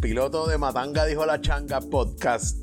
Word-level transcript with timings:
Piloto 0.00 0.46
de 0.46 0.56
Matanga 0.56 1.04
dijo 1.04 1.26
la 1.26 1.42
changa 1.42 1.78
podcast. 1.78 2.56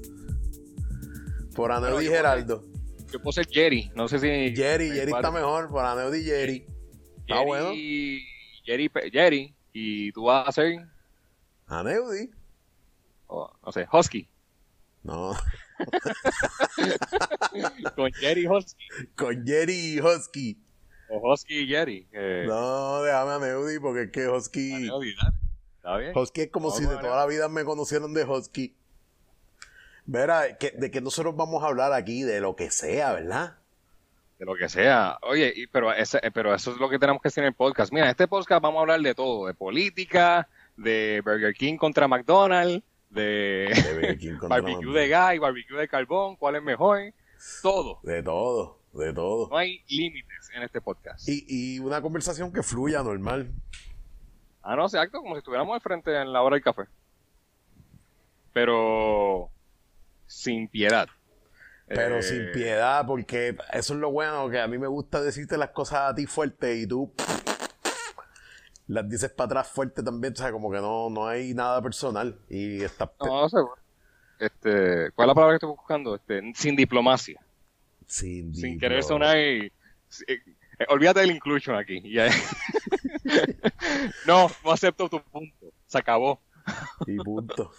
Por 1.56 1.72
Aneudi 1.72 2.08
Geraldo. 2.08 2.64
Yo 3.12 3.22
puedo 3.22 3.32
ser 3.32 3.48
Jerry, 3.48 3.92
no 3.94 4.08
sé 4.08 4.18
si. 4.18 4.28
Jerry, 4.56 4.90
Jerry 4.90 5.12
está 5.12 5.30
mejor, 5.30 5.70
por 5.70 5.86
Aneudi 5.86 6.24
Jerry. 6.24 6.66
Está 7.20 7.42
bueno. 7.42 7.70
Jerry, 8.66 8.90
Jerry, 9.12 9.54
y 9.72 10.12
tú 10.14 10.24
vas 10.24 10.48
a 10.48 10.52
ser. 10.52 10.88
Aneudi. 11.68 12.32
no 13.30 13.72
sé, 13.72 13.88
Husky. 13.92 14.28
No. 15.04 15.34
Con 17.96 18.12
Jerry 18.14 18.48
Husky. 18.48 18.84
Con 19.16 19.46
Jerry 19.46 20.00
Husky. 20.00 20.58
O 21.10 21.32
Husky 21.32 21.60
y 21.60 21.68
Jerry. 21.68 22.08
No, 22.48 23.04
déjame 23.04 23.32
a 23.32 23.40
Neudi 23.40 23.80
porque 23.80 24.04
es 24.04 24.12
que 24.12 24.28
Husky. 24.28 24.90
Está 25.88 26.00
bien. 26.00 26.18
Husky 26.18 26.42
es 26.42 26.52
como 26.52 26.70
si 26.72 26.86
de 26.86 26.98
toda 26.98 27.16
la 27.16 27.26
vida 27.26 27.48
me 27.48 27.64
conocieron 27.64 28.14
de 28.14 28.26
Husky. 28.26 28.76
Verá, 30.06 30.42
de 30.42 30.92
que 30.92 31.00
nosotros 31.00 31.34
vamos 31.34 31.64
a 31.64 31.68
hablar 31.68 31.94
aquí, 31.94 32.24
de 32.24 32.42
lo 32.42 32.58
que 32.58 32.72
sea, 32.72 33.14
¿verdad? 33.14 33.56
De 34.38 34.46
lo 34.46 34.56
que 34.56 34.68
sea. 34.68 35.18
Oye, 35.22 35.54
pero, 35.72 35.94
ese, 35.94 36.20
pero 36.34 36.54
eso 36.54 36.74
es 36.74 36.78
lo 36.78 36.90
que 36.90 37.00
tenemos 37.00 37.22
que 37.22 37.30
hacer 37.30 37.46
en 37.46 37.50
el 37.50 37.54
podcast. 37.54 37.94
Mira, 37.94 38.08
en 38.08 38.12
este 38.12 38.28
podcast 38.28 38.62
vamos 38.62 38.80
a 38.80 38.82
hablar 38.82 39.00
de 39.00 39.16
todo, 39.16 39.48
de 39.48 39.54
política, 39.54 40.50
de 40.76 41.22
Burger 41.24 41.54
King 41.54 41.78
contra 41.78 42.06
McDonald's, 42.10 42.84
de, 43.10 43.72
barbecue 44.50 44.92
de 44.92 45.08
gas 45.08 45.40
barbecue 45.40 45.78
de 45.78 45.88
carbón, 45.88 46.36
cuál 46.36 46.58
es 46.58 46.64
mejor, 46.64 47.14
todo. 47.62 48.02
De 48.04 48.22
todo, 48.22 48.82
de 48.92 49.14
todo. 49.14 49.48
No 49.50 49.56
hay 49.56 49.86
límites 49.88 50.50
en 50.54 50.64
este 50.64 50.82
podcast. 50.82 51.30
Y, 51.30 51.46
y 51.48 51.80
una 51.80 52.02
conversación 52.02 52.52
que 52.52 52.62
fluya 52.62 53.02
normal. 53.04 53.54
Ah, 54.70 54.76
no, 54.76 54.84
exacto, 54.84 55.22
como 55.22 55.34
si 55.34 55.38
estuviéramos 55.38 55.74
al 55.74 55.80
frente 55.80 56.14
en 56.14 56.34
la 56.34 56.42
hora 56.42 56.56
del 56.56 56.64
café. 56.64 56.84
Pero 58.52 59.50
sin 60.26 60.68
piedad. 60.68 61.08
Pero 61.88 62.22
sin 62.22 62.50
eh, 62.50 62.52
piedad, 62.54 63.06
porque 63.08 63.56
eso 63.72 63.94
es 63.94 64.00
lo 64.02 64.12
bueno, 64.12 64.50
que 64.50 64.60
a 64.60 64.68
mí 64.68 64.78
me 64.78 64.88
gusta 64.88 65.22
decirte 65.22 65.58
las 65.58 65.70
cosas 65.70 66.12
a 66.12 66.16
ti 66.16 66.26
fuerte 66.26 66.76
y 66.76 66.86
tú 66.86 67.14
las 68.88 69.08
dices 69.08 69.32
para 69.32 69.46
atrás 69.46 69.70
fuerte 69.70 70.04
también, 70.04 70.34
o 70.34 70.36
sea, 70.36 70.52
como 70.52 70.70
que 70.70 70.80
no, 70.80 71.10
no 71.10 71.28
hay 71.30 71.54
nada 71.54 71.82
personal 71.82 72.38
y 72.50 72.84
está... 72.84 73.10
No, 73.22 73.48
seguro. 73.48 73.78
Este, 74.38 75.12
¿Cuál 75.12 75.28
es 75.28 75.30
la 75.30 75.34
palabra 75.34 75.54
que 75.54 75.66
estoy 75.66 75.70
buscando? 75.70 76.14
Este, 76.14 76.42
sin 76.56 76.76
diplomacia. 76.76 77.40
Sin, 78.06 78.54
sin 78.54 78.78
querer 78.78 79.02
sonar 79.02 79.38
y, 79.38 79.72
eh, 80.80 80.86
olvídate 80.90 81.22
del 81.22 81.32
inclusion 81.32 81.76
aquí. 81.76 82.02
no, 84.28 84.50
no 84.64 84.72
acepto 84.72 85.10
tu 85.10 85.22
punto. 85.22 85.68
Se 85.86 85.98
acabó. 85.98 86.42
Y 87.06 87.18
punto. 87.18 87.72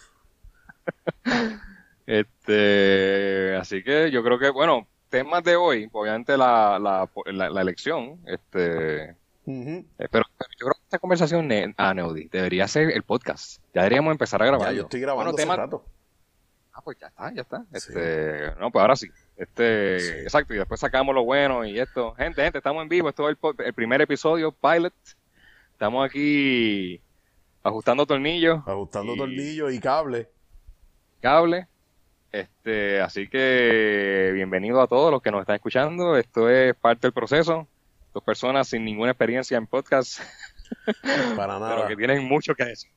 este, 2.05 3.55
así 3.55 3.83
que 3.83 4.11
yo 4.11 4.23
creo 4.23 4.39
que, 4.39 4.49
bueno, 4.49 4.87
temas 5.09 5.43
de 5.43 5.55
hoy, 5.55 5.89
obviamente 5.91 6.37
la, 6.37 6.79
la, 6.79 7.09
la 7.49 7.61
elección, 7.61 8.19
este, 8.25 9.15
eh, 9.51 10.07
pero, 10.11 10.25
yo 10.59 10.67
creo 10.67 10.73
que 10.73 10.83
esta 10.83 10.99
conversación, 10.99 11.49
a 11.77 11.93
Neudi, 11.93 12.27
debería 12.27 12.67
ser 12.67 12.91
el 12.91 13.03
podcast. 13.03 13.61
Ya 13.73 13.81
deberíamos 13.81 14.11
empezar 14.11 14.41
a 14.43 14.45
grabar. 14.45 14.69
Ya, 14.69 14.77
yo 14.77 14.83
estoy 14.83 15.01
grabando 15.01 15.35
hace 15.35 15.45
rato. 15.45 15.83
Ah, 16.73 16.81
pues 16.83 16.97
ya 16.99 17.07
está, 17.07 17.33
ya 17.33 17.41
está. 17.41 17.65
Este, 17.73 18.53
No, 18.59 18.71
pues 18.71 18.81
ahora 18.81 18.95
sí. 18.95 19.09
Este, 19.39 20.21
Exacto, 20.21 20.53
y 20.53 20.57
después 20.57 20.79
sacamos 20.79 21.15
lo 21.15 21.23
bueno 21.23 21.65
y 21.65 21.79
esto. 21.79 22.13
Gente, 22.13 22.43
gente, 22.43 22.59
estamos 22.59 22.83
en 22.83 22.89
vivo. 22.89 23.09
Esto 23.09 23.29
es 23.29 23.37
el, 23.59 23.73
primer 23.73 24.01
episodio, 24.01 24.51
Pilot. 24.51 24.93
Estamos 25.71 26.05
aquí 26.05 27.01
ajustando 27.63 28.05
tornillos. 28.05 28.59
Ajustando 28.67 29.15
tornillos 29.15 29.73
y 29.73 29.79
cable. 29.79 30.29
Cable. 31.21 31.67
Este, 32.31 33.01
así 33.01 33.27
que 33.27 34.29
bienvenido 34.35 34.81
a 34.81 34.87
todos 34.87 35.09
los 35.09 35.21
que 35.21 35.31
nos 35.31 35.41
están 35.41 35.55
escuchando. 35.55 36.17
Esto 36.17 36.47
es 36.49 36.75
parte 36.75 37.07
del 37.07 37.13
proceso 37.13 37.67
dos 38.13 38.23
personas 38.23 38.67
sin 38.67 38.83
ninguna 38.83 39.11
experiencia 39.11 39.57
en 39.57 39.67
podcast. 39.67 40.19
Para 41.35 41.53
nada. 41.59 41.75
Pero 41.75 41.87
que 41.87 41.95
tienen 41.95 42.27
mucho 42.27 42.55
que 42.55 42.65
decir. 42.65 42.91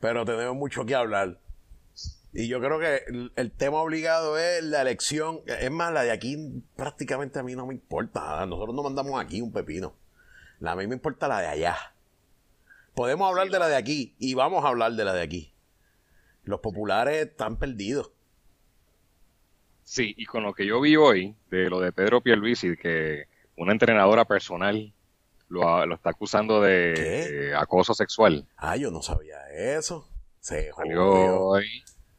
Pero 0.00 0.24
tenemos 0.24 0.56
mucho 0.56 0.84
que 0.84 0.94
hablar. 0.94 1.38
Y 2.32 2.46
yo 2.46 2.60
creo 2.60 2.78
que 2.78 3.04
el, 3.36 3.50
tema 3.52 3.78
obligado 3.78 4.38
es 4.38 4.62
la 4.62 4.82
elección. 4.82 5.40
Es 5.46 5.70
más, 5.70 5.92
la 5.92 6.02
de 6.02 6.10
aquí 6.10 6.62
prácticamente 6.76 7.38
a 7.38 7.42
mí 7.42 7.54
no 7.54 7.66
me 7.66 7.74
importa. 7.74 8.44
Nosotros 8.46 8.74
no 8.74 8.82
mandamos 8.82 9.20
aquí 9.20 9.40
un 9.40 9.52
pepino. 9.52 9.94
A 10.62 10.76
mí 10.76 10.86
me 10.86 10.94
importa 10.94 11.28
la 11.28 11.40
de 11.40 11.46
allá. 11.46 11.76
Podemos 12.94 13.28
hablar 13.28 13.48
de 13.48 13.58
la 13.58 13.68
de 13.68 13.76
aquí 13.76 14.14
y 14.18 14.34
vamos 14.34 14.64
a 14.64 14.68
hablar 14.68 14.92
de 14.92 15.04
la 15.04 15.14
de 15.14 15.22
aquí. 15.22 15.54
Los 16.44 16.60
populares 16.60 17.26
están 17.26 17.56
perdidos. 17.56 18.10
Sí, 19.84 20.14
y 20.18 20.26
con 20.26 20.42
lo 20.42 20.52
que 20.52 20.66
yo 20.66 20.80
vi 20.80 20.96
hoy, 20.96 21.34
de 21.50 21.70
lo 21.70 21.80
de 21.80 21.92
Pedro 21.92 22.20
Pierluisi, 22.20 22.76
que 22.76 23.26
una 23.56 23.72
entrenadora 23.72 24.26
personal 24.26 24.92
lo, 25.48 25.86
lo 25.86 25.94
está 25.94 26.10
acusando 26.10 26.60
de, 26.60 27.54
acoso 27.56 27.94
sexual. 27.94 28.46
Ah, 28.56 28.76
yo 28.76 28.90
no 28.90 29.00
sabía 29.00 29.38
eso. 29.50 30.08
Se 30.40 30.70
jodió. 30.72 31.54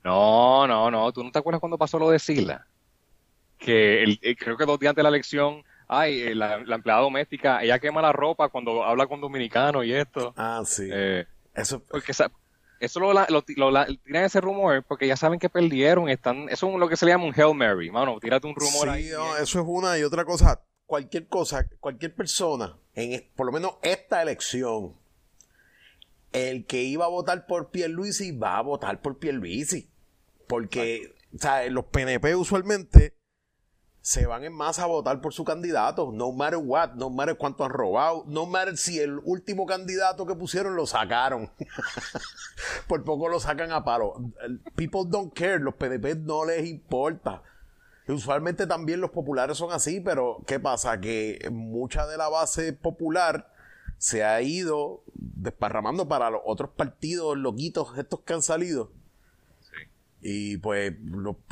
No, 0.03 0.67
no, 0.67 0.89
no. 0.89 1.11
¿Tú 1.11 1.23
no 1.23 1.31
te 1.31 1.39
acuerdas 1.39 1.59
cuando 1.59 1.77
pasó 1.77 1.99
lo 1.99 2.09
de 2.09 2.19
Sila? 2.19 2.65
Que 3.57 4.03
el, 4.03 4.19
eh, 4.21 4.35
creo 4.35 4.57
que 4.57 4.65
dos 4.65 4.79
días 4.79 4.91
antes 4.91 4.99
de 5.01 5.03
la 5.03 5.09
elección, 5.09 5.63
ay, 5.87 6.21
eh, 6.21 6.35
la, 6.35 6.55
empleada 6.55 7.01
doméstica, 7.01 7.61
ella 7.61 7.79
quema 7.79 8.01
la 8.01 8.13
ropa 8.13 8.49
cuando 8.49 8.83
habla 8.83 9.07
con 9.07 9.19
dominicanos 9.19 9.85
y 9.85 9.93
esto. 9.93 10.33
Ah, 10.37 10.61
sí. 10.65 10.87
Eh, 10.91 11.25
eso. 11.53 11.81
Porque 11.89 12.13
eso 12.79 12.99
lo, 12.99 13.13
lo, 13.13 13.41
tiran 13.43 14.23
ese 14.23 14.39
rumor 14.39 14.83
porque 14.87 15.07
ya 15.07 15.17
saben 15.17 15.39
que 15.39 15.49
perdieron. 15.49 16.07
Están, 16.09 16.47
eso 16.49 16.71
es 16.71 16.79
lo 16.79 16.87
que 16.87 16.95
se 16.95 17.05
le 17.05 17.11
llama 17.11 17.25
un 17.25 17.33
Hail 17.33 17.53
Mary. 17.53 17.91
Mano, 17.91 18.19
tírate 18.19 18.47
un 18.47 18.55
rumor 18.55 18.95
sí, 18.95 19.09
No, 19.11 19.35
eso 19.35 19.59
es 19.59 19.65
una 19.67 19.97
y 19.97 20.03
otra 20.03 20.23
cosa 20.23 20.61
cualquier 20.89 21.27
cosa, 21.27 21.69
cualquier 21.79 22.15
persona, 22.15 22.75
en 22.95 23.23
por 23.35 23.45
lo 23.45 23.51
menos 23.51 23.75
esta 23.83 24.23
elección, 24.23 24.95
el 26.33 26.65
que 26.65 26.81
iba 26.81 27.05
a 27.05 27.09
votar 27.09 27.45
por 27.45 27.69
Pierluisi 27.69 28.31
va 28.31 28.57
a 28.57 28.61
votar 28.63 28.99
por 28.99 29.19
Pierluisi. 29.19 29.88
Porque, 30.49 31.13
o 31.35 31.37
sea, 31.37 31.69
los 31.69 31.85
PNP 31.85 32.35
usualmente 32.35 33.15
se 34.01 34.25
van 34.25 34.43
en 34.43 34.51
masa 34.53 34.85
a 34.85 34.87
votar 34.87 35.21
por 35.21 35.31
su 35.31 35.43
candidato, 35.43 36.11
no 36.11 36.31
matter 36.31 36.57
what, 36.57 36.93
no 36.95 37.11
matter 37.11 37.37
cuánto 37.37 37.63
han 37.63 37.69
robado, 37.69 38.23
no 38.25 38.47
matter 38.47 38.75
si 38.75 38.99
el 38.99 39.19
último 39.25 39.67
candidato 39.67 40.25
que 40.25 40.33
pusieron 40.33 40.75
lo 40.75 40.87
sacaron. 40.87 41.51
por 42.87 43.03
poco 43.03 43.29
lo 43.29 43.39
sacan 43.39 43.71
a 43.71 43.83
paro. 43.83 44.15
People 44.75 45.01
don't 45.07 45.31
care, 45.35 45.59
los 45.59 45.75
PNP 45.75 46.15
no 46.15 46.43
les 46.45 46.67
importa. 46.67 47.43
Usualmente 48.07 48.65
también 48.65 49.01
los 49.01 49.11
populares 49.11 49.55
son 49.55 49.71
así, 49.71 49.99
pero 49.99 50.43
¿qué 50.47 50.59
pasa? 50.59 50.99
Que 50.99 51.47
mucha 51.51 52.07
de 52.07 52.17
la 52.17 52.27
base 52.27 52.73
popular 52.73 53.53
se 53.99 54.23
ha 54.23 54.41
ido 54.41 55.03
desparramando 55.13 56.07
para 56.07 56.31
los 56.31 56.41
otros 56.43 56.71
partidos 56.71 57.37
loquitos 57.37 57.95
estos 57.99 58.21
que 58.21 58.33
han 58.33 58.41
salido. 58.41 58.91
Y 60.21 60.57
pues 60.57 60.93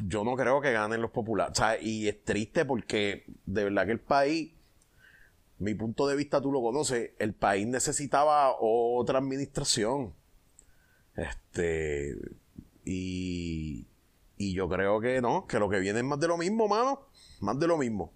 yo 0.05 0.23
no 0.23 0.35
creo 0.35 0.61
que 0.61 0.71
ganen 0.71 1.01
los 1.01 1.11
populares. 1.11 1.53
O 1.53 1.55
sea, 1.55 1.81
y 1.81 2.07
es 2.07 2.23
triste 2.23 2.65
porque 2.65 3.25
de 3.45 3.63
verdad 3.63 3.85
que 3.85 3.93
el 3.93 3.99
país, 3.99 4.53
mi 5.59 5.73
punto 5.73 6.07
de 6.07 6.15
vista 6.15 6.41
tú 6.41 6.51
lo 6.51 6.61
conoces, 6.61 7.11
el 7.19 7.33
país 7.33 7.65
necesitaba 7.67 8.55
otra 8.59 9.19
administración. 9.19 10.13
Este, 11.15 12.15
y 12.85 13.87
y 14.37 14.53
yo 14.53 14.69
creo 14.69 14.99
que 15.01 15.19
no, 15.19 15.47
que 15.47 15.59
lo 15.59 15.69
que 15.69 15.79
viene 15.79 15.99
es 15.99 16.05
más 16.05 16.19
de 16.19 16.27
lo 16.27 16.37
mismo, 16.37 16.67
mano. 16.67 17.07
Más 17.41 17.59
de 17.59 17.67
lo 17.67 17.77
mismo. 17.77 18.13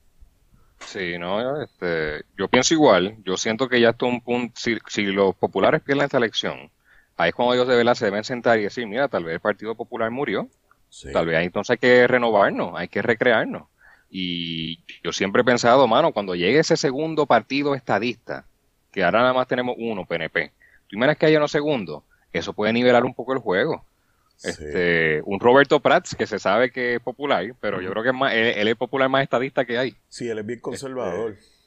Sí, 0.80 1.18
no, 1.18 1.62
este, 1.62 2.24
yo 2.38 2.48
pienso 2.48 2.74
igual. 2.74 3.18
Yo 3.24 3.38
siento 3.38 3.68
que 3.68 3.82
ya 3.82 3.90
está 3.90 4.06
un 4.06 4.22
punto. 4.22 4.54
Si, 4.88 5.06
los 5.06 5.36
populares 5.36 5.82
pierden 5.82 6.06
esta 6.06 6.18
elección, 6.18 6.72
ahí 7.18 7.30
es 7.30 7.36
cuando 7.36 7.54
ellos 7.54 7.68
de 7.68 7.76
verdad 7.76 7.96
se 7.96 8.06
deben 8.06 8.24
sentar 8.24 8.60
y 8.60 8.64
decir: 8.64 8.88
Mira, 8.88 9.08
tal 9.08 9.24
vez 9.24 9.36
el 9.36 9.40
Partido 9.40 9.76
Popular 9.76 10.12
murió. 10.12 10.48
Tal 11.14 11.26
vez 11.26 11.44
entonces 11.44 11.72
hay 11.72 11.78
que 11.78 12.08
renovarnos, 12.08 12.74
hay 12.76 12.90
que 12.90 13.02
recrearnos. 13.02 13.64
Y 14.10 14.84
yo 15.04 15.14
siempre 15.14 15.42
he 15.42 15.46
pensado, 15.46 15.88
mano, 15.88 16.12
cuando 16.12 16.36
llegue 16.36 16.60
ese 16.60 16.76
segundo 16.76 17.26
partido 17.26 17.76
estadista, 17.76 18.46
que 18.92 19.04
ahora 19.04 19.22
nada 19.22 19.34
más 19.34 19.48
tenemos 19.48 19.76
uno, 19.80 20.06
PNP, 20.06 20.52
tú 20.88 20.98
imaginas 20.98 21.18
que 21.18 21.28
haya 21.28 21.38
uno 21.38 21.48
segundo, 21.48 22.04
eso 22.34 22.52
puede 22.52 22.74
nivelar 22.74 23.06
un 23.06 23.14
poco 23.14 23.32
el 23.32 23.40
juego. 23.40 23.86
Este, 24.44 25.22
un 25.24 25.40
Roberto 25.40 25.80
Prats 25.80 26.16
que 26.16 26.28
se 26.28 26.40
sabe 26.40 26.72
que 26.72 26.96
es 26.96 27.02
popular, 27.02 27.46
pero 27.62 27.80
yo 27.80 27.92
creo 27.92 28.04
que 28.04 28.10
es 28.10 28.16
más, 28.16 28.34
él, 28.34 28.68
es 28.68 28.76
popular 28.76 29.08
más 29.08 29.24
estadista 29.24 29.64
que 29.66 29.78
hay. 29.78 29.96
Sí, 30.10 30.28
él 30.28 30.40
es 30.40 30.46
bien 30.46 30.60
conservador. 30.60 31.34
Este, 31.34 31.61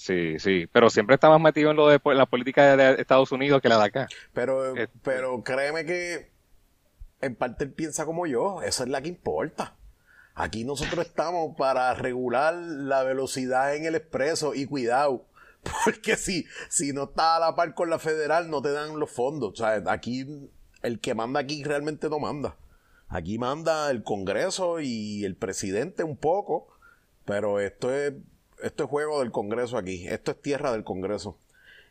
sí, 0.00 0.38
sí, 0.38 0.66
pero 0.72 0.90
siempre 0.90 1.14
está 1.14 1.28
más 1.28 1.40
metido 1.40 1.70
en 1.70 1.76
lo 1.76 1.88
de 1.88 2.00
la 2.14 2.26
política 2.26 2.76
de 2.76 3.00
Estados 3.00 3.32
Unidos 3.32 3.60
que 3.60 3.68
la 3.68 3.78
de 3.78 3.84
acá. 3.84 4.08
Pero, 4.32 4.76
este, 4.76 4.88
pero 5.02 5.42
créeme 5.42 5.84
que 5.84 6.30
en 7.20 7.36
parte 7.36 7.64
él 7.64 7.72
piensa 7.72 8.06
como 8.06 8.26
yo, 8.26 8.62
esa 8.62 8.84
es 8.84 8.88
la 8.88 9.02
que 9.02 9.08
importa. 9.08 9.76
Aquí 10.34 10.64
nosotros 10.64 11.06
estamos 11.06 11.54
para 11.56 11.92
regular 11.94 12.54
la 12.54 13.02
velocidad 13.02 13.74
en 13.76 13.84
el 13.84 13.94
expreso 13.94 14.54
y 14.54 14.66
cuidado. 14.66 15.26
Porque 15.84 16.16
si, 16.16 16.46
si 16.70 16.92
no 16.92 17.04
está 17.04 17.36
a 17.36 17.40
la 17.40 17.54
par 17.54 17.74
con 17.74 17.90
la 17.90 17.98
federal, 17.98 18.48
no 18.48 18.62
te 18.62 18.72
dan 18.72 18.98
los 18.98 19.10
fondos. 19.10 19.52
O 19.52 19.56
sea, 19.56 19.82
aquí 19.88 20.26
el 20.82 21.00
que 21.00 21.14
manda 21.14 21.40
aquí 21.40 21.62
realmente 21.62 22.08
no 22.08 22.18
manda. 22.18 22.56
Aquí 23.08 23.38
manda 23.38 23.90
el 23.90 24.02
Congreso 24.02 24.80
y 24.80 25.24
el 25.24 25.36
presidente 25.36 26.04
un 26.04 26.16
poco, 26.16 26.68
pero 27.24 27.58
esto 27.60 27.92
es, 27.92 28.14
esto 28.62 28.84
es 28.84 28.90
juego 28.90 29.20
del 29.20 29.30
Congreso 29.30 29.76
aquí, 29.76 30.06
esto 30.08 30.32
es 30.32 30.40
tierra 30.40 30.72
del 30.72 30.84
Congreso. 30.84 31.38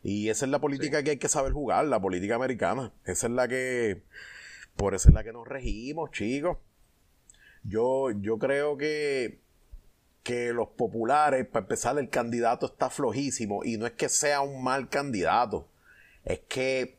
Y 0.01 0.29
esa 0.29 0.45
es 0.45 0.51
la 0.51 0.59
política 0.59 1.03
que 1.03 1.11
hay 1.11 1.17
que 1.17 1.27
saber 1.27 1.51
jugar, 1.51 1.85
la 1.85 1.99
política 1.99 2.35
americana. 2.35 2.93
Esa 3.05 3.27
es 3.27 3.33
la 3.33 3.47
que, 3.47 4.01
por 4.75 4.95
eso 4.95 5.09
es 5.09 5.15
la 5.15 5.23
que 5.23 5.33
nos 5.33 5.47
regimos, 5.47 6.11
chicos. 6.11 6.57
Yo, 7.63 8.11
yo 8.11 8.39
creo 8.39 8.77
que, 8.77 9.39
que 10.23 10.53
los 10.53 10.69
populares, 10.69 11.45
para 11.47 11.63
empezar, 11.63 11.99
el 11.99 12.09
candidato 12.09 12.67
está 12.67 12.89
flojísimo 12.89 13.65
y 13.65 13.77
no 13.77 13.85
es 13.85 13.93
que 13.93 14.07
sea 14.07 14.41
un 14.41 14.63
mal 14.63 14.87
candidato, 14.87 15.67
es 16.23 16.39
que 16.47 16.97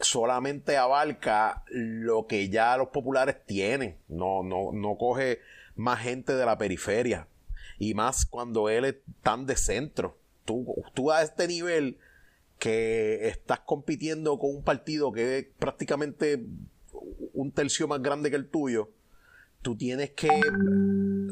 solamente 0.00 0.76
abarca 0.76 1.64
lo 1.68 2.26
que 2.26 2.50
ya 2.50 2.76
los 2.76 2.88
populares 2.88 3.36
tienen, 3.46 3.96
no, 4.08 4.42
no, 4.42 4.72
no 4.72 4.98
coge 4.98 5.40
más 5.76 6.00
gente 6.00 6.34
de 6.34 6.44
la 6.44 6.58
periferia 6.58 7.26
y 7.78 7.94
más 7.94 8.26
cuando 8.26 8.68
él 8.68 8.84
es 8.84 8.96
tan 9.22 9.46
de 9.46 9.56
centro. 9.56 10.18
Tú, 10.44 10.84
tú 10.94 11.10
a 11.10 11.22
este 11.22 11.48
nivel 11.48 11.98
que 12.58 13.28
estás 13.28 13.60
compitiendo 13.60 14.38
con 14.38 14.50
un 14.50 14.62
partido 14.62 15.12
que 15.12 15.38
es 15.38 15.46
prácticamente 15.58 16.44
un 17.32 17.50
tercio 17.50 17.88
más 17.88 18.00
grande 18.00 18.30
que 18.30 18.36
el 18.36 18.48
tuyo, 18.48 18.90
tú 19.62 19.76
tienes 19.76 20.10
que 20.10 20.28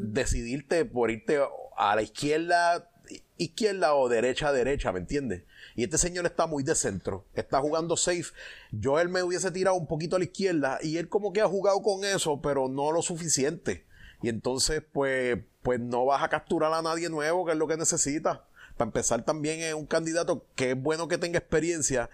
decidirte 0.00 0.84
por 0.84 1.10
irte 1.10 1.38
a 1.76 1.94
la 1.94 2.02
izquierda, 2.02 2.90
izquierda 3.36 3.94
o 3.94 4.08
derecha, 4.08 4.52
derecha, 4.52 4.92
¿me 4.92 5.00
entiendes? 5.00 5.44
Y 5.74 5.84
este 5.84 5.98
señor 5.98 6.26
está 6.26 6.46
muy 6.46 6.62
de 6.62 6.74
centro, 6.74 7.24
está 7.34 7.60
jugando 7.60 7.96
safe. 7.96 8.32
Yo 8.70 8.98
él 9.00 9.08
me 9.08 9.22
hubiese 9.22 9.50
tirado 9.50 9.76
un 9.76 9.86
poquito 9.86 10.16
a 10.16 10.18
la 10.18 10.24
izquierda 10.24 10.78
y 10.82 10.96
él 10.96 11.08
como 11.08 11.32
que 11.32 11.40
ha 11.40 11.48
jugado 11.48 11.82
con 11.82 12.04
eso, 12.04 12.40
pero 12.40 12.68
no 12.68 12.92
lo 12.92 13.02
suficiente. 13.02 13.84
Y 14.22 14.28
entonces, 14.28 14.82
pues, 14.92 15.38
pues 15.62 15.80
no 15.80 16.04
vas 16.04 16.22
a 16.22 16.28
capturar 16.28 16.72
a 16.74 16.82
nadie 16.82 17.08
nuevo, 17.08 17.46
que 17.46 17.52
es 17.52 17.58
lo 17.58 17.68
que 17.68 17.76
necesita. 17.76 18.44
Para 18.76 18.88
empezar, 18.88 19.24
también 19.24 19.60
es 19.60 19.74
un 19.74 19.86
candidato 19.86 20.46
que 20.54 20.72
es 20.72 20.82
bueno 20.82 21.08
que 21.08 21.18
tenga 21.18 21.38
experiencia, 21.38 22.10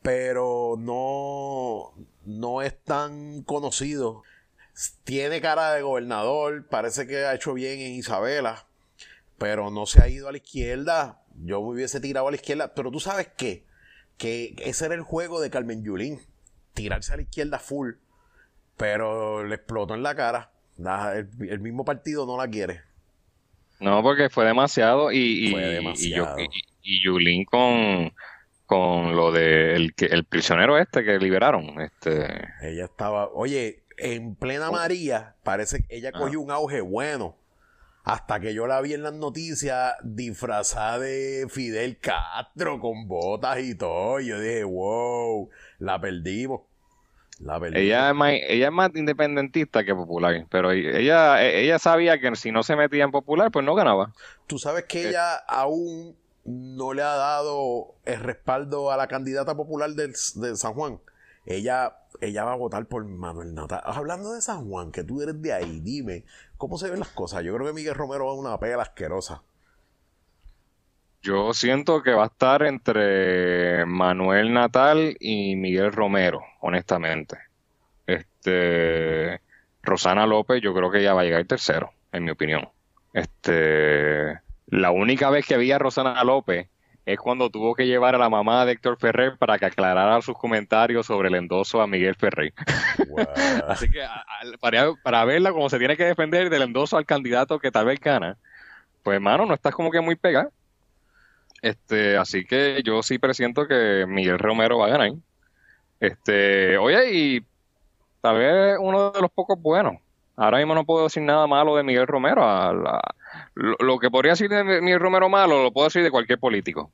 pero 0.00 0.76
no, 0.78 1.92
no 2.24 2.62
es 2.62 2.78
tan 2.82 3.42
conocido. 3.42 4.22
Tiene 5.04 5.40
cara 5.40 5.72
de 5.72 5.82
gobernador, 5.82 6.66
parece 6.66 7.06
que 7.06 7.24
ha 7.24 7.34
hecho 7.34 7.52
bien 7.52 7.80
en 7.80 7.92
Isabela, 7.92 8.66
pero 9.38 9.70
no 9.70 9.86
se 9.86 10.02
ha 10.02 10.08
ido 10.08 10.28
a 10.28 10.32
la 10.32 10.38
izquierda. 10.38 11.22
Yo 11.44 11.60
me 11.60 11.68
hubiese 11.68 12.00
tirado 12.00 12.28
a 12.28 12.30
la 12.30 12.36
izquierda, 12.36 12.74
pero 12.74 12.90
tú 12.90 13.00
sabes 13.00 13.28
qué? 13.36 13.66
Que 14.16 14.54
ese 14.58 14.86
era 14.86 14.94
el 14.94 15.02
juego 15.02 15.40
de 15.40 15.50
Carmen 15.50 15.82
Yulín, 15.82 16.22
tirarse 16.74 17.12
a 17.12 17.16
la 17.16 17.22
izquierda 17.22 17.58
full, 17.58 17.94
pero 18.76 19.44
le 19.44 19.56
explotó 19.56 19.94
en 19.94 20.02
la 20.02 20.14
cara. 20.14 20.51
El 20.86 21.60
mismo 21.60 21.84
partido 21.84 22.26
no 22.26 22.36
la 22.36 22.48
quiere. 22.48 22.80
No, 23.80 24.02
porque 24.02 24.30
fue 24.30 24.44
demasiado 24.44 25.10
y, 25.10 25.50
fue 25.50 25.60
demasiado. 25.60 26.38
y, 26.38 26.48
y, 26.82 27.04
Yulín 27.04 27.44
con, 27.44 28.12
con 28.66 29.16
lo 29.16 29.32
de 29.32 29.74
el, 29.74 29.94
el 29.98 30.24
prisionero 30.24 30.78
este 30.78 31.04
que 31.04 31.18
liberaron. 31.18 31.80
Este... 31.80 32.48
Ella 32.62 32.84
estaba, 32.84 33.28
oye, 33.28 33.82
en 33.98 34.36
plena 34.36 34.70
oh. 34.70 34.72
María, 34.72 35.34
parece 35.42 35.82
que 35.84 35.96
ella 35.96 36.12
cogió 36.12 36.40
un 36.40 36.50
auge 36.50 36.80
bueno. 36.80 37.36
Hasta 38.04 38.40
que 38.40 38.52
yo 38.52 38.66
la 38.66 38.80
vi 38.80 38.94
en 38.94 39.04
las 39.04 39.14
noticias 39.14 39.94
disfrazada 40.02 40.98
de 40.98 41.46
Fidel 41.48 41.98
Castro 41.98 42.80
con 42.80 43.06
botas 43.06 43.60
y 43.60 43.76
todo. 43.76 44.18
Y 44.20 44.26
yo 44.26 44.40
dije, 44.40 44.64
wow, 44.64 45.50
la 45.78 46.00
perdimos. 46.00 46.62
Ella 47.74 48.10
es, 48.10 48.14
más, 48.14 48.32
ella 48.32 48.66
es 48.66 48.72
más 48.72 48.90
independentista 48.94 49.84
que 49.84 49.94
popular, 49.94 50.46
pero 50.50 50.70
ella, 50.70 51.42
ella 51.44 51.78
sabía 51.78 52.20
que 52.20 52.34
si 52.36 52.52
no 52.52 52.62
se 52.62 52.76
metía 52.76 53.04
en 53.04 53.10
popular, 53.10 53.50
pues 53.50 53.64
no 53.64 53.74
ganaba. 53.74 54.12
Tú 54.46 54.58
sabes 54.58 54.84
que 54.84 55.08
ella 55.08 55.36
aún 55.36 56.16
no 56.44 56.92
le 56.92 57.02
ha 57.02 57.14
dado 57.16 57.94
el 58.04 58.20
respaldo 58.20 58.90
a 58.90 58.96
la 58.96 59.08
candidata 59.08 59.56
popular 59.56 59.90
de 59.90 60.56
San 60.56 60.74
Juan. 60.74 61.00
Ella, 61.44 61.96
ella 62.20 62.44
va 62.44 62.52
a 62.52 62.56
votar 62.56 62.86
por 62.86 63.04
Manuel 63.04 63.54
Natal. 63.54 63.80
Hablando 63.84 64.32
de 64.32 64.40
San 64.40 64.68
Juan, 64.68 64.92
que 64.92 65.02
tú 65.02 65.22
eres 65.22 65.40
de 65.42 65.52
ahí, 65.52 65.80
dime, 65.80 66.24
¿cómo 66.56 66.78
se 66.78 66.88
ven 66.88 67.00
las 67.00 67.08
cosas? 67.08 67.42
Yo 67.42 67.54
creo 67.54 67.66
que 67.66 67.72
Miguel 67.72 67.94
Romero 67.94 68.26
va 68.26 68.32
a 68.32 68.34
una 68.34 68.58
pega 68.58 68.80
asquerosa. 68.80 69.42
Yo 71.22 71.54
siento 71.54 72.02
que 72.02 72.12
va 72.12 72.24
a 72.24 72.26
estar 72.26 72.64
entre 72.64 73.86
Manuel 73.86 74.52
Natal 74.52 75.16
y 75.20 75.54
Miguel 75.54 75.92
Romero, 75.92 76.42
honestamente. 76.60 77.38
Este 78.06 79.40
Rosana 79.82 80.26
López, 80.26 80.60
yo 80.60 80.74
creo 80.74 80.90
que 80.90 80.98
ella 80.98 81.14
va 81.14 81.20
a 81.20 81.24
llegar 81.24 81.44
tercero, 81.44 81.92
en 82.10 82.24
mi 82.24 82.32
opinión. 82.32 82.68
Este, 83.12 84.40
la 84.66 84.90
única 84.90 85.30
vez 85.30 85.46
que 85.46 85.56
vi 85.56 85.70
a 85.70 85.78
Rosana 85.78 86.24
López 86.24 86.68
es 87.04 87.18
cuando 87.18 87.50
tuvo 87.50 87.74
que 87.74 87.86
llevar 87.86 88.16
a 88.16 88.18
la 88.18 88.28
mamá 88.28 88.64
de 88.64 88.72
Héctor 88.72 88.96
Ferrer 88.96 89.36
para 89.36 89.58
que 89.58 89.66
aclarara 89.66 90.22
sus 90.22 90.36
comentarios 90.36 91.06
sobre 91.06 91.28
el 91.28 91.36
endoso 91.36 91.80
a 91.82 91.86
Miguel 91.86 92.16
Ferrer. 92.16 92.52
Así 93.68 93.88
que 93.90 94.04
para, 94.60 94.92
para, 95.02 95.24
verla 95.24 95.52
como 95.52 95.68
se 95.68 95.78
tiene 95.78 95.96
que 95.96 96.04
defender 96.04 96.50
del 96.50 96.62
endoso 96.62 96.96
al 96.96 97.06
candidato 97.06 97.60
que 97.60 97.70
tal 97.70 97.86
vez 97.86 98.00
gana, 98.00 98.38
pues 99.04 99.16
hermano, 99.16 99.46
no 99.46 99.54
estás 99.54 99.74
como 99.74 99.90
que 99.90 100.00
muy 100.00 100.16
pegado. 100.16 100.52
Este, 101.62 102.16
así 102.16 102.44
que 102.44 102.82
yo 102.84 103.04
sí 103.04 103.18
presiento 103.18 103.68
que 103.68 104.04
Miguel 104.08 104.40
Romero 104.40 104.78
va 104.78 104.86
a 104.86 104.90
ganar. 104.90 105.12
Este, 106.00 106.76
oye, 106.76 107.14
y 107.14 107.46
tal 108.20 108.38
vez 108.38 108.76
uno 108.80 109.12
de 109.12 109.20
los 109.20 109.30
pocos 109.30 109.60
buenos. 109.60 109.94
Ahora 110.34 110.58
mismo 110.58 110.74
no 110.74 110.84
puedo 110.84 111.04
decir 111.04 111.22
nada 111.22 111.46
malo 111.46 111.76
de 111.76 111.84
Miguel 111.84 112.08
Romero. 112.08 112.42
lo, 113.54 113.98
que 114.00 114.10
podría 114.10 114.32
decir 114.32 114.50
de 114.50 114.64
Miguel 114.64 114.98
Romero 114.98 115.28
malo 115.28 115.62
lo 115.62 115.72
puedo 115.72 115.86
decir 115.86 116.02
de 116.02 116.10
cualquier 116.10 116.40
político. 116.40 116.90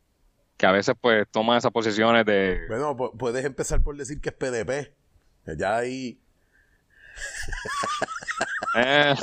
Que 0.59 0.67
a 0.67 0.73
veces 0.73 0.95
pues 1.01 1.27
toma 1.31 1.57
esas 1.57 1.73
posiciones 1.73 2.27
de... 2.27 2.67
Bueno, 2.69 2.95
puedes 2.97 3.45
empezar 3.45 3.83
por 3.83 3.97
decir 3.97 4.21
que 4.21 4.29
es 4.29 4.35
PDP. 4.35 4.95
Ya 5.57 5.77
ahí... 5.77 6.21
Eh. 8.77 9.15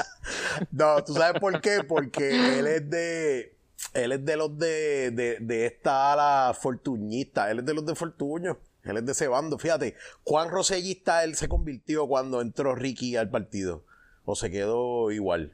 no, 0.71 1.01
¿tú 1.03 1.13
sabes 1.13 1.39
por 1.39 1.61
qué? 1.61 1.83
Porque 1.87 2.59
él 2.59 2.67
es 2.67 2.89
de 2.89 3.54
él 3.93 4.11
es 4.11 4.25
de 4.25 4.37
los 4.37 4.57
de, 4.57 5.11
de, 5.11 5.37
de 5.39 5.65
esta 5.65 6.13
ala 6.13 6.53
fortuñista, 6.53 7.49
él 7.51 7.59
es 7.59 7.65
de 7.65 7.73
los 7.73 7.85
de 7.85 7.95
Fortuño, 7.95 8.57
él 8.83 8.97
es 8.97 9.05
de 9.05 9.11
ese 9.11 9.27
bando. 9.27 9.57
Fíjate, 9.57 9.95
¿cuán 10.23 10.49
rosellista 10.49 11.23
él 11.23 11.35
se 11.35 11.47
convirtió 11.47 12.07
cuando 12.07 12.41
entró 12.41 12.75
Ricky 12.75 13.15
al 13.15 13.29
partido? 13.29 13.83
¿O 14.25 14.35
se 14.35 14.51
quedó 14.51 15.11
igual? 15.11 15.53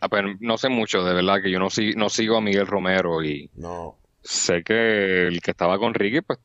Ah, 0.00 0.08
pues, 0.08 0.24
no 0.40 0.58
sé 0.58 0.68
mucho, 0.68 1.02
de 1.02 1.14
verdad, 1.14 1.40
que 1.42 1.50
yo 1.50 1.58
no, 1.58 1.68
no 1.96 2.08
sigo 2.10 2.36
a 2.36 2.40
Miguel 2.42 2.66
Romero 2.66 3.22
y 3.22 3.50
no. 3.54 3.96
sé 4.22 4.62
que 4.62 5.28
el 5.28 5.40
que 5.40 5.52
estaba 5.52 5.78
con 5.78 5.94
Ricky, 5.94 6.20
pues 6.20 6.38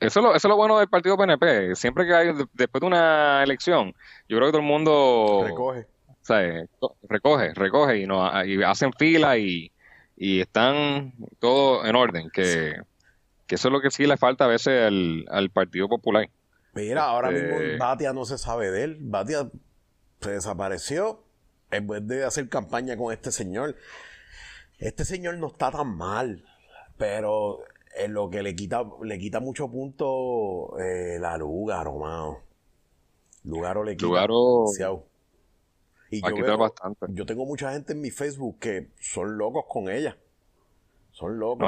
eso 0.00 0.20
es, 0.20 0.24
lo, 0.24 0.34
eso 0.34 0.48
es 0.48 0.50
lo 0.50 0.56
bueno 0.56 0.78
del 0.78 0.88
partido 0.88 1.16
PNP. 1.16 1.74
Siempre 1.74 2.06
que 2.06 2.14
hay, 2.14 2.28
después 2.52 2.80
de 2.80 2.86
una 2.86 3.42
elección, 3.42 3.94
yo 4.28 4.36
creo 4.36 4.48
que 4.48 4.52
todo 4.52 4.60
el 4.60 4.66
mundo 4.66 5.44
recoge 5.44 5.86
sea, 6.24 6.64
recoge, 7.08 7.54
recoge 7.54 7.98
y, 7.98 8.06
no, 8.06 8.44
y 8.44 8.62
hacen 8.62 8.92
fila 8.92 9.38
y, 9.38 9.70
están 10.16 11.14
todo 11.40 11.84
en 11.84 11.96
orden, 11.96 12.30
que, 12.30 12.76
eso 13.48 13.68
es 13.68 13.72
lo 13.72 13.80
que 13.80 13.90
sí 13.90 14.06
le 14.06 14.16
falta 14.16 14.44
a 14.44 14.48
veces 14.48 14.86
al, 14.86 15.50
Partido 15.50 15.88
Popular. 15.88 16.28
Mira, 16.74 17.04
ahora 17.04 17.30
mismo 17.30 17.56
este 17.56 17.76
Batia 17.76 18.12
no 18.12 18.24
se 18.24 18.38
sabe 18.38 18.70
de 18.70 18.84
él, 18.84 18.98
Batia 19.00 19.50
se 20.20 20.30
desapareció 20.30 21.22
en 21.70 21.86
vez 21.86 22.06
de 22.06 22.24
hacer 22.24 22.48
campaña 22.48 22.96
con 22.96 23.12
este 23.12 23.32
señor. 23.32 23.76
Este 24.78 25.04
señor 25.04 25.36
no 25.36 25.48
está 25.48 25.70
tan 25.70 25.96
mal, 25.96 26.44
pero 26.96 27.64
en 27.96 28.14
lo 28.14 28.30
que 28.30 28.42
le 28.42 28.54
quita, 28.54 28.84
le 29.02 29.18
quita 29.18 29.40
mucho 29.40 29.68
punto 29.68 30.78
eh, 30.78 31.18
la 31.18 31.36
Lugaro, 31.36 31.98
mano. 31.98 32.38
Lugaro 33.44 33.84
le 33.84 33.96
quita 33.96 34.06
Lugaro, 34.06 34.66
y 36.12 36.20
yo, 36.20 36.58
bastante. 36.58 37.06
yo 37.08 37.24
tengo 37.24 37.46
mucha 37.46 37.72
gente 37.72 37.94
en 37.94 38.00
mi 38.02 38.10
Facebook 38.10 38.58
que 38.60 38.88
son 39.00 39.38
locos 39.38 39.64
con 39.66 39.88
ella. 39.88 40.16
Son 41.10 41.38
locos. 41.38 41.66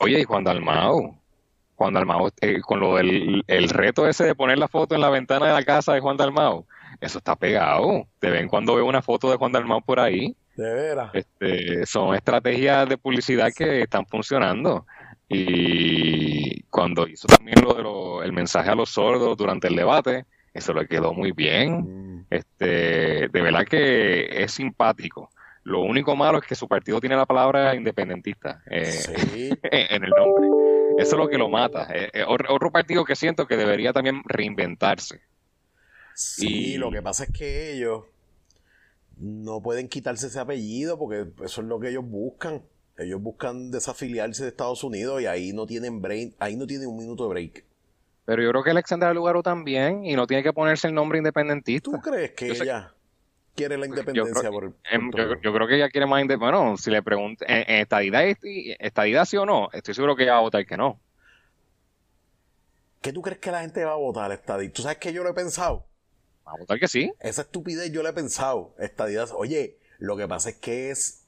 oye, 0.00 0.20
y 0.20 0.24
Juan 0.24 0.44
Dalmao. 0.44 1.18
Juan 1.76 1.92
Dalmao, 1.92 2.30
eh, 2.40 2.60
con 2.62 2.80
lo 2.80 2.96
del 2.96 3.44
el 3.46 3.68
reto 3.68 4.06
ese 4.06 4.24
de 4.24 4.34
poner 4.34 4.58
la 4.58 4.68
foto 4.68 4.94
en 4.94 5.00
la 5.02 5.10
ventana 5.10 5.46
de 5.46 5.52
la 5.52 5.64
casa 5.64 5.92
de 5.92 6.00
Juan 6.00 6.16
Dalmao, 6.16 6.66
eso 7.00 7.18
está 7.18 7.36
pegado. 7.36 8.06
De 8.20 8.30
vez 8.30 8.40
en 8.40 8.48
cuando 8.48 8.74
veo 8.76 8.86
una 8.86 9.02
foto 9.02 9.30
de 9.30 9.36
Juan 9.36 9.52
Dalmao 9.52 9.82
por 9.82 10.00
ahí. 10.00 10.34
De 10.56 10.72
veras. 10.72 11.10
Este, 11.12 11.84
son 11.84 12.14
estrategias 12.14 12.88
de 12.88 12.96
publicidad 12.96 13.50
que 13.54 13.82
están 13.82 14.06
funcionando. 14.06 14.86
Y 15.28 16.62
cuando 16.64 17.06
hizo 17.06 17.26
también 17.26 17.62
lo 17.62 17.74
de 18.20 18.26
el 18.26 18.32
mensaje 18.32 18.70
a 18.70 18.74
los 18.74 18.90
sordos 18.90 19.36
durante 19.36 19.68
el 19.68 19.76
debate, 19.76 20.24
eso 20.54 20.74
le 20.74 20.86
quedó 20.86 21.12
muy 21.12 21.32
bien. 21.32 22.18
Mm. 22.18 22.26
Este, 22.30 23.28
de 23.28 23.42
verdad 23.42 23.64
que 23.64 24.42
es 24.42 24.52
simpático. 24.52 25.30
Lo 25.64 25.80
único 25.80 26.16
malo 26.16 26.38
es 26.38 26.46
que 26.46 26.54
su 26.54 26.66
partido 26.66 27.00
tiene 27.00 27.16
la 27.16 27.26
palabra 27.26 27.74
independentista 27.74 28.62
eh, 28.68 29.00
en 29.62 30.04
el 30.04 30.10
nombre. 30.10 30.48
Eso 30.98 31.16
es 31.16 31.18
lo 31.18 31.28
que 31.28 31.38
lo 31.38 31.48
mata. 31.48 31.88
Eh, 31.94 32.10
eh, 32.12 32.24
otro 32.26 32.70
partido 32.70 33.04
que 33.04 33.14
siento 33.14 33.46
que 33.46 33.56
debería 33.56 33.92
también 33.92 34.22
reinventarse. 34.24 35.20
Sí, 36.14 36.76
lo 36.76 36.90
que 36.90 37.00
pasa 37.00 37.24
es 37.24 37.30
que 37.30 37.72
ellos 37.72 38.04
no 39.16 39.62
pueden 39.62 39.88
quitarse 39.88 40.26
ese 40.26 40.40
apellido 40.40 40.98
porque 40.98 41.26
eso 41.44 41.60
es 41.62 41.66
lo 41.66 41.78
que 41.78 41.90
ellos 41.90 42.04
buscan. 42.04 42.62
Ellos 42.98 43.22
buscan 43.22 43.70
desafiliarse 43.70 44.42
de 44.42 44.50
Estados 44.50 44.84
Unidos 44.84 45.22
y 45.22 45.26
ahí 45.26 45.52
no 45.52 45.66
tienen 45.66 46.02
break, 46.02 46.34
ahí 46.38 46.56
no 46.56 46.66
tienen 46.66 46.88
un 46.88 46.98
minuto 46.98 47.24
de 47.24 47.30
break. 47.30 47.64
Pero 48.24 48.42
yo 48.42 48.50
creo 48.50 48.62
que 48.62 48.70
Alexandra 48.70 49.12
Lugaro 49.12 49.42
también 49.42 50.04
y 50.04 50.14
no 50.14 50.26
tiene 50.26 50.42
que 50.42 50.52
ponerse 50.52 50.88
el 50.88 50.94
nombre 50.94 51.18
independentista. 51.18 51.90
¿Tú 51.90 52.00
crees 52.00 52.32
que 52.32 52.48
ella 52.48 52.94
quiere 53.54 53.76
la 53.76 53.86
independencia 53.86 54.42
yo 54.42 54.50
creo, 54.50 54.74
por 55.10 55.42
yo, 55.42 55.52
creo 55.52 55.66
que 55.66 55.76
ella 55.76 55.90
quiere 55.90 56.06
más 56.06 56.22
independencia. 56.22 56.58
Bueno, 56.58 56.76
si 56.76 56.90
le 56.90 57.02
pregunto, 57.02 57.44
¿en, 57.46 57.80
estadidad, 57.80 58.24
estadidad 58.24 59.24
sí 59.24 59.36
o 59.36 59.46
no? 59.46 59.68
Estoy 59.72 59.94
seguro 59.94 60.16
que 60.16 60.22
ella 60.22 60.32
va 60.32 60.38
a 60.38 60.42
votar 60.42 60.64
que 60.64 60.76
no. 60.76 61.00
¿Qué 63.00 63.12
tú 63.12 63.20
crees 63.20 63.40
que 63.40 63.50
la 63.50 63.62
gente 63.62 63.84
va 63.84 63.92
a 63.92 63.96
votar 63.96 64.30
estadidad? 64.30 64.72
¿Tú 64.72 64.82
sabes 64.82 64.98
que 64.98 65.12
yo 65.12 65.24
lo 65.24 65.30
he 65.30 65.34
pensado? 65.34 65.86
Va 66.46 66.52
a 66.52 66.58
votar 66.58 66.78
que 66.78 66.88
sí. 66.88 67.12
Esa 67.20 67.42
estupidez 67.42 67.90
yo 67.92 68.02
lo 68.02 68.08
he 68.08 68.12
pensado. 68.12 68.74
Estadidad. 68.78 69.28
Oye, 69.34 69.78
lo 69.98 70.16
que 70.16 70.28
pasa 70.28 70.50
es 70.50 70.56
que 70.56 70.90
es 70.90 71.18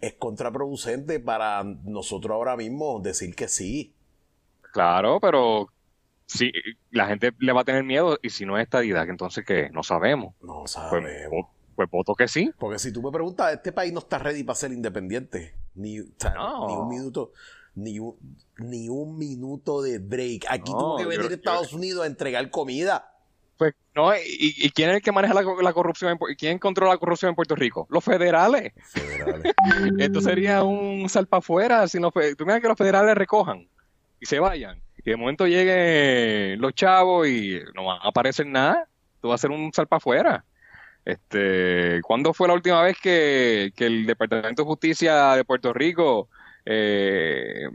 es 0.00 0.14
contraproducente 0.14 1.18
para 1.18 1.64
nosotros 1.64 2.32
ahora 2.32 2.56
mismo 2.56 3.00
decir 3.00 3.34
que 3.34 3.48
sí. 3.48 3.94
Claro, 4.78 5.18
pero 5.18 5.66
si 6.26 6.52
la 6.92 7.08
gente 7.08 7.32
le 7.40 7.52
va 7.52 7.62
a 7.62 7.64
tener 7.64 7.82
miedo 7.82 8.16
y 8.22 8.30
si 8.30 8.46
no 8.46 8.56
es 8.56 8.62
estadidad, 8.62 9.08
entonces 9.08 9.44
¿qué? 9.44 9.70
No 9.70 9.82
sabemos. 9.82 10.36
No 10.40 10.60
pues, 10.60 10.70
sabemos. 10.70 11.46
Pues, 11.74 11.90
voto 11.90 12.14
que 12.14 12.28
sí. 12.28 12.52
Porque 12.56 12.78
si 12.78 12.92
tú 12.92 13.02
me 13.02 13.10
preguntas, 13.10 13.52
este 13.52 13.72
país 13.72 13.92
no 13.92 13.98
está 13.98 14.18
ready 14.18 14.44
para 14.44 14.54
ser 14.54 14.70
independiente. 14.70 15.56
Ni, 15.74 15.94
ni 15.96 16.76
un 16.76 16.88
minuto. 16.88 17.32
Ni 17.74 17.98
un, 17.98 18.14
ni 18.58 18.88
un 18.88 19.18
minuto 19.18 19.82
de 19.82 19.98
break. 19.98 20.44
Aquí 20.48 20.70
tuvo 20.70 20.96
que 20.96 21.06
venir 21.06 21.32
Estados 21.32 21.72
Unidos 21.72 22.04
a 22.04 22.06
entregar 22.06 22.48
comida. 22.48 23.12
Pues 23.56 23.74
no, 23.96 24.12
¿y, 24.14 24.70
quién 24.70 24.90
es 24.90 24.96
el 24.96 25.02
que 25.02 25.10
maneja 25.10 25.34
la, 25.34 25.72
corrupción? 25.72 26.16
¿Quién 26.38 26.60
controla 26.60 26.92
la 26.92 26.98
corrupción 26.98 27.30
en 27.30 27.34
Puerto 27.34 27.56
Rico? 27.56 27.88
Los 27.90 28.04
federales. 28.04 28.74
Esto 29.98 30.20
sería 30.20 30.62
un 30.62 31.08
salpa 31.08 31.38
afuera. 31.38 31.88
Si 31.88 31.98
tú 31.98 32.46
miras 32.46 32.60
que 32.60 32.68
los 32.68 32.78
federales 32.78 33.16
recojan 33.16 33.68
y 34.20 34.26
se 34.26 34.40
vayan. 34.40 34.80
Y 34.98 35.10
de 35.10 35.16
momento 35.16 35.46
lleguen 35.46 36.60
los 36.60 36.74
chavos 36.74 37.28
y 37.28 37.60
no 37.74 37.84
va 37.84 37.96
a 37.96 38.08
aparecer 38.08 38.46
nada. 38.46 38.86
Tú 39.20 39.28
vas 39.28 39.40
a 39.40 39.42
ser 39.42 39.50
un 39.50 39.72
salpa 39.72 39.96
afuera. 39.96 40.44
Este, 41.04 42.00
¿Cuándo 42.02 42.34
fue 42.34 42.48
la 42.48 42.54
última 42.54 42.82
vez 42.82 42.98
que, 43.00 43.72
el 43.76 44.06
Departamento 44.06 44.62
de 44.62 44.66
Justicia 44.66 45.34
de 45.34 45.44
Puerto 45.44 45.72
Rico 45.72 46.28
eh, 46.66 47.68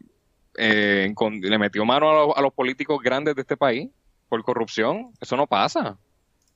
eh, 0.55 1.13
le 1.41 1.57
metió 1.57 1.83
mano 1.85 2.33
a 2.33 2.41
los 2.41 2.53
políticos 2.53 3.01
grandes 3.01 3.35
de 3.35 3.41
este 3.41 3.57
país? 3.57 3.89
por 4.33 4.43
corrupción. 4.43 5.11
Eso 5.21 5.37
no 5.37 5.45
pasa. 5.45 5.95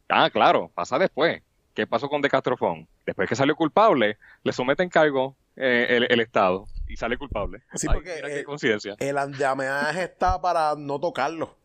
Ah, 0.10 0.32
claro, 0.32 0.72
pasa 0.74 0.98
después. 0.98 1.44
¿Qué 1.76 1.86
pasó 1.86 2.10
con 2.10 2.24
De 2.24 2.30
Castrofón? 2.30 2.88
Después 3.06 3.30
que 3.30 3.36
salió 3.36 3.56
culpable, 3.56 4.18
le 4.42 4.52
somete 4.52 4.82
en 4.82 4.90
cargo 4.90 5.36
eh, 5.56 6.08
el, 6.10 6.20
Estado 6.20 6.66
y 6.88 6.96
sale 6.98 7.18
culpable. 7.18 7.64
Sí, 7.76 7.88
porque 7.88 8.44
el 9.00 9.18
andamiaje 9.18 10.04
está 10.04 10.42
para 10.42 10.76
no 10.78 11.00
tocarlo. 11.00 11.58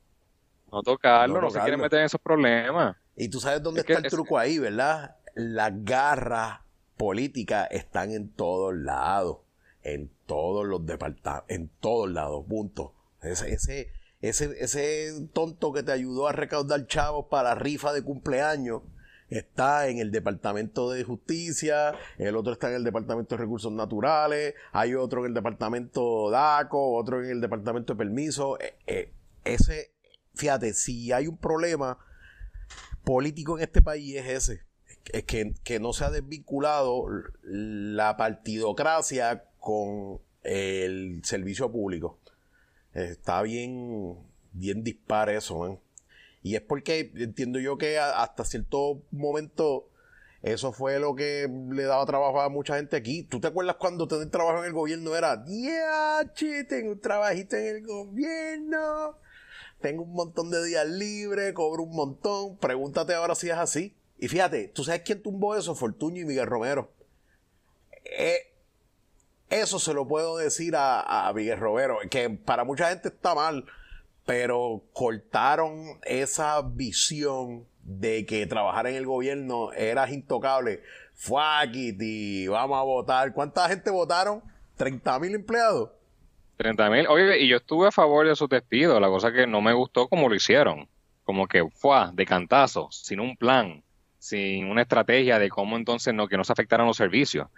No 0.70 0.82
tocarlo, 0.82 1.40
no, 1.40 1.50
se 1.50 1.60
quiere 1.60 1.76
meter 1.76 2.00
en 2.00 2.06
esos 2.06 2.20
problemas. 2.20 2.96
Y 3.14 3.28
tú 3.28 3.40
sabes 3.40 3.62
dónde 3.62 3.80
está 3.80 3.94
el 3.94 4.08
truco 4.08 4.38
ahí, 4.38 4.58
¿verdad? 4.58 5.16
Las 5.34 5.72
garras 5.84 6.60
políticas 6.96 7.68
están 7.70 8.10
en 8.10 8.32
todos 8.32 8.74
lados. 8.74 9.38
En 9.82 10.10
todos 10.26 10.66
los 10.66 10.86
departamentos. 10.86 11.44
En 11.48 11.68
todos 11.80 12.10
lados, 12.10 12.44
punto. 12.48 12.94
Ese, 13.20 13.52
ese, 13.52 13.92
ese, 14.20 14.54
ese 14.60 15.28
tonto 15.32 15.72
que 15.72 15.82
te 15.82 15.92
ayudó 15.92 16.28
a 16.28 16.32
recaudar 16.32 16.86
chavos 16.86 17.26
para 17.30 17.54
rifa 17.54 17.92
de 17.92 18.02
cumpleaños 18.02 18.82
está 19.36 19.88
en 19.88 19.98
el 19.98 20.10
Departamento 20.10 20.90
de 20.90 21.04
Justicia, 21.04 21.94
el 22.18 22.36
otro 22.36 22.52
está 22.52 22.68
en 22.68 22.76
el 22.76 22.84
Departamento 22.84 23.36
de 23.36 23.42
Recursos 23.42 23.72
Naturales, 23.72 24.54
hay 24.72 24.94
otro 24.94 25.20
en 25.20 25.26
el 25.26 25.34
Departamento 25.34 26.30
DACO, 26.30 26.94
otro 26.94 27.22
en 27.22 27.30
el 27.30 27.40
Departamento 27.40 27.94
de 27.94 27.98
Permiso. 27.98 28.58
Eh, 28.60 28.74
eh, 28.86 29.12
ese, 29.44 29.92
fíjate, 30.34 30.74
si 30.74 31.12
hay 31.12 31.26
un 31.26 31.36
problema 31.36 31.98
político 33.04 33.58
en 33.58 33.64
este 33.64 33.82
país 33.82 34.16
es 34.16 34.26
ese, 34.28 34.62
es 35.12 35.24
que, 35.24 35.54
que 35.64 35.80
no 35.80 35.92
se 35.92 36.04
ha 36.04 36.10
desvinculado 36.10 37.06
la 37.42 38.16
partidocracia 38.16 39.44
con 39.58 40.20
el 40.42 41.20
servicio 41.24 41.70
público. 41.70 42.18
Está 42.92 43.42
bien, 43.42 44.18
bien 44.52 44.84
dispar 44.84 45.30
eso, 45.30 45.58
man. 45.58 45.78
Y 46.42 46.56
es 46.56 46.60
porque 46.60 47.12
entiendo 47.16 47.58
yo 47.60 47.78
que 47.78 47.98
hasta 47.98 48.44
cierto 48.44 49.02
momento 49.10 49.88
eso 50.42 50.72
fue 50.72 50.98
lo 50.98 51.14
que 51.14 51.48
le 51.70 51.84
daba 51.84 52.04
trabajo 52.04 52.40
a 52.40 52.48
mucha 52.48 52.76
gente 52.76 52.96
aquí. 52.96 53.22
¿Tú 53.22 53.40
te 53.40 53.46
acuerdas 53.46 53.76
cuando 53.76 54.08
tener 54.08 54.28
trabajo 54.28 54.58
en 54.58 54.64
el 54.64 54.72
gobierno 54.72 55.14
era, 55.14 55.44
yeah, 55.44 56.28
tengo 56.68 56.92
un 56.92 57.00
trabajito 57.00 57.56
en 57.56 57.76
el 57.76 57.86
gobierno, 57.86 59.18
tengo 59.80 60.02
un 60.02 60.12
montón 60.12 60.50
de 60.50 60.64
días 60.64 60.86
libres, 60.86 61.52
cobro 61.52 61.84
un 61.84 61.94
montón? 61.94 62.56
Pregúntate 62.56 63.14
ahora 63.14 63.36
si 63.36 63.50
es 63.50 63.56
así. 63.56 63.94
Y 64.18 64.26
fíjate, 64.26 64.68
¿tú 64.68 64.82
sabes 64.82 65.02
quién 65.04 65.22
tumbó 65.22 65.56
eso? 65.56 65.76
Fortuño 65.76 66.22
y 66.22 66.24
Miguel 66.24 66.46
Romero. 66.46 66.90
Eh, 68.04 68.52
eso 69.48 69.78
se 69.78 69.94
lo 69.94 70.08
puedo 70.08 70.36
decir 70.38 70.74
a, 70.74 71.28
a 71.28 71.32
Miguel 71.32 71.60
Romero, 71.60 71.98
que 72.10 72.30
para 72.30 72.64
mucha 72.64 72.88
gente 72.88 73.08
está 73.08 73.34
mal, 73.34 73.64
pero 74.24 74.82
cortaron 74.92 75.98
esa 76.04 76.62
visión 76.62 77.66
de 77.82 78.24
que 78.26 78.46
trabajar 78.46 78.86
en 78.86 78.96
el 78.96 79.06
gobierno 79.06 79.72
era 79.72 80.10
intocable. 80.10 80.82
y 81.70 82.46
vamos 82.46 82.78
a 82.78 82.82
votar. 82.82 83.32
¿Cuánta 83.32 83.68
gente 83.68 83.90
votaron? 83.90 84.42
¿30 84.78 85.20
mil 85.20 85.34
empleados? 85.34 85.90
30 86.56 86.90
mil. 86.90 87.06
Oye, 87.08 87.38
y 87.40 87.48
yo 87.48 87.56
estuve 87.56 87.88
a 87.88 87.92
favor 87.92 88.26
de 88.26 88.36
su 88.36 88.46
despido. 88.46 89.00
La 89.00 89.08
cosa 89.08 89.32
que 89.32 89.46
no 89.46 89.60
me 89.60 89.72
gustó 89.72 90.08
como 90.08 90.28
lo 90.28 90.34
hicieron. 90.34 90.88
Como 91.24 91.46
que 91.46 91.68
fue 91.74 91.96
de 92.12 92.26
cantazo, 92.26 92.88
sin 92.90 93.20
un 93.20 93.36
plan 93.36 93.82
sin 94.22 94.70
una 94.70 94.82
estrategia 94.82 95.40
de 95.40 95.48
cómo 95.48 95.76
entonces 95.76 96.14
no 96.14 96.28
que 96.28 96.36
no 96.36 96.44
se 96.44 96.52
afectaran 96.52 96.86
los 96.86 96.96
servicios. 96.96 97.48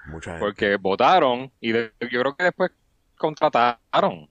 Porque 0.40 0.76
votaron 0.76 1.52
y 1.60 1.74
yo 1.74 1.90
creo 2.00 2.34
que 2.34 2.44
después 2.44 2.70
contrataron 3.18 4.30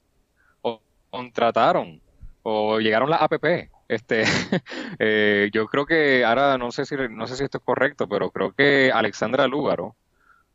o 0.64 0.82
contrataron 1.12 2.02
o 2.44 2.80
llegaron 2.80 3.10
las 3.10 3.22
APP. 3.22 3.72
Este, 3.88 4.24
eh, 5.00 5.50
yo 5.52 5.68
creo 5.68 5.86
que 5.86 6.24
ahora 6.24 6.58
no 6.58 6.72
sé 6.72 6.86
si 6.86 6.96
no 7.10 7.28
sé 7.28 7.36
si 7.36 7.44
esto 7.44 7.58
es 7.58 7.64
correcto, 7.64 8.08
pero 8.08 8.32
creo 8.32 8.54
que 8.54 8.92
Alexandra 8.94 9.48
Lúgaro, 9.48 9.96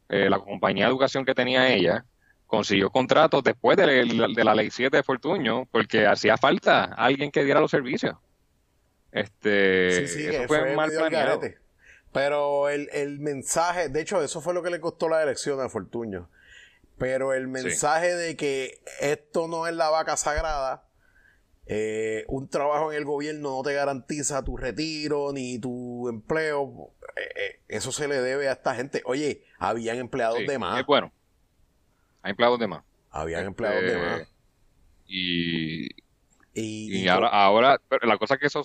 eh, 0.09 0.30
la 0.30 0.38
compañía 0.38 0.85
de 0.85 0.90
educación 0.90 1.25
que 1.25 1.35
tenía 1.35 1.68
ella, 1.73 2.04
consiguió 2.47 2.90
contratos 2.90 3.45
después 3.45 3.76
de, 3.76 4.04
la 4.07 4.54
ley 4.54 4.71
7 4.71 4.97
de 4.97 5.02
Fortuño, 5.02 5.66
porque 5.71 6.07
hacía 6.07 6.37
falta 6.37 6.85
alguien 6.85 7.30
que 7.30 7.45
diera 7.45 7.61
los 7.61 7.71
servicios. 7.71 8.16
Este, 9.12 10.07
sí, 10.07 10.30
sí, 10.30 10.37
fue, 10.47 10.75
mal 10.75 10.90
planeado. 10.90 11.40
Pero 12.12 12.68
el, 12.68 13.21
mensaje, 13.21 13.90
de 13.90 14.00
hecho, 14.00 14.23
eso 14.23 14.40
fue 14.40 14.54
lo 14.54 14.62
que 14.62 14.71
le 14.71 14.80
costó 14.80 15.09
la 15.09 15.23
elección 15.23 15.61
a 15.61 15.68
Fortuño. 15.68 16.28
Pero 16.97 17.33
el 17.33 17.47
mensaje 17.49 18.16
de 18.16 18.37
que 18.37 18.80
esto 19.00 19.47
no 19.47 19.66
es 19.66 19.75
la 19.75 19.90
vaca 19.90 20.16
sagrada, 20.16 20.88
eh, 21.70 22.25
un 22.28 22.48
trabajo 22.48 22.90
en 22.90 22.96
el 22.98 23.04
gobierno 23.04 23.58
no 23.58 23.62
te 23.62 23.75
garantiza 23.75 24.42
tu 24.42 24.56
retiro 24.56 25.32
ni 25.34 25.58
tu 25.58 26.08
empleo, 26.08 26.92
eh, 27.14 27.20
eh, 27.37 27.60
eso 27.68 27.92
se 27.92 28.08
le 28.08 28.22
debe 28.22 28.48
a 28.48 28.52
esta 28.52 28.75
gente. 28.75 29.02
Oye, 29.04 29.44
habían 29.58 29.98
empleados 29.98 30.38
de 30.46 30.58
más. 30.58 30.80
Es 30.80 30.87
bueno, 30.87 31.12
hay 32.22 32.30
empleados 32.30 32.58
de 32.58 32.68
más. 32.68 32.82
Habían 33.10 33.44
empleados 33.44 33.82
de 33.82 33.96
más. 33.98 34.28
Y 35.06 35.88
y, 36.60 37.06
ahora, 37.06 37.28
ahora, 37.28 37.80
la 38.02 38.18
cosa 38.18 38.37
que 38.37 38.46
eso, 38.46 38.62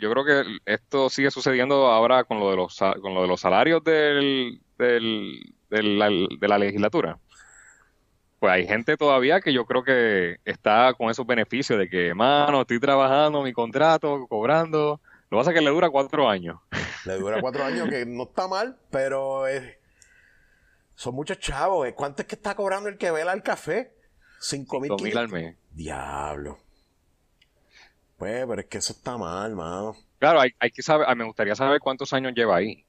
yo 0.00 0.10
creo 0.10 0.24
que 0.24 0.58
esto 0.64 1.10
sigue 1.10 1.30
sucediendo 1.30 1.88
ahora 1.88 2.24
con 2.24 2.40
lo 2.40 2.50
de 2.50 2.56
los, 2.56 2.78
con 3.02 3.12
lo 3.12 3.22
de 3.22 3.28
los 3.28 3.40
salarios 3.40 3.84
del, 3.84 4.60
del, 4.78 5.44
de 5.68 6.48
la 6.48 6.58
legislatura. 6.58 7.18
Pues 8.44 8.52
hay 8.52 8.66
gente 8.66 8.98
todavía 8.98 9.40
que 9.40 9.54
yo 9.54 9.64
creo 9.64 9.82
que 9.82 10.36
está 10.44 10.92
con 10.92 11.08
esos 11.08 11.26
beneficios 11.26 11.78
de 11.78 11.88
que, 11.88 12.12
mano, 12.12 12.60
estoy 12.60 12.78
trabajando 12.78 13.42
mi 13.42 13.54
contrato, 13.54 14.26
cobrando. 14.28 15.00
Lo 15.30 15.38
que 15.38 15.40
pasa 15.40 15.50
es 15.50 15.54
que 15.54 15.64
le 15.64 15.70
dura 15.70 15.88
cuatro 15.88 16.28
años. 16.28 16.60
Le 17.06 17.14
dura 17.14 17.40
cuatro 17.40 17.64
años, 17.64 17.88
que 17.88 18.04
no 18.04 18.24
está 18.24 18.46
mal, 18.46 18.76
pero 18.90 19.44
son 20.94 21.14
muchos 21.14 21.38
chavos. 21.38 21.88
¿Cuánto 21.94 22.20
es 22.20 22.28
que 22.28 22.34
está 22.34 22.54
cobrando 22.54 22.90
el 22.90 22.98
que 22.98 23.10
vela 23.10 23.32
el 23.32 23.42
café? 23.42 23.94
Cinco 24.40 24.78
mil 24.78 25.16
al 25.16 25.30
mes. 25.30 25.56
Diablo. 25.70 26.58
Pues, 28.18 28.44
pero 28.46 28.60
es 28.60 28.66
que 28.66 28.76
eso 28.76 28.92
está 28.92 29.16
mal, 29.16 29.54
mano. 29.54 29.96
Claro, 30.18 30.40
hay, 30.40 30.50
hay 30.58 30.70
que 30.70 30.82
saber, 30.82 31.16
me 31.16 31.24
gustaría 31.24 31.54
saber 31.54 31.80
cuántos 31.80 32.12
años 32.12 32.34
lleva 32.36 32.56
ahí. 32.56 32.84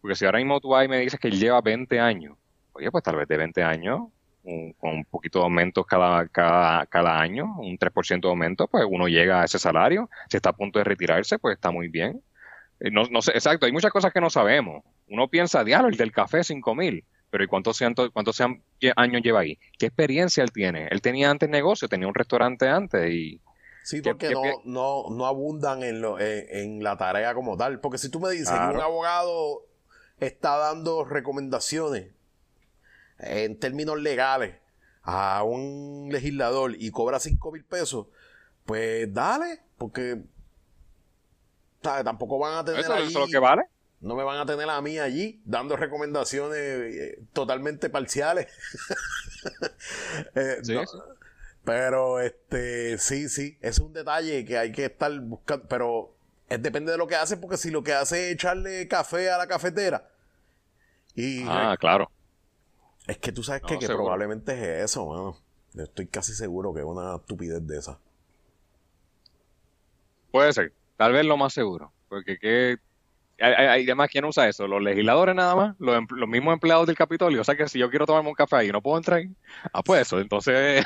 Porque 0.00 0.14
si 0.14 0.24
ahora 0.24 0.38
mismo 0.38 0.62
tú 0.62 0.70
vas 0.70 0.86
y 0.86 0.88
me 0.88 1.00
dices 1.00 1.20
que 1.20 1.28
él 1.28 1.38
lleva 1.38 1.60
20 1.60 2.00
años, 2.00 2.38
oye, 2.72 2.90
pues 2.90 3.04
tal 3.04 3.16
vez 3.16 3.28
de 3.28 3.36
20 3.36 3.62
años, 3.62 4.08
con 4.44 4.90
un 4.90 5.04
poquito 5.06 5.38
de 5.38 5.44
aumento 5.44 5.84
cada, 5.84 6.28
cada, 6.28 6.84
cada 6.86 7.18
año, 7.18 7.56
un 7.58 7.78
3% 7.78 8.20
de 8.20 8.28
aumento, 8.28 8.68
pues 8.68 8.84
uno 8.88 9.08
llega 9.08 9.40
a 9.40 9.44
ese 9.44 9.58
salario. 9.58 10.10
Si 10.28 10.36
está 10.36 10.50
a 10.50 10.56
punto 10.56 10.78
de 10.78 10.84
retirarse, 10.84 11.38
pues 11.38 11.54
está 11.54 11.70
muy 11.70 11.88
bien. 11.88 12.22
Eh, 12.80 12.90
no, 12.90 13.04
no 13.10 13.22
sé, 13.22 13.32
exacto, 13.32 13.66
hay 13.66 13.72
muchas 13.72 13.90
cosas 13.90 14.12
que 14.12 14.20
no 14.20 14.28
sabemos. 14.28 14.84
Uno 15.08 15.28
piensa, 15.28 15.64
diablo, 15.64 15.88
el 15.88 15.96
del 15.96 16.12
café, 16.12 16.44
5 16.44 16.74
mil. 16.74 17.04
Pero 17.30 17.42
¿y 17.42 17.46
cuántos, 17.48 17.80
cuántos 18.12 18.40
años 18.40 19.22
lleva 19.22 19.40
ahí? 19.40 19.58
¿Qué 19.78 19.86
experiencia 19.86 20.44
él 20.44 20.52
tiene? 20.52 20.86
Él 20.90 21.00
tenía 21.00 21.30
antes 21.30 21.48
negocio, 21.48 21.88
tenía 21.88 22.06
un 22.06 22.14
restaurante 22.14 22.68
antes 22.68 23.12
y... 23.12 23.40
Sí, 23.82 24.00
porque 24.00 24.30
no, 24.30 24.42
no, 24.64 25.10
no 25.10 25.26
abundan 25.26 25.82
en, 25.82 26.00
lo, 26.00 26.18
en, 26.18 26.82
la 26.82 26.96
tarea 26.96 27.34
como 27.34 27.56
tal. 27.56 27.80
Porque 27.80 27.98
si 27.98 28.08
tú 28.08 28.20
me 28.20 28.30
dices 28.30 28.50
que 28.50 28.74
un 28.74 28.80
abogado 28.80 29.66
está 30.20 30.56
dando 30.56 31.04
recomendaciones 31.04 32.13
en 33.18 33.58
términos 33.58 34.00
legales 34.00 34.56
a 35.02 35.42
un 35.42 36.08
legislador 36.10 36.74
y 36.78 36.90
cobra 36.90 37.20
5 37.20 37.52
mil 37.52 37.64
pesos, 37.64 38.06
pues 38.64 39.12
dale, 39.12 39.60
porque 39.76 40.22
tampoco 41.80 42.38
van 42.38 42.58
a 42.58 42.64
tener 42.64 42.80
¿Eso, 42.80 42.96
es 42.96 43.12
lo 43.12 43.26
que 43.26 43.38
vale? 43.38 43.64
No 44.00 44.16
me 44.16 44.24
van 44.24 44.38
a 44.38 44.46
tener 44.46 44.68
a 44.68 44.80
mí 44.80 44.98
allí 44.98 45.40
dando 45.44 45.76
recomendaciones 45.76 46.58
eh, 46.58 47.18
totalmente 47.32 47.90
parciales. 47.90 48.48
Eh, 50.34 50.62
pero 51.64 52.18
este 52.20 52.96
sí, 52.96 53.28
sí, 53.28 53.58
es 53.60 53.78
un 53.78 53.92
detalle 53.92 54.44
que 54.44 54.56
hay 54.56 54.72
que 54.72 54.86
estar 54.86 55.12
buscando, 55.20 55.66
pero 55.68 56.14
es, 56.48 56.62
depende 56.62 56.92
de 56.92 56.98
lo 56.98 57.06
que 57.06 57.16
hace, 57.16 57.36
porque 57.36 57.58
si 57.58 57.70
lo 57.70 57.82
que 57.82 57.92
hace 57.92 58.28
es 58.28 58.34
echarle 58.34 58.88
café 58.88 59.30
a 59.30 59.36
la 59.36 59.46
cafetera. 59.46 60.08
Y, 61.14 61.44
ah, 61.46 61.76
claro. 61.78 62.10
Es 63.06 63.18
que 63.18 63.32
tú 63.32 63.42
sabes 63.42 63.62
que, 63.62 63.76
probablemente 63.86 64.52
es 64.52 64.90
eso, 64.90 65.06
mano. 65.06 65.36
Estoy 65.76 66.06
casi 66.06 66.32
seguro 66.32 66.72
que 66.72 66.80
es 66.80 66.86
una 66.86 67.16
estupidez 67.16 67.66
de 67.66 67.78
esa. 67.78 67.98
Puede 70.30 70.52
ser, 70.52 70.72
tal 70.96 71.12
vez 71.12 71.24
lo 71.24 71.36
más 71.36 71.52
seguro. 71.52 71.92
Porque 72.08 72.38
que 72.38 72.78
hay, 73.40 73.84
además, 73.84 74.08
¿quién 74.10 74.24
usa 74.24 74.48
eso? 74.48 74.66
¿Los 74.66 74.82
legisladores 74.82 75.34
nada 75.34 75.54
más? 75.54 75.76
¿Los, 75.78 76.04
¿Los, 76.10 76.28
mismos 76.28 76.54
empleados 76.54 76.86
del 76.86 76.96
Capitolio? 76.96 77.40
O 77.40 77.44
sea 77.44 77.56
que 77.56 77.68
si 77.68 77.78
yo 77.78 77.90
quiero 77.90 78.06
tomarme 78.06 78.28
un 78.28 78.34
café 78.34 78.56
ahí 78.56 78.70
no 78.70 78.80
puedo 78.80 78.96
entrar 78.96 79.18
ahí. 79.18 79.30
Ah, 79.72 79.82
pues 79.82 80.02
eso, 80.02 80.20
entonces 80.20 80.84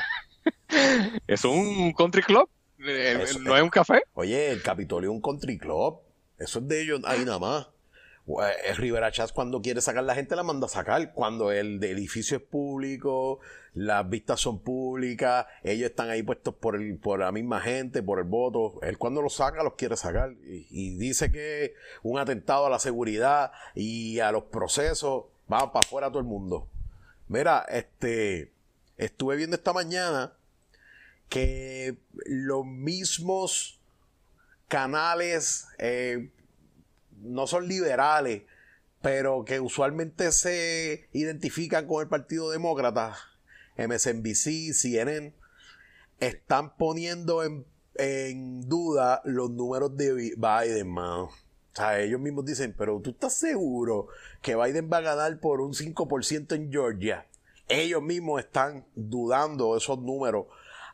es 1.27 1.45
un 1.45 1.93
country 1.93 2.23
club. 2.23 2.49
Eh, 2.79 3.25
no 3.41 3.55
es 3.55 3.61
un 3.61 3.69
café. 3.69 4.03
Oye, 4.13 4.51
el 4.51 4.61
Capitolio 4.63 5.09
es 5.09 5.15
un 5.15 5.21
country 5.21 5.57
club. 5.57 5.99
Eso 6.37 6.59
es 6.59 6.67
de 6.67 6.81
ellos 6.81 7.01
ahí 7.05 7.25
nada 7.25 7.39
más. 7.39 7.67
El 8.67 8.75
Rivera 8.75 9.11
Chats 9.11 9.31
cuando 9.31 9.59
quiere 9.61 9.81
sacar 9.81 10.03
la 10.03 10.13
gente 10.13 10.35
la 10.35 10.43
manda 10.43 10.67
a 10.67 10.69
sacar. 10.69 11.13
Cuando 11.13 11.51
el 11.51 11.83
edificio 11.83 12.37
es 12.37 12.43
público, 12.43 13.39
las 13.73 14.07
vistas 14.07 14.39
son 14.39 14.59
públicas, 14.59 15.47
ellos 15.63 15.89
están 15.89 16.09
ahí 16.09 16.21
puestos 16.21 16.53
por, 16.53 16.75
el, 16.75 16.97
por 16.97 17.19
la 17.19 17.31
misma 17.31 17.59
gente, 17.59 18.03
por 18.03 18.19
el 18.19 18.25
voto. 18.25 18.79
Él 18.83 18.99
cuando 18.99 19.23
los 19.23 19.35
saca 19.35 19.63
los 19.63 19.73
quiere 19.73 19.97
sacar. 19.97 20.33
Y, 20.43 20.95
dice 20.97 21.31
que 21.31 21.73
un 22.03 22.19
atentado 22.19 22.67
a 22.67 22.69
la 22.69 22.79
seguridad 22.79 23.51
y 23.73 24.19
a 24.19 24.31
los 24.31 24.43
procesos 24.43 25.25
va 25.51 25.73
para 25.73 25.85
afuera 25.85 26.09
todo 26.09 26.19
el 26.19 26.25
mundo. 26.25 26.67
Mira, 27.27 27.65
este, 27.69 28.51
estuve 28.97 29.37
viendo 29.37 29.55
esta 29.55 29.73
mañana 29.73 30.33
que 31.29 31.97
los 32.25 32.65
mismos 32.65 33.79
canales 34.67 35.67
eh, 35.79 36.29
no 37.21 37.47
son 37.47 37.67
liberales, 37.67 38.43
pero 39.01 39.45
que 39.45 39.59
usualmente 39.59 40.31
se 40.31 41.07
identifican 41.13 41.87
con 41.87 42.01
el 42.01 42.09
Partido 42.09 42.49
Demócrata, 42.49 43.15
MSNBC, 43.77 44.73
CNN, 44.73 45.33
están 46.19 46.75
poniendo 46.75 47.43
en, 47.43 47.65
duda 48.67 49.21
los 49.25 49.49
números 49.51 49.95
de 49.97 50.35
Biden, 50.37 50.89
mano. 50.89 51.23
O 51.23 51.75
sea, 51.75 51.99
ellos 51.99 52.19
mismos 52.19 52.45
dicen, 52.45 52.73
pero 52.77 52.99
tú 52.99 53.11
estás 53.11 53.33
seguro 53.33 54.07
que 54.41 54.55
Biden 54.55 54.89
va 54.91 54.97
a 54.97 55.01
ganar 55.01 55.39
por 55.39 55.61
un 55.61 55.73
5% 55.73 56.55
en 56.55 56.71
Georgia. 56.71 57.25
Ellos 57.67 58.01
mismos 58.01 58.41
están 58.41 58.85
dudando 58.95 59.77
esos 59.77 59.99
números. 59.99 60.47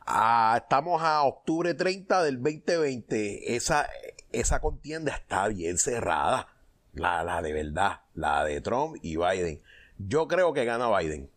Ah, 0.06 0.60
estamos 0.62 1.02
a 1.02 1.24
octubre 1.24 1.74
30 1.74 2.24
del 2.24 2.42
2020. 2.42 3.56
Esa, 3.56 3.88
esa 4.40 4.60
contienda 4.60 5.14
está 5.14 5.48
bien 5.48 5.78
cerrada. 5.78 6.50
La, 6.94 7.24
la 7.24 7.42
de 7.42 7.52
verdad, 7.52 8.02
la 8.14 8.44
de 8.46 8.62
Trump 8.62 8.98
y 9.02 9.18
Biden. 9.18 9.62
Yo 9.98 10.28
creo 10.28 10.54
que 10.54 10.66
gana 10.66 10.96
Biden. 10.98 11.30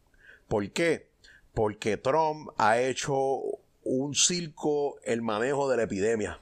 ¿Por 0.46 0.70
qué? 0.70 1.08
Porque 1.52 1.96
Trump 1.96 2.50
ha 2.58 2.80
hecho 2.80 3.40
un 3.82 4.14
circo 4.14 4.98
el 5.02 5.22
manejo 5.22 5.68
de 5.68 5.76
la 5.76 5.82
epidemia. 5.84 6.40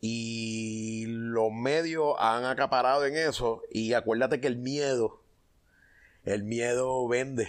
Y 0.00 1.04
los 1.06 1.52
medios 1.52 2.14
han 2.18 2.44
acaparado 2.44 3.04
en 3.06 3.16
eso. 3.16 3.62
Y 3.70 3.92
acuérdate 3.92 4.40
que 4.40 4.46
el 4.46 4.56
miedo, 4.56 5.22
el 6.24 6.42
miedo 6.42 7.06
vende. 7.06 7.48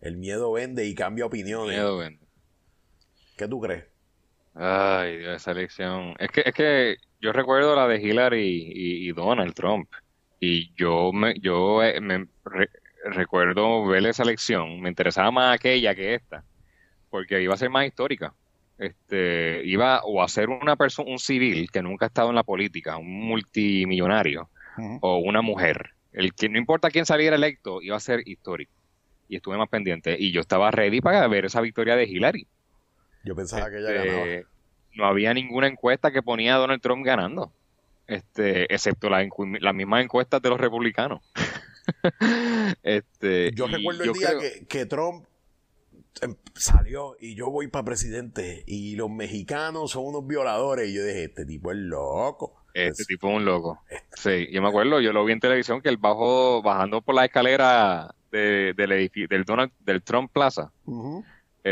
El 0.00 0.16
miedo 0.16 0.52
vende 0.52 0.86
y 0.86 0.94
cambia 0.94 1.26
opiniones. 1.26 1.76
El 1.76 1.82
miedo 1.82 1.98
vende. 1.98 2.26
¿Qué 3.36 3.46
tú 3.46 3.60
crees? 3.60 3.84
Ay, 4.60 5.24
esa 5.24 5.52
elección. 5.52 6.14
Es 6.18 6.30
que, 6.30 6.42
es 6.44 6.52
que 6.52 6.96
yo 7.20 7.32
recuerdo 7.32 7.76
la 7.76 7.86
de 7.86 8.02
Hillary 8.02 8.72
y, 8.74 9.12
Donald 9.12 9.54
Trump. 9.54 9.88
Y 10.40 10.72
yo 10.74 11.12
me, 11.12 11.34
yo 11.38 11.82
eh, 11.82 12.00
me 12.00 12.26
recuerdo 13.04 13.86
ver 13.86 14.04
esa 14.06 14.24
elección. 14.24 14.80
Me 14.80 14.88
interesaba 14.88 15.30
más 15.30 15.54
aquella 15.54 15.94
que 15.94 16.14
esta. 16.14 16.44
Porque 17.08 17.40
iba 17.40 17.54
a 17.54 17.58
ser 17.58 17.70
más 17.70 17.86
histórica. 17.86 18.34
Este, 18.78 19.62
iba 19.64 20.02
o 20.02 20.22
a 20.22 20.28
ser 20.28 20.48
una 20.48 20.74
persona, 20.74 21.10
un 21.10 21.20
civil 21.20 21.70
que 21.70 21.82
nunca 21.82 22.06
ha 22.06 22.08
estado 22.08 22.30
en 22.30 22.36
la 22.36 22.44
política, 22.44 22.96
un 22.96 23.28
multimillonario, 23.28 24.50
o 25.00 25.18
una 25.18 25.40
mujer. 25.40 25.90
El 26.12 26.34
que 26.34 26.48
no 26.48 26.58
importa 26.58 26.90
quién 26.90 27.06
saliera 27.06 27.36
electo, 27.36 27.80
iba 27.80 27.96
a 27.96 28.00
ser 28.00 28.22
histórico. 28.26 28.72
Y 29.28 29.36
estuve 29.36 29.56
más 29.56 29.68
pendiente. 29.68 30.16
Y 30.18 30.32
yo 30.32 30.40
estaba 30.40 30.72
ready 30.72 31.00
para 31.00 31.26
ver 31.28 31.44
esa 31.44 31.60
victoria 31.60 31.94
de 31.94 32.04
Hillary. 32.04 32.46
Yo 33.24 33.34
pensaba 33.34 33.70
que 33.70 33.78
ella 33.78 33.92
ganaba. 33.92 34.26
Este, 34.26 34.46
no 34.98 35.06
había 35.06 35.32
ninguna 35.32 35.68
encuesta 35.68 36.10
que 36.10 36.22
ponía 36.22 36.56
a 36.56 36.58
Donald 36.58 36.82
Trump 36.82 37.04
ganando, 37.04 37.52
este, 38.06 38.72
excepto 38.72 39.08
las 39.08 39.74
mismas 39.74 40.04
encuestas 40.04 40.42
de 40.42 40.50
los 40.50 40.60
republicanos. 40.60 41.22
este, 42.82 43.52
yo 43.54 43.66
recuerdo 43.66 44.04
el 44.04 44.12
día 44.12 44.30
que, 44.68 44.86
Trump 44.86 45.24
em, 46.20 46.34
salió 46.54 47.16
y 47.20 47.34
yo 47.34 47.50
voy 47.50 47.68
para 47.68 47.84
presidente 47.84 48.64
y 48.66 48.96
los 48.96 49.08
mexicanos 49.08 49.92
son 49.92 50.06
unos 50.06 50.26
violadores 50.26 50.88
y 50.88 50.94
yo 50.94 51.04
dije, 51.04 51.24
este 51.24 51.46
tipo 51.46 51.70
es 51.70 51.78
loco. 51.78 52.56
Este 52.74 53.04
tipo 53.04 53.28
es 53.28 53.36
un 53.36 53.44
loco. 53.44 53.80
Este 53.88 54.46
sí, 54.46 54.52
yo 54.52 54.62
me 54.62 54.68
acuerdo, 54.68 55.00
yo 55.00 55.12
lo 55.12 55.24
vi 55.24 55.32
en 55.32 55.40
televisión 55.40 55.80
que 55.80 55.88
él 55.88 55.96
bajó, 55.96 56.62
bajando 56.62 57.00
por 57.02 57.14
la 57.14 57.24
escalera 57.24 58.14
de, 58.30 58.74
del 58.76 59.10
del 59.28 59.44
Donald, 59.44 59.72
del 59.80 60.02
Trump 60.02 60.30
Plaza 60.32 60.72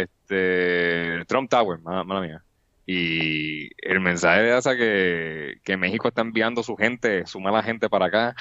este 0.02 1.24
Trump 1.26 1.50
Tower, 1.50 1.80
mala, 1.80 2.20
mía. 2.20 2.44
Y 2.86 3.68
el 3.84 4.00
mensaje 4.00 4.42
de 4.42 4.56
esa 4.56 4.76
que, 4.76 5.60
que 5.64 5.76
México 5.76 6.08
está 6.08 6.20
enviando 6.20 6.62
su 6.62 6.76
gente, 6.76 7.26
su 7.26 7.40
mala 7.40 7.62
gente 7.62 7.88
para 7.88 8.06
acá. 8.06 8.36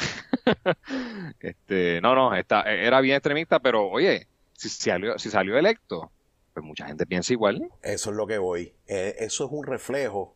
este, 1.39 1.99
no, 2.01 2.13
no, 2.13 2.35
está, 2.35 2.61
era 2.61 3.01
bien 3.01 3.15
extremista, 3.15 3.59
pero 3.59 3.87
oye, 3.87 4.27
si 4.53 4.69
salió, 4.69 5.17
si 5.17 5.31
salió 5.31 5.57
electo, 5.57 6.11
pues 6.53 6.65
mucha 6.65 6.85
gente 6.85 7.05
piensa 7.05 7.33
igual. 7.33 7.69
Eso 7.81 8.11
es 8.11 8.15
lo 8.15 8.27
que 8.27 8.37
voy. 8.37 8.73
Eh, 8.87 9.15
eso 9.19 9.45
es 9.45 9.51
un 9.51 9.65
reflejo 9.65 10.35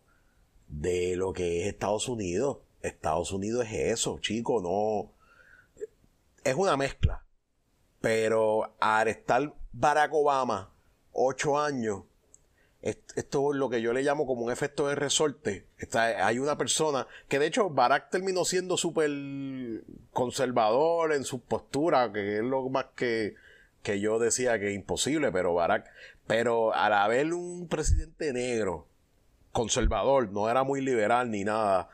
de 0.68 1.16
lo 1.16 1.32
que 1.34 1.62
es 1.62 1.68
Estados 1.68 2.08
Unidos. 2.10 2.58
Estados 2.82 3.32
Unidos 3.32 3.66
es 3.68 3.94
eso, 3.94 4.20
chico, 4.20 4.62
no. 4.62 5.14
Es 6.44 6.56
una 6.56 6.78
mezcla. 6.78 7.26
Pero 8.02 8.76
al 8.80 9.54
Barack 9.72 10.14
Obama 10.14 10.74
ocho 11.14 11.60
años, 11.60 12.04
esto 12.82 13.52
es 13.52 13.60
lo 13.60 13.70
que 13.70 13.82
yo 13.82 13.92
le 13.92 14.04
llamo 14.04 14.26
como 14.26 14.44
un 14.44 14.52
efecto 14.52 14.88
de 14.88 14.96
resorte. 14.96 15.66
Está, 15.78 16.26
hay 16.26 16.40
una 16.40 16.58
persona 16.58 17.08
que 17.28 17.40
de 17.40 17.48
hecho 17.48 17.70
Barack 17.70 18.10
terminó 18.10 18.46
siendo 18.46 18.78
súper 18.78 19.12
conservador 20.14 21.14
en 21.14 21.26
su 21.26 21.42
postura, 21.42 22.12
que 22.14 22.38
es 22.38 22.44
lo 22.44 22.70
más 22.70 22.86
que, 22.96 23.36
que 23.84 24.00
yo 24.00 24.18
decía 24.18 24.60
que 24.60 24.70
es 24.70 24.76
imposible, 24.76 25.32
pero 25.32 25.54
Barack, 25.54 25.92
pero 26.26 26.74
al 26.74 26.94
haber 26.94 27.34
un 27.34 27.68
presidente 27.68 28.32
negro, 28.32 28.88
conservador, 29.52 30.30
no 30.32 30.50
era 30.50 30.64
muy 30.64 30.80
liberal 30.80 31.32
ni 31.32 31.44
nada, 31.44 31.90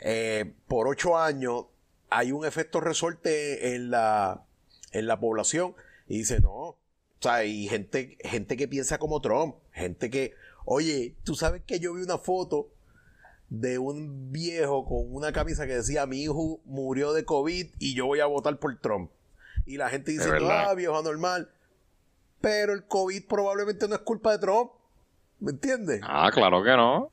eh, 0.00 0.52
por 0.66 0.88
ocho 0.88 1.16
años 1.16 1.66
hay 2.10 2.32
un 2.32 2.44
efecto 2.44 2.80
resorte 2.80 3.74
en 3.74 3.90
la, 3.90 4.42
en 4.92 5.06
la 5.06 5.18
población 5.18 5.74
y 6.06 6.18
dice, 6.18 6.40
no, 6.40 6.76
o 7.18 7.22
sea, 7.22 7.44
y 7.44 7.68
gente, 7.68 8.16
gente 8.20 8.56
que 8.56 8.68
piensa 8.68 8.98
como 8.98 9.20
Trump, 9.20 9.56
gente 9.72 10.10
que, 10.10 10.34
oye, 10.64 11.14
tú 11.24 11.34
sabes 11.34 11.62
que 11.66 11.80
yo 11.80 11.94
vi 11.94 12.02
una 12.02 12.18
foto 12.18 12.68
de 13.48 13.78
un 13.78 14.30
viejo 14.30 14.84
con 14.84 15.12
una 15.14 15.32
camisa 15.32 15.66
que 15.66 15.74
decía 15.74 16.06
mi 16.06 16.22
hijo 16.22 16.60
murió 16.64 17.12
de 17.12 17.24
COVID 17.24 17.66
y 17.78 17.94
yo 17.94 18.06
voy 18.06 18.20
a 18.20 18.26
votar 18.26 18.58
por 18.58 18.78
Trump. 18.78 19.10
Y 19.66 19.76
la 19.76 19.88
gente 19.90 20.12
dice, 20.12 20.28
ah, 20.50 20.74
viejo 20.74 20.96
anormal. 20.98 21.50
Pero 22.40 22.72
el 22.72 22.84
COVID 22.84 23.26
probablemente 23.26 23.88
no 23.88 23.96
es 23.96 24.00
culpa 24.02 24.32
de 24.32 24.38
Trump. 24.38 24.70
¿Me 25.40 25.50
entiendes? 25.50 26.00
Ah, 26.04 26.30
claro 26.32 26.62
que 26.62 26.70
no. 26.70 27.10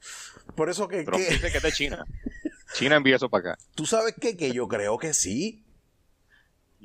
Por 0.56 0.70
eso 0.70 0.88
que... 0.88 1.04
Trump 1.04 1.24
que- 1.24 1.34
dice 1.34 1.52
que 1.52 1.58
es 1.58 1.64
de 1.64 1.72
China. 1.72 2.06
China 2.74 2.96
envía 2.98 3.16
eso 3.16 3.30
para 3.30 3.52
acá. 3.54 3.64
¿Tú 3.74 3.86
sabes 3.86 4.16
qué? 4.20 4.38
Que 4.38 4.52
yo 4.52 4.68
creo 4.68 4.98
que 4.98 5.14
sí. 5.14 5.65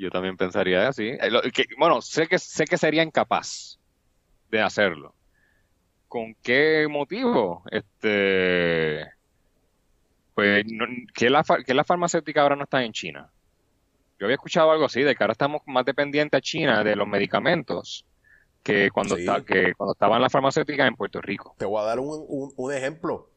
Yo 0.00 0.10
también 0.10 0.36
pensaría 0.36 0.88
así. 0.88 1.08
Eh, 1.08 1.30
bueno, 1.78 2.00
sé 2.00 2.26
que, 2.26 2.38
sé 2.38 2.64
que 2.64 2.78
sería 2.78 3.02
incapaz 3.02 3.78
de 4.50 4.60
hacerlo. 4.62 5.14
¿Con 6.08 6.34
qué 6.42 6.86
motivo? 6.88 7.62
Este, 7.70 9.06
pues, 10.34 10.64
no- 10.72 10.86
que 11.14 11.28
la, 11.28 11.44
que 11.66 11.74
la 11.74 11.84
farmacéutica 11.84 12.40
ahora 12.42 12.56
no 12.56 12.64
está 12.64 12.82
en 12.82 12.92
China. 12.92 13.30
Yo 14.18 14.26
había 14.26 14.36
escuchado 14.36 14.70
algo 14.72 14.86
así, 14.86 15.02
de 15.02 15.14
que 15.14 15.22
ahora 15.22 15.32
estamos 15.32 15.60
más 15.66 15.84
dependientes 15.84 16.38
a 16.38 16.40
China 16.40 16.82
de 16.82 16.96
los 16.96 17.06
medicamentos 17.06 18.06
que 18.62 18.90
cuando, 18.90 19.16
Sí. 19.16 19.22
está, 19.22 19.42
que 19.44 19.72
cuando 19.74 19.92
estaban 19.92 20.20
las 20.20 20.32
farmacéuticas 20.32 20.88
en 20.88 20.96
Puerto 20.96 21.20
Rico. 21.20 21.54
Te 21.58 21.64
voy 21.64 21.80
a 21.80 21.84
dar 21.84 21.98
un, 22.00 22.24
un- 22.28 22.52
un 22.56 22.72
ejemplo. 22.72 23.30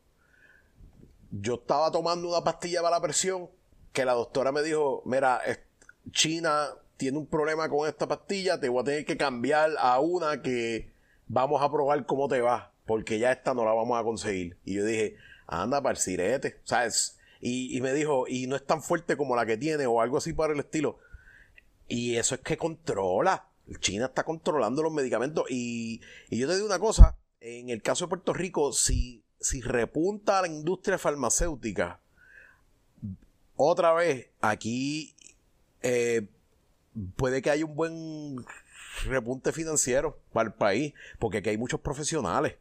Yo 1.31 1.55
estaba 1.55 1.91
tomando 1.91 2.27
una 2.29 2.41
pastilla 2.43 2.81
para 2.81 2.95
la 2.97 3.01
presión 3.01 3.49
que 3.91 4.05
la 4.05 4.13
doctora 4.13 4.51
me 4.51 4.61
dijo, 4.63 5.01
mira, 5.05 5.39
China 6.11 6.69
tiene 6.97 7.17
un 7.17 7.25
problema 7.25 7.69
con 7.69 7.87
esta 7.87 8.07
pastilla, 8.07 8.59
te 8.59 8.69
voy 8.69 8.81
a 8.81 8.85
tener 8.85 9.05
que 9.05 9.17
cambiar 9.17 9.71
a 9.79 9.99
una 9.99 10.41
que 10.41 10.91
vamos 11.27 11.61
a 11.61 11.71
probar 11.71 12.05
cómo 12.05 12.27
te 12.27 12.41
va, 12.41 12.71
porque 12.85 13.19
ya 13.19 13.31
esta 13.31 13.53
no 13.53 13.65
la 13.65 13.73
vamos 13.73 13.99
a 13.99 14.03
conseguir. 14.03 14.57
Y 14.65 14.75
yo 14.75 14.85
dije, 14.85 15.15
anda 15.47 15.81
para 15.81 15.91
el 15.91 15.97
sirete, 15.97 16.59
¿sabes? 16.63 17.17
Y, 17.41 17.75
y 17.75 17.81
me 17.81 17.93
dijo, 17.93 18.25
y 18.27 18.47
no 18.47 18.55
es 18.55 18.65
tan 18.65 18.81
fuerte 18.81 19.17
como 19.17 19.35
la 19.35 19.45
que 19.45 19.57
tiene 19.57 19.85
o 19.85 20.01
algo 20.01 20.17
así 20.17 20.33
para 20.33 20.53
el 20.53 20.59
estilo. 20.59 20.99
Y 21.87 22.15
eso 22.15 22.35
es 22.35 22.41
que 22.41 22.57
controla. 22.57 23.47
China 23.79 24.05
está 24.05 24.23
controlando 24.23 24.83
los 24.83 24.93
medicamentos. 24.93 25.45
Y, 25.49 26.01
y 26.29 26.37
yo 26.37 26.47
te 26.47 26.55
digo 26.55 26.67
una 26.67 26.79
cosa, 26.79 27.17
en 27.41 27.69
el 27.69 27.81
caso 27.81 28.05
de 28.05 28.09
Puerto 28.09 28.33
Rico, 28.33 28.71
si, 28.71 29.23
si 29.39 29.61
repunta 29.61 30.41
la 30.41 30.47
industria 30.47 30.97
farmacéutica, 30.97 31.99
otra 33.55 33.93
vez, 33.93 34.29
aquí 34.41 35.15
eh, 35.83 36.27
puede 37.15 37.41
que 37.41 37.49
haya 37.49 37.65
un 37.65 37.75
buen 37.75 38.45
repunte 39.05 39.51
financiero 39.51 40.19
para 40.31 40.47
el 40.47 40.53
país, 40.53 40.93
porque 41.19 41.39
aquí 41.39 41.49
hay 41.49 41.57
muchos 41.57 41.81
profesionales 41.81 42.55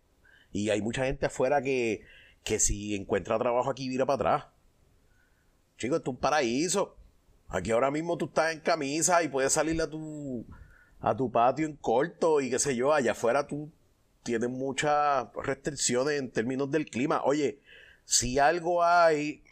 y 0.52 0.70
hay 0.70 0.82
mucha 0.82 1.04
gente 1.04 1.26
afuera 1.26 1.62
que, 1.62 2.02
que 2.44 2.58
si 2.58 2.94
encuentra 2.94 3.38
trabajo 3.38 3.70
aquí 3.70 3.88
vira 3.88 4.06
para 4.06 4.14
atrás. 4.16 4.44
Chicos, 5.78 5.98
esto 5.98 6.10
es 6.10 6.14
un 6.14 6.20
paraíso. 6.20 6.96
Aquí 7.48 7.70
ahora 7.70 7.90
mismo 7.90 8.16
tú 8.16 8.26
estás 8.26 8.52
en 8.52 8.60
camisa 8.60 9.22
y 9.22 9.28
puedes 9.28 9.52
salir 9.52 9.80
a 9.80 9.88
tu, 9.88 10.46
a 11.00 11.16
tu 11.16 11.30
patio 11.30 11.66
en 11.66 11.76
corto 11.76 12.40
y 12.40 12.50
qué 12.50 12.58
sé 12.58 12.74
yo, 12.76 12.92
allá 12.92 13.12
afuera 13.12 13.46
tú 13.46 13.70
tienes 14.22 14.48
muchas 14.48 15.26
restricciones 15.34 16.18
en 16.18 16.30
términos 16.30 16.70
del 16.70 16.86
clima. 16.86 17.22
Oye, 17.24 17.60
si 18.04 18.38
algo 18.38 18.82
hay 18.84 19.42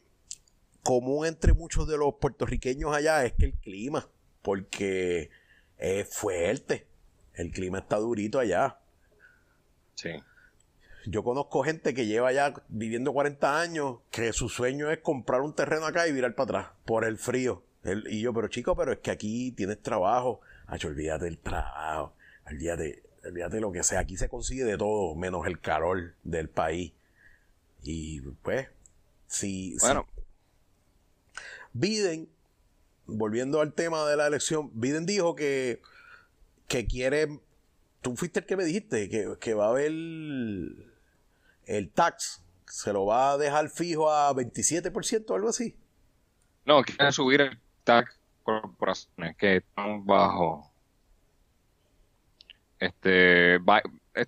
común 0.82 1.26
entre 1.26 1.52
muchos 1.52 1.86
de 1.88 1.96
los 1.96 2.14
puertorriqueños 2.14 2.94
allá 2.94 3.24
es 3.24 3.32
que 3.34 3.46
el 3.46 3.54
clima, 3.54 4.08
porque 4.42 5.30
es 5.78 6.08
fuerte. 6.14 6.86
El 7.34 7.50
clima 7.52 7.78
está 7.78 7.96
durito 7.96 8.38
allá. 8.38 8.78
Sí. 9.94 10.10
Yo 11.06 11.24
conozco 11.24 11.62
gente 11.62 11.94
que 11.94 12.06
lleva 12.06 12.32
ya 12.32 12.52
viviendo 12.68 13.12
40 13.12 13.60
años 13.60 13.98
que 14.10 14.32
su 14.32 14.48
sueño 14.48 14.90
es 14.90 14.98
comprar 14.98 15.40
un 15.40 15.54
terreno 15.54 15.86
acá 15.86 16.06
y 16.06 16.12
virar 16.12 16.34
para 16.34 16.44
atrás 16.44 16.72
por 16.84 17.04
el 17.04 17.16
frío. 17.16 17.62
El- 17.84 18.06
y 18.10 18.20
yo, 18.20 18.34
pero 18.34 18.48
chico, 18.48 18.76
pero 18.76 18.92
es 18.92 18.98
que 18.98 19.10
aquí 19.10 19.52
tienes 19.52 19.80
trabajo. 19.82 20.40
Acho, 20.66 20.88
olvídate 20.88 21.24
del 21.24 21.38
trabajo. 21.38 22.12
Olvídate, 22.46 23.02
olvídate 23.24 23.60
lo 23.60 23.72
que 23.72 23.82
sea. 23.82 24.00
Aquí 24.00 24.16
se 24.18 24.28
consigue 24.28 24.64
de 24.64 24.76
todo, 24.76 25.14
menos 25.14 25.46
el 25.46 25.58
calor 25.60 26.14
del 26.22 26.50
país. 26.50 26.92
Y 27.82 28.20
pues, 28.42 28.68
si, 29.26 29.78
si 29.78 29.86
Bueno, 29.86 30.06
Biden, 31.72 32.28
volviendo 33.06 33.60
al 33.60 33.72
tema 33.74 34.06
de 34.08 34.16
la 34.16 34.26
elección, 34.26 34.70
Biden 34.74 35.06
dijo 35.06 35.34
que, 35.34 35.80
que 36.68 36.86
quiere, 36.86 37.40
tú 38.02 38.16
fuiste 38.16 38.40
el 38.40 38.46
que 38.46 38.56
me 38.56 38.64
dijiste, 38.64 39.08
que, 39.08 39.36
que 39.40 39.54
va 39.54 39.66
a 39.66 39.70
haber 39.70 39.90
el 39.92 41.90
tax, 41.94 42.42
se 42.66 42.92
lo 42.92 43.06
va 43.06 43.32
a 43.32 43.38
dejar 43.38 43.68
fijo 43.68 44.10
a 44.12 44.32
27% 44.34 45.30
o 45.30 45.34
algo 45.34 45.48
así. 45.48 45.76
no, 46.64 46.82
quieren 46.82 47.12
subir 47.12 47.40
el 47.40 47.58
tax 47.84 48.18
corporaciones 48.42 49.36
que 49.36 49.56
están 49.56 50.04
bajo. 50.06 50.70
Este, 52.78 53.58
Bi- 53.58 54.26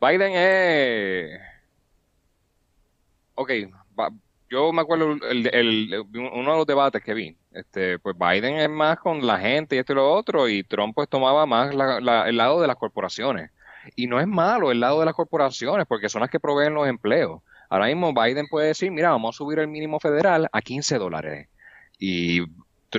Biden 0.00 0.32
es. 0.34 1.40
Ok, 3.34 3.50
yo 4.50 4.72
me 4.72 4.82
acuerdo 4.82 5.12
el, 5.28 5.46
el- 5.54 6.04
uno 6.14 6.52
de 6.52 6.58
los 6.58 6.66
debates 6.66 7.02
que 7.02 7.14
vi. 7.14 7.36
Este, 7.52 7.98
pues 7.98 8.16
Biden 8.18 8.56
es 8.58 8.68
más 8.70 8.98
con 8.98 9.26
la 9.26 9.38
gente 9.38 9.76
y 9.76 9.78
esto 9.78 9.92
y 9.92 9.96
lo 9.96 10.12
otro, 10.12 10.48
y 10.48 10.64
Trump 10.64 10.94
pues 10.94 11.08
tomaba 11.08 11.46
más 11.46 11.74
la- 11.74 12.28
el 12.28 12.36
lado 12.36 12.60
de 12.60 12.66
las 12.66 12.76
corporaciones. 12.76 13.50
Y 13.96 14.06
no 14.06 14.20
es 14.20 14.26
malo 14.26 14.70
el 14.70 14.80
lado 14.80 15.00
de 15.00 15.06
las 15.06 15.14
corporaciones, 15.14 15.86
porque 15.86 16.08
son 16.08 16.20
las 16.20 16.30
que 16.30 16.40
proveen 16.40 16.74
los 16.74 16.88
empleos. 16.88 17.42
Ahora 17.68 17.86
mismo 17.86 18.12
Biden 18.12 18.46
puede 18.48 18.68
decir, 18.68 18.90
mira, 18.90 19.10
vamos 19.10 19.36
a 19.36 19.38
subir 19.38 19.58
el 19.60 19.68
mínimo 19.68 20.00
federal 20.00 20.48
a 20.52 20.60
15 20.62 20.98
dólares. 20.98 21.48
Y, 21.98 22.40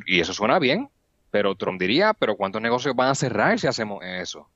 y 0.06 0.20
eso 0.20 0.34
suena 0.34 0.60
bien, 0.60 0.90
pero 1.32 1.56
Trump 1.56 1.80
diría, 1.80 2.14
pero 2.14 2.36
¿cuántos 2.38 2.62
negocios 2.62 2.96
van 2.96 3.10
a 3.10 3.16
cerrar 3.16 3.60
si 3.60 3.68
hacemos 3.68 4.04
eso? 4.04 4.48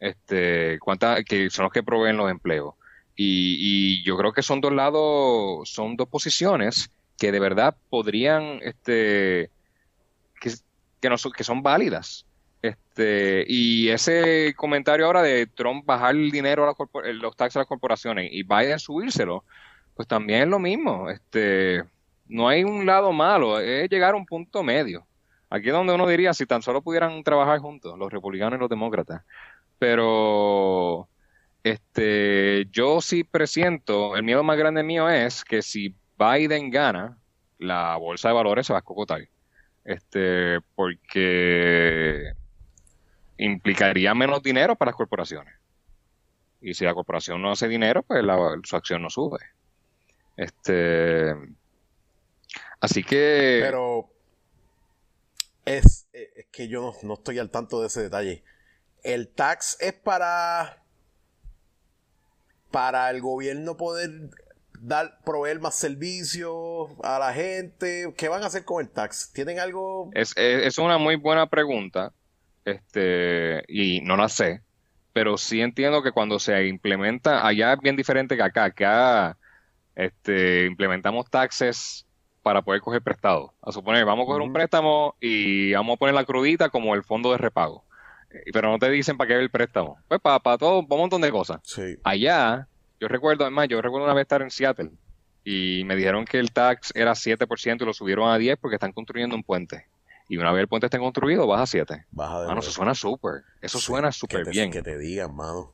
Este, 0.00 0.78
¿cuántas, 0.80 1.24
que 1.24 1.50
son 1.50 1.64
los 1.64 1.72
que 1.72 1.82
proveen 1.82 2.16
los 2.16 2.30
empleos? 2.30 2.74
Y, 3.20 3.56
y 3.58 4.04
yo 4.04 4.16
creo 4.16 4.32
que 4.32 4.42
son 4.42 4.60
dos 4.60 4.72
lados, 4.72 5.68
son 5.68 5.96
dos 5.96 6.08
posiciones 6.08 6.88
que 7.18 7.32
de 7.32 7.40
verdad 7.40 7.76
podrían, 7.90 8.60
este, 8.62 9.50
que, 10.40 10.52
que, 11.00 11.08
no 11.10 11.18
son, 11.18 11.32
que 11.32 11.42
son 11.42 11.60
válidas. 11.60 12.24
Este, 12.62 13.44
y 13.48 13.88
ese 13.88 14.54
comentario 14.56 15.06
ahora 15.06 15.22
de 15.22 15.46
Trump 15.46 15.84
bajar 15.84 16.14
el 16.14 16.30
dinero 16.30 16.62
a 16.62 16.68
la 16.68 16.74
corpor- 16.74 17.12
los 17.12 17.34
taxes 17.36 17.56
a 17.56 17.60
las 17.60 17.68
corporaciones 17.68 18.30
y 18.32 18.44
Biden 18.44 18.78
subírselo, 18.78 19.42
pues 19.96 20.06
también 20.06 20.42
es 20.42 20.48
lo 20.48 20.60
mismo. 20.60 21.10
Este, 21.10 21.82
no 22.28 22.46
hay 22.46 22.62
un 22.62 22.86
lado 22.86 23.12
malo, 23.12 23.58
es 23.58 23.90
llegar 23.90 24.14
a 24.14 24.16
un 24.16 24.26
punto 24.26 24.62
medio. 24.62 25.04
Aquí 25.50 25.68
es 25.68 25.72
donde 25.72 25.92
uno 25.92 26.06
diría, 26.06 26.32
si 26.34 26.46
tan 26.46 26.62
solo 26.62 26.82
pudieran 26.82 27.20
trabajar 27.24 27.58
juntos, 27.58 27.98
los 27.98 28.12
republicanos 28.12 28.58
y 28.58 28.60
los 28.60 28.70
demócratas. 28.70 29.22
Pero 29.78 31.08
este, 31.62 32.66
yo 32.70 33.00
sí 33.00 33.24
presiento, 33.24 34.16
el 34.16 34.22
miedo 34.22 34.42
más 34.42 34.56
grande 34.56 34.82
mío 34.82 35.08
es 35.08 35.44
que 35.44 35.62
si 35.62 35.94
Biden 36.18 36.70
gana, 36.70 37.18
la 37.58 37.96
bolsa 37.96 38.28
de 38.28 38.34
valores 38.34 38.66
se 38.66 38.72
va 38.72 38.78
a 38.78 38.80
escocotar. 38.80 39.28
Este, 39.84 40.60
porque 40.74 42.32
implicaría 43.38 44.14
menos 44.14 44.42
dinero 44.42 44.76
para 44.76 44.90
las 44.90 44.96
corporaciones. 44.96 45.54
Y 46.60 46.74
si 46.74 46.84
la 46.84 46.94
corporación 46.94 47.40
no 47.40 47.52
hace 47.52 47.68
dinero, 47.68 48.02
pues 48.02 48.24
su 48.64 48.76
acción 48.76 49.02
no 49.02 49.10
sube. 49.10 49.38
Este, 50.36 51.34
así 52.80 53.02
que 53.02 53.60
Pero 53.62 54.10
es, 55.64 56.08
es 56.12 56.46
que 56.50 56.68
yo 56.68 56.80
no, 56.80 56.94
no 57.02 57.14
estoy 57.14 57.38
al 57.38 57.50
tanto 57.50 57.80
de 57.80 57.86
ese 57.86 58.02
detalle. 58.02 58.44
El 59.02 59.28
tax 59.28 59.76
es 59.80 59.94
para 59.94 60.82
para 62.70 63.10
el 63.10 63.20
gobierno 63.20 63.76
poder 63.76 64.30
dar 64.80 65.18
proveer 65.24 65.60
más 65.60 65.74
servicios 65.74 66.90
a 67.02 67.18
la 67.18 67.32
gente. 67.32 68.12
¿Qué 68.16 68.28
van 68.28 68.42
a 68.42 68.46
hacer 68.46 68.64
con 68.64 68.84
el 68.84 68.90
tax? 68.90 69.32
¿Tienen 69.32 69.58
algo? 69.58 70.10
Es, 70.14 70.32
es, 70.36 70.66
es 70.66 70.78
una 70.78 70.98
muy 70.98 71.16
buena 71.16 71.46
pregunta, 71.48 72.12
este, 72.64 73.62
y 73.68 74.00
no 74.02 74.16
la 74.16 74.28
sé, 74.28 74.62
pero 75.12 75.36
sí 75.36 75.60
entiendo 75.60 76.02
que 76.02 76.12
cuando 76.12 76.38
se 76.38 76.66
implementa, 76.66 77.46
allá 77.46 77.72
es 77.72 77.80
bien 77.80 77.96
diferente 77.96 78.36
que 78.36 78.42
acá, 78.42 78.64
acá 78.64 79.38
este, 79.96 80.66
implementamos 80.66 81.28
taxes 81.28 82.06
para 82.42 82.62
poder 82.62 82.80
coger 82.80 83.02
prestado. 83.02 83.52
A 83.60 83.72
suponer, 83.72 84.04
vamos 84.04 84.24
a 84.24 84.26
coger 84.26 84.42
un 84.42 84.52
préstamo 84.52 85.16
y 85.20 85.72
vamos 85.72 85.94
a 85.94 85.98
poner 85.98 86.14
la 86.14 86.24
crudita 86.24 86.68
como 86.68 86.94
el 86.94 87.02
fondo 87.02 87.32
de 87.32 87.38
repago. 87.38 87.84
Eh, 88.30 88.50
Pero 88.52 88.70
no 88.70 88.78
te 88.78 88.90
dicen 88.90 89.16
para 89.16 89.28
qué 89.28 89.34
el 89.38 89.50
préstamo. 89.50 89.98
Pues 90.08 90.20
para, 90.20 90.38
para 90.40 90.58
todo, 90.58 90.86
para 90.86 90.94
un 90.96 91.00
montón 91.02 91.20
de 91.22 91.30
cosas. 91.30 91.60
Sí. 91.64 91.96
Allá, 92.04 92.68
yo 93.00 93.08
recuerdo, 93.08 93.44
además, 93.44 93.68
yo 93.68 93.80
recuerdo 93.80 94.04
una 94.06 94.14
vez 94.14 94.22
estar 94.22 94.42
en 94.42 94.50
Seattle 94.50 94.90
y 95.44 95.82
me 95.84 95.96
dijeron 95.96 96.24
que 96.24 96.38
el 96.38 96.52
tax 96.52 96.92
era 96.94 97.12
7% 97.12 97.82
y 97.82 97.84
lo 97.84 97.92
subieron 97.94 98.28
a 98.30 98.36
10 98.38 98.58
porque 98.60 98.76
están 98.76 98.92
construyendo 98.92 99.34
un 99.34 99.42
puente. 99.42 99.86
Y 100.28 100.36
una 100.36 100.52
vez 100.52 100.60
el 100.60 100.68
puente 100.68 100.86
esté 100.86 100.98
construido, 100.98 101.46
baja 101.46 101.62
a 101.62 101.66
7. 101.66 102.04
Baja 102.10 102.42
de 102.42 102.46
Mano, 102.48 102.60
eso 102.60 102.70
suena 102.70 102.94
súper. 102.94 103.44
Eso 103.62 103.78
Sí, 103.78 103.86
suena 103.86 104.12
súper 104.12 104.46
bien. 104.50 104.70
Que 104.70 104.82
te 104.82 104.98
digan, 104.98 105.34
mano. 105.34 105.72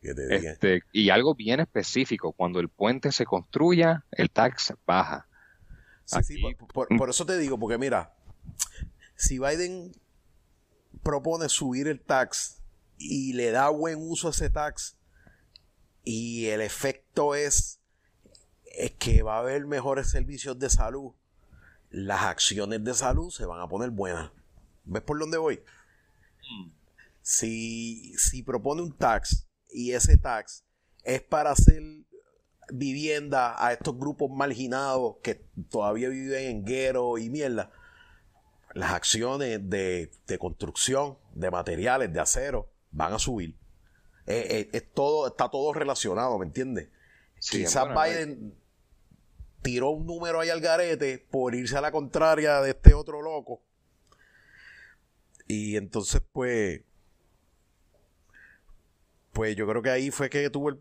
Que 0.00 0.14
te 0.14 0.28
digan. 0.28 0.44
Este, 0.52 0.82
y 0.92 1.10
algo 1.10 1.34
bien 1.34 1.58
específico, 1.58 2.30
cuando 2.32 2.60
el 2.60 2.68
puente 2.68 3.10
se 3.10 3.24
construya, 3.26 4.04
el 4.12 4.30
tax 4.30 4.74
baja. 4.86 5.26
Sí, 6.04 6.22
sí, 6.22 6.42
por- 6.72 6.86
por 6.96 7.10
eso 7.10 7.26
te 7.26 7.36
digo, 7.36 7.58
porque 7.58 7.78
mira, 7.78 8.12
si 9.16 9.38
Biden 9.40 9.90
propone 11.02 11.48
subir 11.48 11.88
el 11.88 12.00
tax 12.00 12.60
y 12.98 13.32
le 13.32 13.50
da 13.50 13.68
buen 13.70 13.98
uso 13.98 14.28
a 14.28 14.30
ese 14.30 14.50
tax 14.50 14.96
y 16.04 16.46
el 16.46 16.60
efecto 16.60 17.34
es, 17.34 17.80
es 18.64 18.92
que 18.92 19.22
va 19.22 19.36
a 19.36 19.40
haber 19.40 19.66
mejores 19.66 20.10
servicios 20.10 20.58
de 20.58 20.70
salud, 20.70 21.12
las 21.90 22.22
acciones 22.22 22.82
de 22.84 22.94
salud 22.94 23.30
se 23.30 23.46
van 23.46 23.60
a 23.60 23.68
poner 23.68 23.90
buenas. 23.90 24.30
¿Ves 24.84 25.02
por 25.02 25.18
dónde 25.18 25.38
voy? 25.38 25.56
Mm. 25.56 26.70
Si, 27.22 28.14
si 28.16 28.42
propone 28.42 28.82
un 28.82 28.96
tax 28.96 29.46
y 29.68 29.92
ese 29.92 30.16
tax 30.16 30.64
es 31.04 31.22
para 31.22 31.50
hacer 31.50 31.82
vivienda 32.72 33.54
a 33.64 33.72
estos 33.72 33.96
grupos 33.98 34.30
marginados 34.30 35.16
que 35.22 35.34
todavía 35.70 36.08
viven 36.08 36.44
en 36.44 36.64
guero 36.64 37.18
y 37.18 37.28
mierda, 37.28 37.70
las 38.72 38.92
acciones 38.92 39.68
de, 39.68 40.10
construcción, 40.38 41.18
de 41.34 41.50
materiales, 41.50 42.12
de 42.12 42.20
acero, 42.20 42.68
van 42.90 43.12
a 43.12 43.18
subir. 43.18 43.56
Eh, 44.26 44.46
eh, 44.50 44.70
es 44.72 44.92
todo, 44.92 45.26
está 45.26 45.48
todo 45.48 45.72
relacionado, 45.72 46.38
¿me 46.38 46.46
entiendes? 46.46 46.88
Quizás 47.38 47.88
Biden 47.88 48.54
tiró 49.62 49.90
un 49.90 50.06
número 50.06 50.40
ahí 50.40 50.50
al 50.50 50.60
garete 50.60 51.18
por 51.30 51.54
irse 51.54 51.76
a 51.76 51.80
la 51.80 51.90
contraria 51.90 52.60
de 52.60 52.70
este 52.70 52.94
otro 52.94 53.22
loco. 53.22 53.62
Y 55.46 55.76
entonces, 55.76 56.22
pues, 56.32 56.82
pues 59.32 59.56
yo 59.56 59.66
creo 59.66 59.82
que 59.82 59.90
ahí 59.90 60.10
fue 60.10 60.30
que 60.30 60.48
tuvo 60.50 60.68
el 60.68 60.80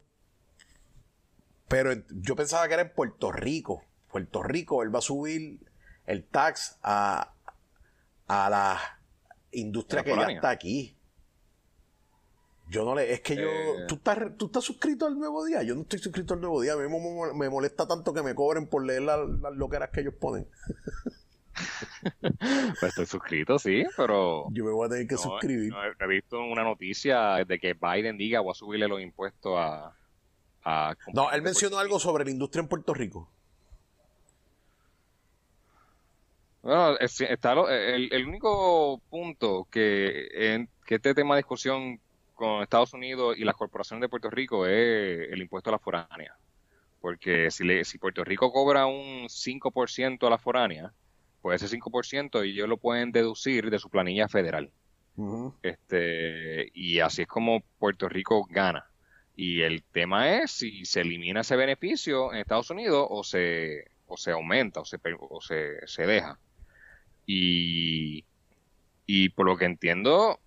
pero 1.70 1.94
yo 2.10 2.36
pensaba 2.36 2.68
que 2.68 2.74
era 2.74 2.82
en 2.82 2.92
Puerto 2.92 3.32
Rico. 3.32 3.86
Puerto 4.12 4.44
Rico, 4.44 4.82
él 4.84 4.94
va 4.94 5.00
a 5.00 5.04
subir 5.04 5.60
el 6.08 6.26
tax 6.26 6.80
a, 6.82 7.36
a 8.30 8.50
la 8.50 8.80
industria 9.52 10.04
que 10.04 10.16
ya 10.16 10.28
está 10.28 10.52
aquí. 10.52 10.96
Yo 12.70 12.86
no 12.86 12.96
le. 12.96 13.12
Es 13.12 13.22
que 13.22 13.36
yo. 13.36 13.50
Eh. 13.50 13.86
¿tú, 13.88 13.96
estás, 13.96 14.38
¿Tú 14.38 14.46
estás 14.46 14.64
suscrito 14.64 15.08
al 15.08 15.18
nuevo 15.18 15.44
día? 15.44 15.64
Yo 15.64 15.76
no 15.76 15.82
estoy 15.82 16.00
suscrito 16.00 16.36
al 16.36 16.40
nuevo 16.40 16.62
día. 16.62 16.74
A 16.74 16.78
mí 16.78 16.84
me, 17.36 17.50
molesta 17.50 17.88
tanto 17.88 18.14
que 18.14 18.22
me 18.22 18.36
cobren 18.36 18.68
por 18.68 18.86
leer 18.86 19.02
las, 19.02 19.20
loqueras 19.56 19.90
que 19.90 20.02
ellos 20.02 20.14
ponen. 20.14 20.48
pues 22.22 22.84
estoy 22.84 23.08
suscrito, 23.08 23.58
sí, 23.58 23.84
pero. 23.98 24.46
Yo 24.52 24.64
me 24.64 24.72
voy 24.72 24.86
a 24.86 24.90
tener 24.90 25.08
que 25.08 25.18
suscribir. 25.18 25.74
he 26.00 26.08
visto 26.08 26.40
una 26.40 26.64
noticia 26.64 27.44
de 27.44 27.60
que 27.60 27.74
Biden 27.74 28.18
diga 28.18 28.40
voy 28.40 28.52
a 28.52 28.54
subirle 28.54 28.88
los 28.88 29.02
impuestos 29.02 29.56
a, 29.58 29.96
no, 31.14 31.32
él 31.32 31.42
mencionó 31.42 31.80
algo 31.80 32.00
sobre 32.00 32.26
la 32.26 32.32
industria 32.32 32.62
en 32.62 32.68
Puerto 32.68 32.94
Rico. 32.94 33.30
Bueno, 36.62 36.98
está 37.00 37.54
el, 37.54 38.28
único 38.28 39.02
punto 39.10 39.68
que, 39.72 40.28
en, 40.34 40.70
que 40.86 40.96
este 40.96 41.14
tema 41.14 41.36
de 41.36 41.40
discusión 41.40 42.00
con 42.36 42.64
Estados 42.64 42.94
Unidos 42.94 43.38
y 43.38 43.44
las 43.44 43.56
corporaciones 43.56 44.02
de 44.02 44.10
Puerto 44.10 44.30
Rico 44.30 44.66
es 44.66 45.32
el 45.32 45.42
impuesto 45.42 45.70
a 45.70 45.74
la 45.74 45.80
foránea. 45.80 46.36
Porque 47.02 47.50
si, 47.50 47.64
le, 47.64 47.86
si 47.86 47.98
Puerto 47.98 48.24
Rico 48.24 48.52
cobra 48.52 48.86
un 48.86 49.28
5% 49.28 50.28
a 50.28 50.30
la 50.30 50.38
foránea, 50.38 50.94
pues 51.42 51.62
ese 51.62 51.78
5% 51.78 52.44
ellos 52.44 52.68
lo 52.68 52.78
pueden 52.78 53.12
deducir 53.12 53.70
de 53.70 53.80
su 53.80 53.90
planilla 53.90 54.28
federal. 54.28 54.72
este 55.64 56.72
Y 56.74 57.00
así 57.00 57.22
es 57.22 57.28
como 57.28 57.62
Puerto 57.78 58.10
Rico 58.10 58.46
gana. 58.50 58.86
Y 59.36 59.62
el 59.62 59.84
tema 59.84 60.38
es 60.38 60.52
si 60.52 60.84
se 60.84 61.02
elimina 61.02 61.42
ese 61.42 61.56
beneficio 61.56 62.34
en 62.34 62.40
Estados 62.40 62.70
Unidos 62.70 63.08
o 63.10 63.24
se, 63.24 63.86
o 64.08 64.18
se 64.18 64.32
aumenta 64.32 64.82
o 64.82 64.86
se, 64.86 64.98
o 65.30 65.42
se, 65.42 65.88
se 65.88 66.06
deja. 66.06 66.38
Y, 67.32 68.26
y 69.06 69.30
por 69.30 69.46
lo 69.46 69.56
que 69.56 69.66
entiendo, 69.66 70.40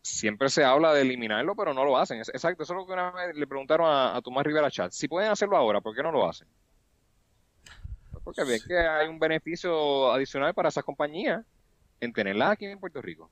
siempre 0.00 0.48
se 0.48 0.62
habla 0.62 0.94
de 0.94 1.00
eliminarlo, 1.00 1.56
pero 1.56 1.74
no 1.74 1.84
lo 1.84 1.98
hacen. 1.98 2.18
Exacto, 2.18 2.62
eso 2.62 2.72
es 2.72 2.76
lo 2.76 2.86
que 2.86 2.92
una 2.92 3.10
vez 3.10 3.36
le 3.36 3.48
preguntaron 3.48 3.88
a, 3.90 4.20
Tomás 4.22 4.46
Rivera 4.46 4.70
Chat. 4.70 4.92
Si 4.92 5.08
pueden 5.08 5.28
hacerlo 5.28 5.56
ahora, 5.56 5.80
¿por 5.80 5.96
qué 5.96 6.04
no 6.04 6.12
lo 6.12 6.28
hacen? 6.28 6.46
Pues 8.12 8.22
porque 8.22 8.44
ven 8.44 8.60
que 8.64 8.78
hay 8.78 9.08
un 9.08 9.18
beneficio 9.18 10.12
adicional 10.12 10.54
para 10.54 10.68
esas 10.68 10.84
compañías 10.84 11.44
en 11.98 12.12
tenerlas 12.12 12.52
aquí 12.52 12.66
en 12.66 12.78
Puerto 12.78 13.02
Rico. 13.02 13.28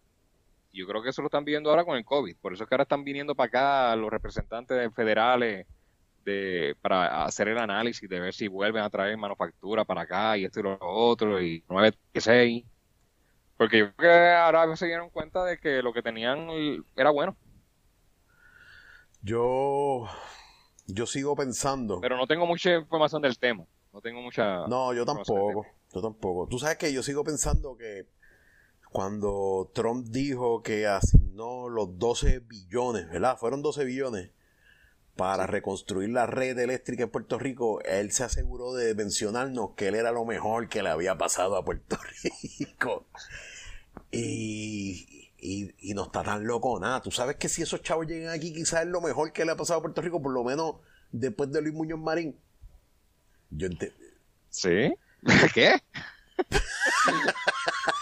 Yo 0.73 0.89
creo 0.89 1.01
que 1.01 1.11
eso 1.11 1.23
lo 1.23 1.29
están 1.29 1.45
viendo 1.45 1.71
ahora 1.71 1.85
con 1.85 1.97
el 1.97 2.05
COVID. 2.05 2.37
Por 2.39 2.53
eso 2.53 2.65
es 2.65 2.69
que 2.69 2.75
ahora 2.75 2.83
están 2.83 3.05
viniendo 3.05 3.37
para 3.37 3.47
acá 3.47 3.97
los 3.97 4.11
representantes 4.11 4.93
federales 4.93 5.69
de, 6.29 6.77
para 6.81 7.25
hacer 7.25 7.49
el 7.49 7.59
análisis 7.59 8.09
de 8.09 8.21
ver 8.21 8.35
si 8.35 8.49
vuelven 8.49 8.83
a 8.83 8.91
traer 8.91 9.17
manufactura 9.17 9.85
para 9.85 10.03
acá 10.03 10.37
y 10.37 10.45
esto 10.45 10.61
y 10.61 10.63
lo 10.63 10.79
otro 10.81 11.43
y 11.43 11.65
9 11.69 11.93
6. 12.15 12.65
Porque 13.57 13.79
yo 13.79 13.93
creo 13.97 14.13
que 14.13 14.31
ahora 14.33 14.77
se 14.77 14.87
dieron 14.87 15.11
cuenta 15.11 15.45
de 15.45 15.59
que 15.59 15.83
lo 15.83 15.93
que 15.93 16.03
tenían 16.03 16.49
era 16.95 17.11
bueno. 17.11 17.37
Yo, 19.21 20.07
yo 20.87 21.07
sigo 21.07 21.35
pensando. 21.35 22.01
Pero 22.01 22.17
no 22.17 22.27
tengo 22.27 22.47
mucha 22.47 22.77
información 22.77 23.21
del 23.23 23.39
tema. 23.39 23.65
No 23.93 24.01
tengo 24.01 24.23
mucha. 24.23 24.67
No, 24.69 24.95
yo 24.95 25.05
tampoco. 25.05 25.67
Yo 25.93 26.01
tampoco. 26.01 26.47
Tú 26.49 26.59
sabes 26.59 26.77
que 26.77 26.93
yo 26.93 27.03
sigo 27.03 27.25
pensando 27.25 27.77
que 27.77 28.07
cuando 28.91 29.71
Trump 29.75 30.07
dijo 30.09 30.63
que 30.63 30.87
asignó 30.87 31.69
los 31.69 31.99
12 31.99 32.41
billones, 32.41 33.09
¿verdad? 33.09 33.37
Fueron 33.39 33.61
12 33.61 33.85
billones 33.85 34.31
para 35.19 35.49
reconstruir 35.49 36.11
la 36.11 36.27
red 36.27 36.57
eléctrica 36.61 37.03
en 37.03 37.11
Puerto 37.11 37.41
Rico, 37.41 37.83
él 37.83 38.13
se 38.13 38.23
aseguró 38.23 38.73
de 38.73 38.95
mencionarnos 38.95 39.71
que 39.75 39.89
él 39.89 39.97
era 39.97 40.13
lo 40.13 40.25
mejor 40.25 40.69
que 40.69 40.81
le 40.81 40.91
había 40.91 41.19
pasado 41.19 41.57
a 41.57 41.65
Puerto 41.65 41.99
Rico. 42.61 43.09
Y, 44.13 45.29
y, 45.41 45.95
no 45.95 46.05
está 46.05 46.23
tan 46.23 46.47
loco 46.47 46.79
nada. 46.79 47.03
Tú 47.03 47.11
sabes 47.11 47.35
que 47.35 47.49
si 47.49 47.63
esos 47.63 47.83
chavos 47.83 48.07
llegan 48.07 48.33
aquí, 48.33 48.53
quizás 48.53 48.83
es 48.83 48.87
lo 48.87 49.01
mejor 49.01 49.33
que 49.33 49.45
le 49.45 49.51
ha 49.51 49.57
pasado 49.57 49.81
a 49.81 49.83
Puerto 49.83 50.01
Rico, 50.03 50.23
por 50.23 50.33
lo 50.33 50.45
menos 50.45 50.77
después 51.11 51.51
de 51.51 51.63
Luis 51.63 51.75
Muñoz 51.75 51.99
Marín. 51.99 52.39
Yo 53.51 53.67
¿Sí? 54.51 54.95
¿Qué? 55.53 55.83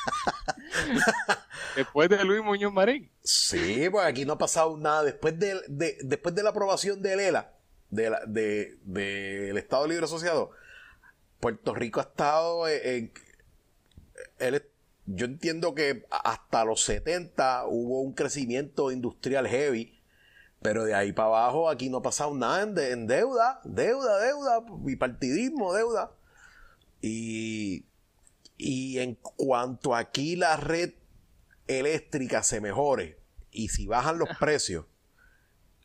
después 1.77 2.09
de 2.09 2.25
Luis 2.25 2.43
Muñoz 2.43 2.73
Marín. 2.73 3.11
Sí, 3.23 3.89
pues 3.91 4.07
aquí 4.07 4.25
no 4.25 4.35
ha 4.35 4.39
pasado 4.39 4.77
nada. 4.77 5.05
Después 5.05 5.39
de, 5.39 5.61
después 6.03 6.35
de 6.35 6.43
la 6.43 6.51
aprobación 6.51 7.03
de 7.03 7.29
ELA, 7.29 7.53
del 7.91 8.15
de, 8.27 9.59
Estado 9.59 9.87
Libre 9.87 10.05
Asociado, 10.05 10.51
Puerto 11.41 11.75
Rico 11.75 12.01
ha 12.01 12.05
estado 12.05 12.67
yo 15.07 15.27
entiendo 15.27 15.75
que 15.75 16.05
hasta 16.11 16.65
los 16.65 16.83
70 16.83 17.67
hubo 17.69 18.01
un 18.01 18.13
crecimiento 18.13 18.91
industrial 18.91 19.47
heavy, 19.47 19.97
pero 20.63 20.85
de 20.85 20.95
ahí 20.95 21.13
para 21.13 21.29
abajo 21.29 21.71
aquí 21.71 21.89
no 21.89 21.99
ha 21.99 22.03
pasado 22.03 22.35
nada 22.35 22.63
en, 22.63 23.07
deuda, 23.07 23.61
deuda, 23.65 24.19
deuda, 24.19 24.65
bipartidismo, 24.81 25.73
deuda. 25.73 26.11
Y, 27.01 27.85
y 28.57 28.99
en 28.99 29.17
cuanto 29.17 29.95
aquí 29.95 30.37
la 30.37 30.57
red 30.57 30.95
eléctrica 31.67 32.43
se 32.43 32.61
mejore 32.61 33.19
y 33.51 33.69
si 33.69 33.87
bajan 33.87 34.19
los 34.19 34.29
precios, 34.39 34.87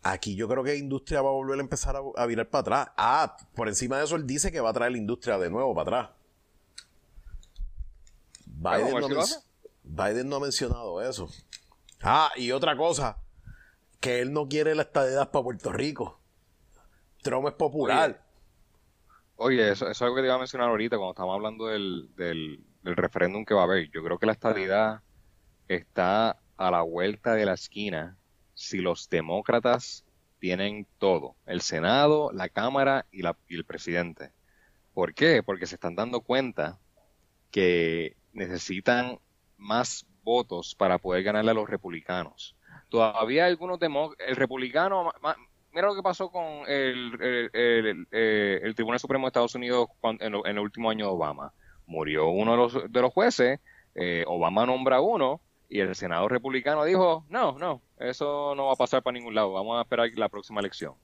aquí 0.04 0.36
yo 0.36 0.48
creo 0.48 0.64
que 0.64 0.72
la 0.72 0.78
industria 0.78 1.22
va 1.22 1.30
a 1.30 1.34
volver 1.34 1.58
a 1.58 1.62
empezar 1.62 1.96
a, 2.16 2.26
virar 2.26 2.50
para 2.50 2.62
atrás. 2.62 2.88
Ah, 2.98 3.38
por 3.56 3.68
encima 3.68 3.98
de 3.98 4.06
eso 4.06 4.16
él 4.16 4.28
dice 4.28 4.52
que 4.52 4.62
va 4.62 4.70
a 4.70 4.74
traer 4.74 4.92
la 4.92 4.98
industria 4.98 5.38
de 5.38 5.50
nuevo 5.50 5.74
para 5.74 6.00
atrás. 6.00 6.18
Biden 9.84 10.30
no, 10.30 10.36
ha 10.36 10.40
mencionado 10.40 11.02
eso. 11.02 11.30
Ah, 12.02 12.32
y 12.36 12.52
otra 12.52 12.78
cosa, 12.78 13.18
que 14.00 14.22
él 14.22 14.34
no 14.34 14.48
quiere 14.48 14.76
la 14.76 14.84
estadidad 14.84 15.32
para 15.32 15.44
Puerto 15.44 15.72
Rico. 15.72 16.20
Trump 17.22 17.48
es 17.48 17.54
popular. 17.54 18.10
Oye, 18.12 18.31
eso, 19.50 19.90
es 19.90 20.02
algo 20.02 20.16
que 20.16 20.22
te 20.22 20.28
iba 20.28 20.36
a 20.36 20.40
mencionar 20.40 20.70
ahorita 20.70 20.98
cuando 20.98 21.12
estábamos 21.12 21.36
hablando 21.36 21.68
del, 21.68 22.10
del, 22.16 22.64
referéndum 22.84 23.46
que 23.46 23.54
va 23.54 23.62
a 23.62 23.64
haber. 23.66 23.90
Yo 23.90 24.04
creo 24.04 24.18
que 24.18 24.26
la 24.26 24.34
estadidad 24.34 25.02
está 25.68 26.40
a 26.58 26.72
la 26.72 26.82
vuelta 26.82 27.34
de 27.34 27.46
la 27.46 27.54
esquina 27.54 28.18
si 28.54 28.78
los 28.78 29.10
demócratas 29.10 30.06
tienen 30.40 30.88
todo, 30.98 31.36
el 31.46 31.62
Senado, 31.62 32.32
la 32.34 32.50
Cámara 32.50 33.06
y, 33.12 33.22
la, 33.22 33.36
y 33.48 33.56
el 33.56 33.66
presidente. 33.66 34.32
¿Por 34.94 35.14
qué? 35.14 35.42
Porque 35.44 35.68
se 35.68 35.76
están 35.76 35.96
dando 35.96 36.22
cuenta 36.22 36.80
que 37.52 38.16
necesitan 38.34 39.20
más 39.58 40.06
votos 40.24 40.76
para 40.76 40.98
poder 40.98 41.24
ganarle 41.24 41.52
a 41.52 41.56
los 41.56 41.70
republicanos. 41.70 42.56
Todavía 42.90 43.46
algunos 43.46 43.80
demócratas, 43.80 44.28
el 44.28 44.36
republicano, 44.36 45.12
mira 45.74 45.88
lo 45.88 45.96
que 45.96 46.04
pasó 46.04 46.30
con 46.30 46.64
el, 46.68 47.48
el, 47.54 48.76
Tribunal 48.76 49.00
Supremo 49.00 49.26
de 49.26 49.30
Estados 49.30 49.56
Unidos 49.56 49.88
en, 50.04 50.34
el 50.34 50.60
último 50.60 50.90
año 50.90 51.06
de 51.06 51.12
Obama. 51.12 51.54
Murió 51.86 52.30
uno 52.30 52.52
de 52.52 52.58
los, 52.58 52.92
de 52.92 53.02
los 53.02 53.14
jueces, 53.14 53.60
eh, 53.96 54.24
Obama 54.28 54.66
nombra 54.66 55.02
uno 55.02 55.42
y 55.70 55.80
el 55.80 55.96
Senado 55.96 56.28
republicano 56.28 56.84
dijo, 56.84 57.26
no, 57.30 57.58
no, 57.58 57.82
eso 57.98 58.54
no 58.56 58.68
va 58.68 58.74
a 58.74 58.78
pasar 58.78 59.04
para 59.04 59.14
ningún 59.14 59.36
lado, 59.36 59.54
vamos 59.54 59.78
a 59.78 59.82
esperar 59.82 60.10
la 60.16 60.30
próxima 60.30 60.60
elección. 60.60 60.96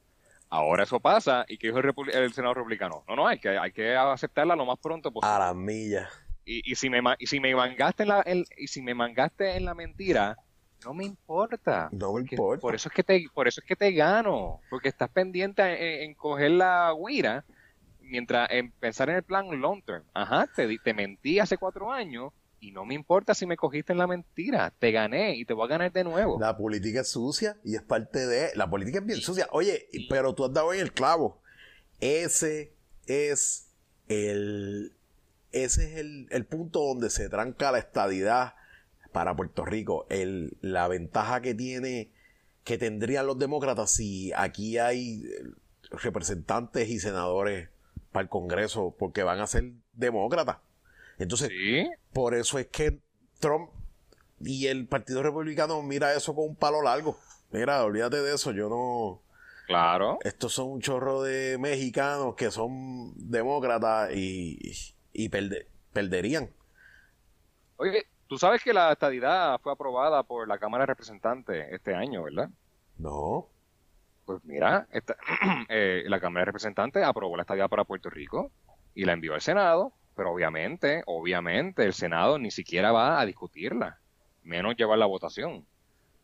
Ahora 0.50 0.84
eso 0.84 1.00
pasa 1.00 1.46
y 1.48 1.58
que 1.58 1.68
dijo 1.68 1.80
el, 1.80 2.34
Senado 2.34 2.54
republicano, 2.54 3.04
no, 3.08 3.16
no, 3.16 3.28
hay 3.28 3.40
que, 3.40 3.50
hay 3.58 3.72
que 3.72 3.96
aceptarla 3.96 4.56
lo 4.56 4.66
más 4.66 4.78
pronto 4.80 5.12
posible. 5.12 5.36
A 5.36 5.40
la 5.40 5.54
milla. 5.54 6.10
Y, 6.46 6.72
y, 6.72 6.76
si 6.76 6.90
me, 6.90 7.02
y 7.20 7.28
si 7.28 7.42
me 7.42 7.54
mangaste 7.54 8.04
en 8.04 8.10
la, 8.10 8.24
y 8.58 8.68
si 8.68 8.82
me 8.82 8.94
mangaste 8.94 9.58
en 9.58 9.66
la 9.66 9.74
mentira, 9.74 10.38
no 10.86 10.94
me 10.94 11.06
importa. 11.06 11.90
No 11.92 12.14
me 12.14 12.22
importa. 12.22 12.62
Por 12.62 12.76
eso 12.76 12.90
es 12.90 12.96
que 12.96 13.04
te, 13.04 13.26
por 13.34 13.48
eso 13.48 13.62
es 13.62 13.68
que 13.68 13.76
te 13.76 13.92
gano, 13.92 14.62
porque 14.70 14.90
estás 14.90 15.10
pendiente 15.10 15.62
en, 15.64 16.10
en 16.10 16.16
coger 16.16 16.52
la 16.52 16.94
guira 17.08 17.46
mientras 18.02 18.50
en 18.52 18.72
pensar 18.72 19.10
en 19.10 19.18
el 19.18 19.24
plan 19.24 19.48
long 19.60 19.84
term. 19.84 20.04
Ajá, 20.14 20.48
te, 20.56 20.68
di- 20.68 20.80
te 20.80 20.94
mentí 20.94 21.40
hace 21.40 21.58
cuatro 21.58 21.92
años 21.92 22.32
y 22.60 22.72
no 22.72 22.86
me 22.86 22.94
importa 22.94 23.34
si 23.36 23.46
me 23.46 23.58
cogiste 23.58 23.92
en 23.92 24.00
la 24.00 24.08
mentira. 24.08 24.74
Te 24.80 24.92
gané 24.92 25.36
y 25.36 25.46
te 25.46 25.54
voy 25.54 25.66
a 25.66 25.70
ganar 25.70 25.92
de 25.92 26.04
nuevo. 26.04 26.40
La 26.40 26.56
política 26.58 27.02
es 27.02 27.10
sucia 27.10 27.58
y 27.64 27.76
es 27.76 27.82
parte 27.82 28.26
de... 28.26 28.56
La 28.56 28.70
política 28.70 29.00
es 29.00 29.06
bien 29.06 29.20
sucia. 29.20 29.48
Oye, 29.52 29.88
pero 30.10 30.34
tú 30.34 30.46
has 30.46 30.54
dado 30.54 30.74
en 30.74 30.80
el 30.80 30.94
clavo. 30.94 31.42
Ese 32.00 32.74
es 33.06 33.74
el... 34.08 34.94
Ese 35.52 35.86
es 35.86 35.98
el, 35.98 36.28
el 36.30 36.46
punto 36.46 36.82
donde 36.82 37.10
se 37.10 37.30
tranca 37.30 37.72
la 37.72 37.80
estadidad 37.80 38.56
para 39.18 39.36
Puerto 39.36 39.66
Rico. 39.66 40.06
El, 40.12 40.60
la 40.62 40.88
ventaja 40.88 41.42
que 41.42 41.56
tiene, 41.56 42.12
que 42.64 42.78
tendrían 42.78 43.26
los 43.26 43.40
demócratas 43.40 43.90
si 43.90 44.32
aquí 44.34 44.78
hay 44.78 45.24
eh, 45.26 45.44
representantes 45.90 46.88
y 46.88 47.00
senadores 47.00 47.70
para 48.12 48.22
el 48.26 48.30
Congreso, 48.30 48.96
porque 49.00 49.24
van 49.24 49.40
a 49.40 49.48
ser 49.48 49.72
demócratas. 49.94 50.58
Entonces, 51.18 51.50
Sí, 51.50 51.90
por 52.14 52.36
eso 52.36 52.60
es 52.60 52.68
que 52.68 53.00
Trump 53.40 53.72
y 54.40 54.68
el 54.68 54.86
Partido 54.88 55.24
Republicano 55.24 55.82
mira 55.82 56.14
eso 56.14 56.36
con 56.36 56.50
un 56.50 56.56
palo 56.56 56.84
largo. 56.84 57.18
Mira, 57.50 57.84
olvídate 57.84 58.18
de 58.22 58.36
eso, 58.36 58.52
yo 58.52 58.70
no... 58.70 59.24
claro. 59.66 60.20
Estos 60.24 60.54
son 60.54 60.68
un 60.70 60.80
chorro 60.82 61.24
de 61.24 61.58
mexicanos 61.58 62.36
que 62.36 62.52
son 62.52 63.14
demócratas 63.16 64.12
y, 64.16 64.60
y 65.12 65.30
perde- 65.30 65.66
perderían. 65.92 66.52
Oye, 67.78 68.06
tú 68.28 68.38
sabes 68.38 68.64
que 68.64 68.74
la 68.74 68.92
estadidad 68.92 69.60
fue 69.62 69.72
aprobada 69.74 70.24
por 70.24 70.48
la 70.48 70.58
Cámara 70.58 70.84
de 70.84 70.88
Representantes 70.88 71.68
este 71.72 71.94
año, 71.96 72.24
¿verdad? 72.24 72.50
No. 72.98 73.48
Pues 74.26 74.44
mira, 74.44 74.88
esta- 74.92 75.16
eh, 75.70 76.04
la 76.08 76.20
Cámara 76.20 76.42
de 76.42 76.46
Representantes 76.48 77.04
aprobó 77.04 77.36
la 77.38 77.44
estadía 77.44 77.68
para 77.68 77.84
Puerto 77.86 78.10
Rico 78.10 78.52
y 78.94 79.06
la 79.06 79.14
envió 79.14 79.34
al 79.34 79.42
Senado, 79.42 79.94
pero 80.16 80.32
obviamente, 80.32 81.04
obviamente 81.06 81.84
el 81.84 81.94
Senado 81.94 82.38
ni 82.40 82.52
siquiera 82.52 82.92
va 82.92 83.20
a 83.20 83.26
discutirla, 83.26 84.00
menos 84.44 84.76
llevar 84.76 84.98
la 84.98 85.06
votación. 85.06 85.66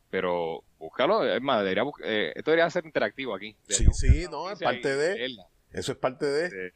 Pero 0.09 0.63
búscalo, 0.77 1.25
es 1.25 1.41
más, 1.41 1.63
debería 1.63 1.83
eh, 2.03 2.33
esto 2.35 2.51
debería 2.51 2.69
ser 2.69 2.85
interactivo 2.85 3.33
aquí. 3.35 3.55
Sí, 3.67 3.85
sí, 3.93 4.25
no, 4.29 4.49
es 4.51 4.59
parte 4.59 4.95
de-. 4.95 5.35
Eso 5.71 5.91
es 5.93 5.97
parte 5.97 6.25
de... 6.27 6.67
Eh, 6.67 6.73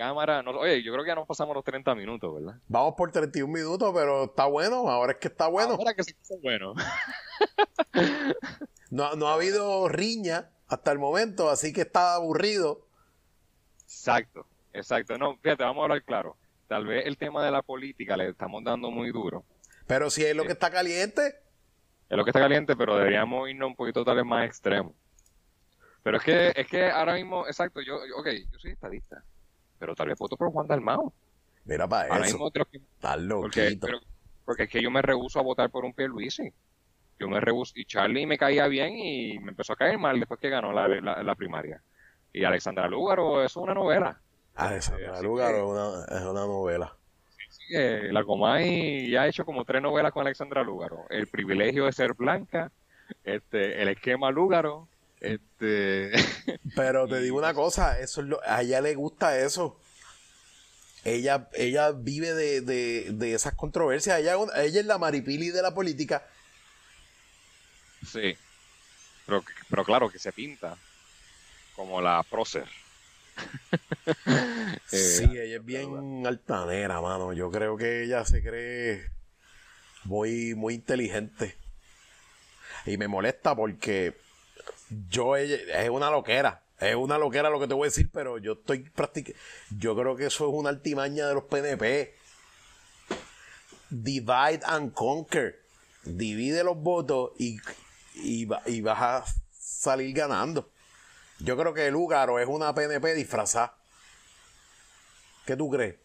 Cámara, 0.00 0.42
no, 0.42 0.52
oye, 0.52 0.82
yo 0.82 0.92
creo 0.92 1.04
que 1.04 1.08
ya 1.10 1.14
nos 1.14 1.26
pasamos 1.26 1.54
los 1.54 1.62
30 1.62 1.94
minutos, 1.94 2.34
¿verdad? 2.34 2.58
Vamos 2.68 2.94
por 2.96 3.12
31 3.12 3.52
minutos, 3.52 3.92
pero 3.94 4.24
está 4.24 4.46
bueno, 4.46 4.88
ahora 4.88 5.12
es 5.12 5.18
que 5.18 5.28
está 5.28 5.46
bueno. 5.48 5.74
Ahora 5.74 5.92
que 5.92 6.02
se 6.04 6.14
puso 6.14 6.38
bueno. 6.42 6.72
No, 8.90 9.14
no 9.14 9.28
ha 9.28 9.34
habido 9.34 9.88
riña 9.88 10.50
hasta 10.68 10.90
el 10.90 10.98
momento, 10.98 11.48
así 11.50 11.72
que 11.72 11.82
está 11.82 12.14
aburrido. 12.14 12.86
Exacto, 13.82 14.46
exacto. 14.72 15.16
No, 15.18 15.36
fíjate, 15.36 15.62
vamos 15.64 15.82
a 15.82 15.84
hablar 15.84 16.02
claro. 16.02 16.36
Tal 16.66 16.86
vez 16.86 17.06
el 17.06 17.16
tema 17.16 17.44
de 17.44 17.50
la 17.50 17.62
política 17.62 18.16
le 18.16 18.30
estamos 18.30 18.64
dando 18.64 18.90
muy 18.90 19.10
duro. 19.12 19.44
Pero 19.86 20.10
si 20.10 20.24
es 20.24 20.34
lo 20.34 20.44
que 20.44 20.52
está 20.52 20.70
caliente, 20.70 21.36
Es 22.08 22.16
lo 22.16 22.24
que 22.24 22.30
está 22.30 22.40
caliente, 22.40 22.74
pero 22.74 22.96
deberíamos 22.96 23.48
irnos 23.48 23.68
un 23.68 23.76
poquito 23.76 24.04
tal 24.04 24.16
vez 24.16 24.24
más 24.24 24.44
extremo. 24.46 24.94
Pero 26.02 26.16
es 26.16 26.24
que, 26.24 26.52
es 26.56 26.66
que 26.66 26.90
ahora 26.90 27.14
mismo, 27.14 27.46
exacto, 27.46 27.80
yo, 27.80 27.98
yo- 28.08 28.16
ok, 28.16 28.26
yo 28.50 28.58
soy 28.58 28.72
estadista, 28.72 29.22
pero 29.80 29.96
tal 29.96 30.06
vez 30.08 30.18
voto 30.18 30.36
por 30.36 30.52
Juan 30.52 30.68
Dalmau. 30.68 31.12
mira 31.64 31.88
para 31.88 32.12
Ahora 32.12 32.26
eso. 32.26 32.36
mismo 32.36 32.50
que- 32.52 32.80
porque, 33.40 33.78
pero- 33.80 33.98
porque 34.44 34.62
es 34.64 34.68
que 34.70 34.80
yo 34.82 34.90
me 34.90 35.02
rehuso 35.02 35.38
a 35.40 35.42
votar 35.42 35.70
por 35.70 35.84
un 35.84 35.92
Pierluisi. 35.94 36.52
Yo 37.18 37.28
me 37.28 37.38
rehuso, 37.40 37.72
y 37.76 37.84
Charlie 37.84 38.26
me 38.26 38.38
caía 38.38 38.66
bien 38.66 38.96
y 38.96 39.38
me 39.40 39.50
empezó 39.50 39.72
a 39.74 39.76
caer 39.76 39.98
mal 39.98 40.18
después 40.18 40.40
que 40.40 40.48
ganó 40.48 40.72
la, 40.72 40.88
la, 40.88 41.22
la 41.22 41.34
primaria. 41.34 41.82
Y 42.32 42.44
Alexandra 42.44 42.88
Lúgaro, 42.88 43.42
es 43.44 43.54
una 43.56 43.74
novela. 43.74 44.20
Alexandra 44.54 45.12
así 45.14 45.24
Lúgaro 45.24 45.52
que- 45.52 45.58
es 45.58 45.64
una, 45.64 46.04
es 46.18 46.22
una 46.24 46.40
novela. 46.46 46.96
Así 47.48 47.62
que 47.68 48.08
la 48.12 48.24
Comay 48.24 49.10
ya 49.10 49.22
ha 49.22 49.28
hecho 49.28 49.44
como 49.44 49.64
tres 49.64 49.82
novelas 49.82 50.12
con 50.12 50.24
Alexandra 50.26 50.62
Lúgaro. 50.62 51.04
El 51.10 51.26
privilegio 51.26 51.84
de 51.86 51.92
ser 51.92 52.14
blanca, 52.14 52.70
este, 53.24 53.82
el 53.82 53.88
esquema 53.88 54.30
Lúgaro, 54.30 54.88
este, 55.20 56.12
Pero 56.74 57.06
te 57.06 57.20
digo 57.20 57.38
una 57.38 57.54
cosa, 57.54 58.00
eso 58.00 58.20
es 58.22 58.26
lo, 58.26 58.40
a 58.44 58.62
ella 58.62 58.80
le 58.80 58.94
gusta 58.94 59.38
eso. 59.38 59.78
Ella, 61.04 61.48
ella 61.54 61.92
vive 61.92 62.34
de, 62.34 62.60
de, 62.60 63.08
de 63.12 63.34
esas 63.34 63.54
controversias. 63.54 64.18
Ella, 64.20 64.34
ella 64.56 64.80
es 64.80 64.86
la 64.86 64.98
maripili 64.98 65.50
de 65.50 65.62
la 65.62 65.74
política. 65.74 66.26
sí. 68.06 68.36
Pero, 69.26 69.44
pero 69.68 69.84
claro 69.84 70.10
que 70.10 70.18
se 70.18 70.32
pinta 70.32 70.76
como 71.76 72.00
la 72.00 72.22
prócer. 72.28 72.66
Eh, 74.92 74.96
sí, 74.96 75.24
ella 75.24 75.56
es 75.56 75.64
bien 75.64 76.26
altanera, 76.26 77.00
mano. 77.00 77.32
Yo 77.32 77.48
creo 77.50 77.76
que 77.76 78.02
ella 78.02 78.24
se 78.24 78.42
cree 78.42 79.08
muy, 80.02 80.56
muy 80.56 80.74
inteligente. 80.74 81.56
Y 82.86 82.96
me 82.96 83.06
molesta 83.06 83.54
porque 83.54 84.16
yo, 85.08 85.36
ella, 85.36 85.56
es 85.82 85.90
una 85.90 86.10
loquera. 86.10 86.62
Es 86.78 86.94
una 86.94 87.18
loquera 87.18 87.50
lo 87.50 87.60
que 87.60 87.68
te 87.68 87.74
voy 87.74 87.84
a 87.84 87.90
decir, 87.90 88.10
pero 88.12 88.38
yo 88.38 88.52
estoy 88.52 88.80
practicando. 88.90 89.38
Yo 89.78 89.94
creo 89.96 90.16
que 90.16 90.26
eso 90.26 90.48
es 90.48 90.54
una 90.54 90.70
altimaña 90.70 91.28
de 91.28 91.34
los 91.34 91.44
PNP. 91.44 92.14
Divide 93.90 94.60
and 94.64 94.92
conquer. 94.94 95.60
Divide 96.04 96.64
los 96.64 96.78
votos 96.78 97.32
y, 97.38 97.58
y, 98.14 98.48
y 98.66 98.80
vas 98.80 99.00
a 99.00 99.24
salir 99.52 100.14
ganando. 100.14 100.70
Yo 101.38 101.56
creo 101.56 101.74
que 101.74 101.90
Lugaro 101.90 102.38
es 102.38 102.48
una 102.48 102.74
PNP 102.74 103.14
disfrazada. 103.14 103.74
¿Qué 105.44 105.56
tú 105.56 105.70
crees? 105.70 105.96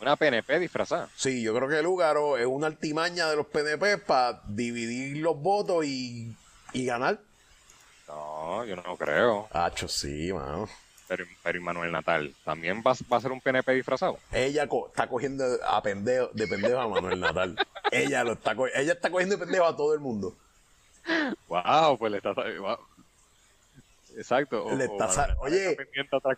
Una 0.00 0.16
PNP 0.16 0.58
disfrazada. 0.58 1.08
Sí, 1.14 1.42
yo 1.42 1.54
creo 1.54 1.68
que 1.68 1.80
Lugaro 1.80 2.36
es 2.36 2.46
una 2.46 2.66
altimaña 2.66 3.28
de 3.30 3.36
los 3.36 3.46
PNP 3.46 3.98
para 3.98 4.42
dividir 4.48 5.18
los 5.18 5.36
votos 5.36 5.84
y, 5.84 6.34
y 6.72 6.86
ganar. 6.86 7.20
No, 8.08 8.64
yo 8.64 8.76
no 8.76 8.96
creo. 8.96 9.48
Hacho, 9.52 9.88
sí, 9.88 10.32
mano. 10.32 10.68
Pero, 11.08 11.24
pero 11.42 11.60
Manuel 11.60 11.92
Natal, 11.92 12.34
¿también 12.44 12.78
va, 12.86 12.94
va 13.12 13.16
a 13.16 13.20
ser 13.20 13.32
un 13.32 13.40
PNP 13.40 13.72
disfrazado? 13.74 14.18
Ella 14.32 14.66
co- 14.66 14.86
está 14.88 15.06
cogiendo 15.08 15.44
a 15.64 15.82
pendejo, 15.82 16.30
de 16.32 16.46
pendejo 16.46 16.78
a 16.80 16.88
Manuel 16.88 17.20
Natal. 17.20 17.56
ella 17.92 18.24
lo 18.24 18.32
está 18.32 18.54
ella 18.74 18.92
está 18.94 19.10
cogiendo 19.10 19.36
de 19.36 19.44
pendejo 19.44 19.66
a 19.66 19.76
todo 19.76 19.92
el 19.94 20.00
mundo. 20.00 20.34
Wow, 21.48 21.98
pues 21.98 22.12
le 22.12 22.18
está... 22.18 22.32
wow. 22.32 22.78
Exacto. 24.16 24.64
o- 24.64 24.74
Le 24.76 24.84
está 24.84 25.06
Manuel 25.08 25.36
Oye. 25.40 25.76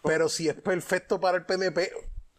Pero 0.02 0.28
si 0.28 0.48
es 0.48 0.54
perfecto 0.54 1.20
para 1.20 1.36
el 1.36 1.44
PNP, 1.44 1.92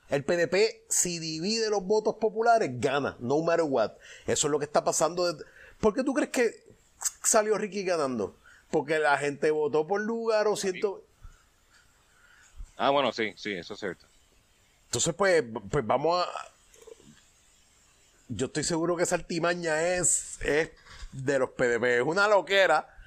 el 0.10 0.24
PNP, 0.24 0.84
si 0.90 1.20
divide 1.20 1.70
los 1.70 1.84
votos 1.84 2.16
populares, 2.20 2.70
gana, 2.80 3.16
no 3.20 3.40
matter 3.42 3.66
what. 3.68 3.92
Eso 4.28 4.48
es 4.48 4.52
lo 4.52 4.60
que 4.60 4.66
está 4.66 4.84
pasando. 4.84 5.32
desde- 5.32 5.50
¿Por 5.80 5.94
qué 5.94 6.04
tú 6.04 6.14
crees 6.14 6.32
que 6.32 6.65
salió 7.24 7.58
Ricky 7.58 7.84
ganando? 7.84 8.38
Porque 8.72 9.00
la 9.00 9.18
gente 9.18 9.52
votó 9.52 9.88
por 9.88 10.02
lugar 10.02 10.48
o 10.48 10.56
siento. 10.56 11.04
Ah, 12.78 12.90
bueno, 12.90 13.12
sí, 13.12 13.34
sí, 13.38 13.54
eso 13.54 13.74
es 13.74 13.80
cierto. 13.80 14.06
Entonces, 14.86 15.14
pues, 15.16 15.44
pues 15.70 15.86
vamos 15.86 16.26
a. 16.26 16.30
Yo 18.28 18.48
estoy 18.48 18.64
seguro 18.64 18.96
que 18.96 19.04
esa 19.04 19.16
altimaña 19.16 19.82
es, 19.82 20.42
es 20.42 20.72
de 21.12 21.40
los 21.40 21.52
PDP. 21.52 21.84
Es 21.84 22.02
una 22.02 22.28
loquera, 22.28 22.98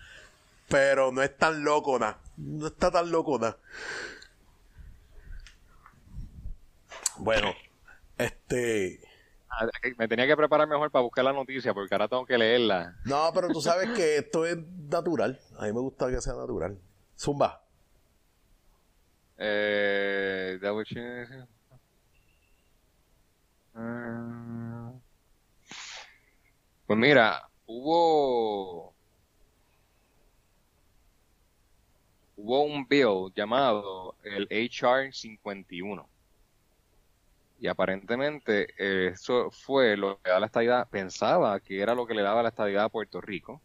pero 0.68 1.12
no 1.12 1.22
es 1.22 1.36
tan 1.36 1.64
locona. 1.64 2.18
No 2.36 2.68
está 2.68 2.90
tan 2.90 3.11
locona. 3.11 3.57
Bueno, 7.16 7.55
este. 8.16 9.08
Me 9.97 10.09
tenía 10.09 10.27
que 10.27 10.37
preparar 10.37 10.69
mejor 10.69 10.91
para 10.91 11.03
buscar 11.03 11.25
la 11.25 11.33
noticia 11.33 11.75
porque 11.75 11.95
ahora 11.95 12.09
tengo 12.09 12.27
que 12.27 12.39
leerla. 12.39 12.97
No, 13.05 13.31
pero 13.35 13.49
tú 13.49 13.61
sabes 13.61 13.91
que 13.91 14.19
esto 14.19 14.47
es 14.47 14.57
natural. 14.57 15.41
A 15.59 15.67
mí 15.67 15.73
me 15.73 15.81
gusta 15.81 16.09
que 16.09 16.21
sea 16.21 16.35
natural. 16.35 16.79
Zumba. 17.17 17.65
Eh. 19.37 20.59
Ah. 23.75 24.93
Pues 26.87 26.99
mira, 26.99 27.49
hubo 27.67 28.95
hubo 32.37 32.63
un 32.63 32.87
bill 32.89 33.33
llamado 33.35 34.17
el 34.25 34.49
HR 34.51 35.13
51. 35.13 36.09
Y 37.61 37.67
aparentemente 37.67 38.69
eh, 38.79 39.09
eso 39.15 39.51
fue 39.51 39.97
lo 39.97 40.21
que 40.21 40.31
da 40.31 40.39
la 40.39 40.47
estadidad, 40.47 40.89
pensaba 40.89 41.59
que 41.61 41.81
era 41.81 41.95
lo 41.95 42.07
que 42.07 42.15
le 42.15 42.23
daba 42.23 42.43
la 42.43 42.51
estadidad 42.51 42.85
a 42.85 42.89
Puerto 42.89 43.21
Rico, 43.21 43.61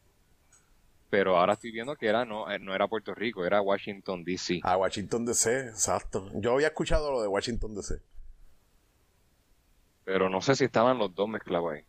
pero 1.09 1.37
ahora 1.37 1.53
estoy 1.53 1.71
viendo 1.71 1.95
que 1.95 2.07
era 2.07 2.25
no, 2.25 2.49
eh, 2.51 2.57
no 2.57 2.73
era 2.73 2.87
Puerto 2.87 3.13
Rico, 3.13 3.45
era 3.45 3.61
Washington 3.61 4.23
DC. 4.23 4.61
A 4.63 4.77
Washington 4.77 5.25
DC, 5.25 5.67
exacto. 5.67 6.31
Yo 6.33 6.53
había 6.53 6.67
escuchado 6.67 7.11
lo 7.11 7.21
de 7.21 7.27
Washington 7.27 7.75
DC. 7.75 8.01
Pero 10.05 10.27
no 10.29 10.41
sé 10.41 10.55
si 10.55 10.65
estaban 10.65 10.97
los 10.97 11.13
dos 11.13 11.29
mezclados 11.29 11.73
ahí. 11.73 11.85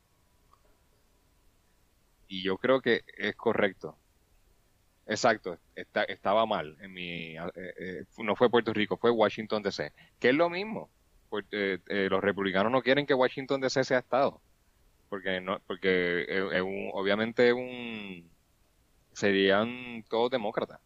y 2.28 2.42
yo 2.42 2.58
creo 2.58 2.80
que 2.80 3.02
es 3.16 3.34
correcto. 3.36 3.96
Exacto, 5.06 5.58
estaba 6.08 6.46
mal. 6.46 6.76
En 6.80 6.92
mi, 6.92 7.36
eh, 7.36 7.50
eh, 7.54 8.04
no 8.18 8.34
fue 8.36 8.50
Puerto 8.50 8.72
Rico, 8.72 8.96
fue 8.96 9.10
Washington 9.10 9.62
DC. 9.62 9.92
Que 10.18 10.30
es 10.30 10.34
lo 10.34 10.48
mismo. 10.48 10.90
Porque, 11.34 11.80
eh, 11.88 12.06
los 12.08 12.22
republicanos 12.22 12.70
no 12.70 12.80
quieren 12.80 13.06
que 13.06 13.12
Washington 13.12 13.60
DC 13.60 13.82
sea 13.82 13.98
Estado. 13.98 14.40
Porque, 15.08 15.40
no, 15.40 15.58
porque 15.66 16.28
obviamente 16.92 17.52
un, 17.52 18.30
serían 19.12 20.04
todos 20.08 20.30
demócratas. 20.30 20.78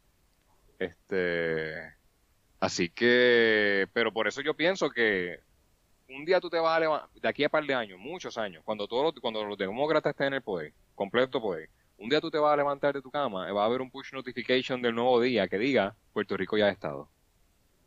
Este, 0.79 1.75
así 2.61 2.89
que, 2.89 3.89
pero 3.93 4.11
por 4.11 4.27
eso 4.27 4.41
yo 4.41 4.55
pienso 4.55 4.89
que 4.89 5.41
un 6.09 6.25
día 6.25 6.41
tú 6.41 6.49
te 6.49 6.59
vas 6.59 6.79
a 6.79 6.81
levantar, 6.81 7.11
de 7.11 7.29
aquí 7.29 7.45
a 7.45 7.51
par 7.51 7.67
de 7.67 7.75
años, 7.75 7.99
muchos 7.99 8.39
años, 8.39 8.63
cuando 8.65 8.89
todos 8.89 9.13
cuando 9.21 9.45
los 9.45 9.59
demócratas 9.59 10.13
estén 10.13 10.29
en 10.29 10.35
el 10.35 10.43
poder, 10.43 10.73
completo 10.95 11.43
poder, 11.43 11.69
un 11.99 12.09
día 12.09 12.23
tú 12.23 12.31
te 12.31 12.39
vas 12.39 12.55
a 12.55 12.57
levantar 12.57 12.95
de 12.95 13.03
tu 13.03 13.11
cama 13.11 13.51
y 13.51 13.53
va 13.53 13.65
a 13.65 13.67
haber 13.67 13.83
un 13.83 13.91
push 13.91 14.15
notification 14.15 14.81
del 14.81 14.95
nuevo 14.95 15.21
día 15.21 15.47
que 15.47 15.59
diga 15.59 15.95
Puerto 16.15 16.39
Rico 16.39 16.57
ya 16.57 16.69
ha 16.69 16.71
estado. 16.71 17.11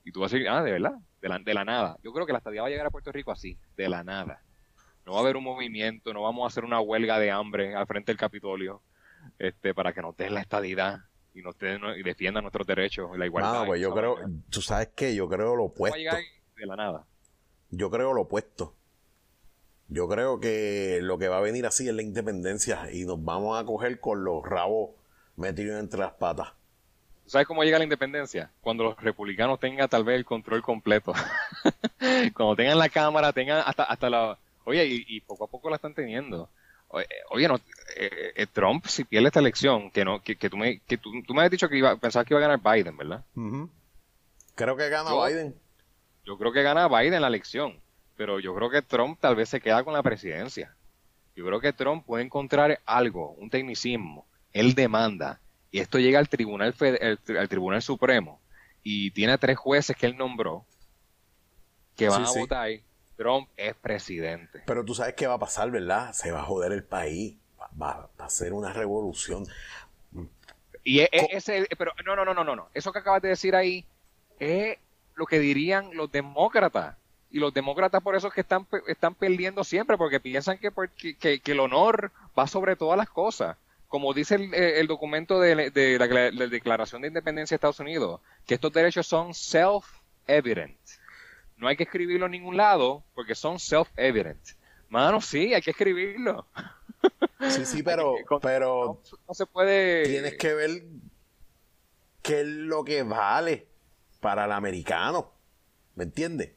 Y 0.04 0.12
tú 0.12 0.20
vas 0.20 0.32
a 0.32 0.36
decir, 0.36 0.48
ah, 0.48 0.64
de 0.64 0.74
verdad, 0.74 1.00
de 1.22 1.30
la, 1.30 1.40
de 1.40 1.54
la 1.54 1.66
nada. 1.66 1.98
Yo 2.04 2.12
creo 2.12 2.26
que 2.26 2.32
la 2.32 2.40
estadía 2.40 2.62
va 2.62 2.68
a 2.68 2.72
llegar 2.72 2.88
a 2.88 2.92
Puerto 2.92 3.12
Rico 3.12 3.32
así, 3.32 3.58
de 3.78 3.90
la 3.90 4.04
nada. 4.04 4.44
No 5.06 5.14
va 5.14 5.20
a 5.20 5.22
haber 5.22 5.38
un 5.38 5.44
movimiento, 5.44 6.14
no 6.14 6.24
vamos 6.24 6.44
a 6.44 6.48
hacer 6.48 6.64
una 6.64 6.80
huelga 6.80 7.20
de 7.20 7.32
hambre 7.32 7.76
al 7.76 7.88
frente 7.88 8.12
del 8.12 8.18
Capitolio 8.18 8.82
este, 9.40 9.74
para 9.74 9.94
que 9.94 10.02
nos 10.02 10.16
den 10.16 10.34
la 10.34 10.42
estadidad 10.42 11.00
y 11.34 11.42
nos 11.42 11.58
den, 11.58 11.82
y 11.98 12.04
defiendan 12.04 12.44
nuestros 12.44 12.68
derechos 12.68 13.12
y 13.16 13.18
la 13.18 13.26
igualdad. 13.26 13.62
No, 13.62 13.66
pues 13.66 13.82
yo 13.82 13.94
creo, 13.94 14.18
tú 14.50 14.62
sabes 14.62 14.90
qué, 14.96 15.16
yo 15.16 15.28
creo 15.28 15.56
lo 15.56 15.66
opuesto. 15.66 15.94
Va 15.94 15.98
a 15.98 16.00
llegar 16.00 16.22
de 16.56 16.66
la 16.66 16.76
nada. 16.76 17.06
Yo 17.70 17.90
creo 17.90 18.14
lo 18.14 18.22
opuesto. 18.22 18.76
Yo 19.88 20.08
creo 20.08 20.40
que 20.40 21.00
lo 21.02 21.18
que 21.18 21.28
va 21.28 21.38
a 21.38 21.42
venir 21.42 21.66
así 21.66 21.88
es 21.88 21.94
la 21.94 22.02
independencia 22.02 22.92
y 22.92 23.06
nos 23.06 23.24
vamos 23.24 23.60
a 23.60 23.66
coger 23.66 24.00
con 24.00 24.24
los 24.24 24.44
rabos 24.44 24.92
metidos 25.36 25.80
entre 25.80 26.00
las 26.00 26.14
patas. 26.14 26.54
¿Sabes 27.32 27.48
cómo 27.48 27.64
llega 27.64 27.78
la 27.78 27.86
independencia? 27.86 28.52
Cuando 28.60 28.84
los 28.84 29.02
republicanos 29.02 29.58
tengan 29.58 29.88
tal 29.88 30.04
vez 30.04 30.18
el 30.18 30.26
control 30.26 30.62
completo. 30.62 31.14
Cuando 32.36 32.58
tengan 32.58 32.78
la 32.78 32.90
cámara, 32.90 33.32
tengan 33.32 33.64
hasta, 33.66 33.84
hasta 33.84 34.10
la... 34.10 34.38
Oye, 34.66 34.86
y, 34.86 35.22
poco 35.22 35.46
a 35.46 35.48
poco 35.48 35.70
la 35.70 35.78
están 35.78 35.94
teniendo. 35.94 36.50
Oye, 37.30 37.48
no, 37.48 37.56
eh, 37.96 38.34
eh, 38.36 38.48
Trump, 38.52 38.86
si 38.88 39.06
pierde 39.06 39.28
esta 39.28 39.40
elección, 39.40 39.92
que 39.92 40.04
no 40.04 40.22
que, 40.22 40.36
tú, 40.36 40.58
me, 40.58 40.80
que 40.80 40.98
tú, 40.98 41.10
me 41.34 41.44
has 41.44 41.50
dicho 41.50 41.70
que 41.70 41.78
iba, 41.78 41.96
pensabas 41.96 42.28
que 42.28 42.34
iba 42.34 42.46
a 42.46 42.48
ganar 42.48 42.60
Biden, 42.62 42.98
¿verdad? 42.98 43.24
Creo 44.56 44.76
que 44.76 44.90
gana 44.90 45.12
Biden. 45.26 45.56
Yo 46.26 46.38
creo 46.38 46.52
que 46.52 46.64
gana 46.64 46.90
Biden 46.90 47.22
la 47.22 47.30
elección 47.30 47.80
pero 48.22 48.40
yo 48.40 48.54
creo 48.54 48.70
que 48.70 48.84
Trump 48.84 49.18
tal 49.20 49.36
vez 49.36 49.50
se 49.50 49.60
queda 49.60 49.84
con 49.84 49.94
la 49.96 50.04
presidencia. 50.04 50.76
Yo 51.36 51.44
creo 51.44 51.60
que 51.60 51.74
Trump 51.74 52.06
puede 52.06 52.24
encontrar 52.24 52.80
algo, 52.86 53.32
un 53.32 53.50
tecnicismo. 53.50 54.28
Él 54.54 54.76
demanda, 54.76 55.40
y 55.72 55.80
esto 55.80 56.00
llega 56.00 56.20
al 56.20 56.30
Tribunal, 56.30 56.76
al 56.80 57.50
Tribunal 57.50 57.82
Supremo, 57.82 58.40
y 58.84 59.12
tiene 59.12 59.38
tres 59.38 59.58
jueces 59.58 59.96
que 59.96 60.06
él 60.06 60.18
nombró 60.18 60.66
que 61.96 62.10
van 62.10 62.26
a 62.26 62.32
votar. 62.32 62.70
Trump 63.16 63.48
es 63.56 63.76
presidente. 63.76 64.64
Pero 64.66 64.84
tú 64.84 64.96
sabes 64.96 65.14
qué 65.14 65.28
va 65.28 65.36
a 65.36 65.40
pasar, 65.40 65.70
¿verdad? 65.70 66.12
Se 66.14 66.32
va 66.32 66.40
a 66.40 66.44
joder 66.44 66.72
el 66.72 66.84
país. 66.84 67.36
Va, 67.80 68.10
a 68.18 68.30
ser 68.30 68.54
una 68.54 68.74
revolución. 68.74 69.46
Y 70.84 71.02
e, 71.02 71.10
e, 71.12 71.28
ese, 71.32 71.68
pero 71.78 71.94
no, 72.04 72.16
no, 72.16 72.26
no, 72.26 72.44
no, 72.44 72.56
no. 72.56 72.70
Eso 72.74 72.92
que 72.92 73.00
acabas 73.00 73.22
de 73.22 73.30
decir 73.30 73.56
ahí 73.56 73.86
es 74.40 74.80
lo 75.16 75.28
que 75.28 75.40
dirían 75.40 75.96
los 75.96 76.12
demócratas 76.12 76.96
y 77.30 77.40
los 77.40 77.54
demócratas 77.54 78.04
por 78.04 78.16
eso 78.16 78.28
es 78.28 78.34
que 78.34 78.42
están, 78.42 78.68
están 78.88 79.16
perdiendo 79.16 79.64
siempre, 79.64 79.98
porque 79.98 80.20
piensan 80.20 80.58
que, 80.58 80.72
que, 81.16 81.52
el 81.52 81.60
honor 81.60 82.12
va 82.38 82.46
sobre 82.48 82.76
todas 82.76 82.98
las 82.98 83.10
cosas. 83.10 83.58
Como 83.92 84.14
dice 84.14 84.36
el, 84.36 84.54
eh, 84.54 84.82
documento 84.88 85.38
de, 85.42 85.54
la, 86.00 86.48
Declaración 86.48 87.02
de 87.02 87.10
Independencia 87.10 87.56
de 87.56 87.58
Estados 87.58 87.82
Unidos, 87.82 88.22
que 88.48 88.54
estos 88.54 88.72
derechos 88.72 89.06
son 89.06 89.34
self-evident. 89.34 90.78
No 91.58 91.68
hay 91.68 91.76
que 91.76 91.84
escribirlo 91.84 92.28
en 92.28 92.32
ningún 92.32 92.56
lado 92.56 93.04
porque 93.14 93.36
son 93.36 93.60
self-evident. 93.60 94.56
Mano, 94.88 95.20
sí, 95.20 95.54
hay 95.54 95.62
que 95.62 95.72
escribirlo. 95.72 96.48
Sí, 97.50 97.66
sí, 97.66 97.84
pero, 97.84 98.16
pero 98.42 99.02
no, 99.28 99.34
se 99.34 99.46
puede... 99.46 100.04
Tienes 100.04 100.38
que 100.38 100.54
ver 100.54 100.84
qué 102.22 102.40
es 102.40 102.48
lo 102.48 102.86
que 102.86 103.04
vale 103.04 103.68
para 104.22 104.46
el 104.46 104.54
americano. 104.54 105.34
¿Me 105.96 106.06
entiendes? 106.06 106.52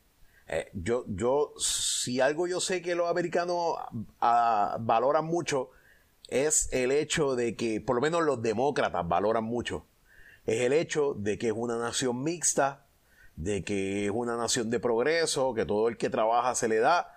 Eh, 0.46 0.70
yo, 0.72 1.04
yo, 1.08 1.52
si 1.58 2.20
algo 2.20 2.46
yo 2.46 2.60
sé 2.60 2.80
que 2.80 2.94
los 2.94 3.10
americanos 3.10 3.74
ah, 4.20 4.76
valoran 4.78 5.24
mucho, 5.24 5.70
es 6.34 6.68
el 6.72 6.90
hecho 6.90 7.36
de 7.36 7.54
que, 7.54 7.80
por 7.80 7.94
lo 7.94 8.02
menos 8.02 8.24
los 8.24 8.42
demócratas 8.42 9.06
valoran 9.06 9.44
mucho, 9.44 9.86
es 10.46 10.62
el 10.62 10.72
hecho 10.72 11.14
de 11.14 11.38
que 11.38 11.46
es 11.48 11.52
una 11.54 11.78
nación 11.78 12.24
mixta, 12.24 12.86
de 13.36 13.62
que 13.62 14.06
es 14.06 14.10
una 14.10 14.36
nación 14.36 14.68
de 14.68 14.80
progreso, 14.80 15.54
que 15.54 15.64
todo 15.64 15.86
el 15.86 15.96
que 15.96 16.10
trabaja 16.10 16.56
se 16.56 16.66
le 16.66 16.80
da. 16.80 17.08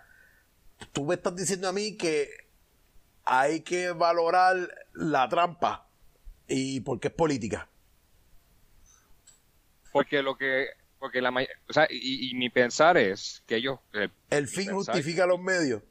Tú 0.94 1.06
me 1.06 1.16
estás 1.16 1.36
diciendo 1.36 1.68
a 1.68 1.72
mí 1.74 1.98
que 1.98 2.30
hay 3.24 3.62
que 3.62 3.92
valorar 3.92 4.86
la 4.94 5.28
trampa 5.30 5.88
y 6.48 6.82
porque 6.82 7.08
es 7.08 7.14
política. 7.16 7.70
Porque 9.92 10.22
lo 10.22 10.38
que 10.38 10.68
porque 11.00 11.22
la 11.22 11.32
o 11.32 11.74
sea, 11.74 11.88
y, 11.90 12.34
mi 12.36 12.50
pensar 12.50 12.98
es 12.98 13.44
que 13.48 13.56
ellos... 13.56 13.80
El, 14.30 14.48
fin 14.48 14.72
justifica 14.72 15.26
los 15.26 15.40
medios. 15.40 15.82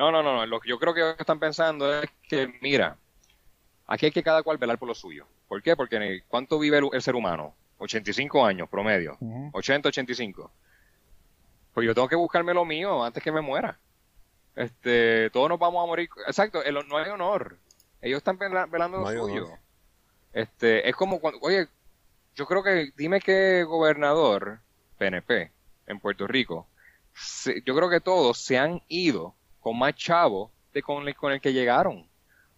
No, 0.00 0.10
no, 0.10 0.22
no, 0.22 0.46
lo 0.46 0.60
que 0.60 0.70
yo 0.70 0.78
creo 0.78 0.94
que 0.94 1.10
están 1.18 1.38
pensando 1.38 1.92
es 2.00 2.08
que, 2.26 2.50
mira, 2.62 2.96
aquí 3.86 4.06
hay 4.06 4.12
que 4.12 4.22
cada 4.22 4.42
cual 4.42 4.56
velar 4.56 4.78
por 4.78 4.88
lo 4.88 4.94
suyo. 4.94 5.26
¿Por 5.46 5.62
qué? 5.62 5.76
Porque 5.76 6.22
¿cuánto 6.26 6.58
vive 6.58 6.80
el, 6.90 7.02
ser 7.02 7.14
humano? 7.14 7.54
85 7.76 8.46
años 8.46 8.66
promedio. 8.70 9.18
80, 9.52 9.90
85. 9.90 10.50
Pues 11.74 11.86
yo 11.86 11.94
tengo 11.94 12.08
que 12.08 12.16
buscarme 12.16 12.54
lo 12.54 12.64
mío 12.64 13.04
antes 13.04 13.22
que 13.22 13.30
me 13.30 13.42
muera. 13.42 13.78
Este, 14.56 15.28
todos 15.28 15.50
nos 15.50 15.58
vamos 15.58 15.84
a 15.84 15.86
morir. 15.86 16.08
Exacto, 16.26 16.62
no 16.88 16.96
hay 16.96 17.10
honor. 17.10 17.58
Ellos 18.00 18.16
están 18.16 18.38
velando 18.38 19.00
lo 19.00 19.10
suyo. 19.10 19.50
Este, 20.32 20.88
es 20.88 20.96
como 20.96 21.20
cuando, 21.20 21.40
oye, 21.42 21.68
yo 22.34 22.46
creo 22.46 22.62
que, 22.62 22.90
dime 22.96 23.20
qué 23.20 23.64
gobernador 23.64 24.60
PNP 24.96 25.52
en 25.88 26.00
Puerto 26.00 26.26
Rico, 26.26 26.66
yo 27.66 27.76
creo 27.76 27.90
que 27.90 28.00
todos 28.00 28.38
se 28.38 28.56
han 28.56 28.80
ido 28.88 29.34
con 29.60 29.78
más 29.78 29.94
chavo 29.94 30.50
de 30.72 30.82
con 30.82 31.06
el, 31.06 31.14
con 31.14 31.32
el 31.32 31.40
que 31.40 31.52
llegaron. 31.52 32.06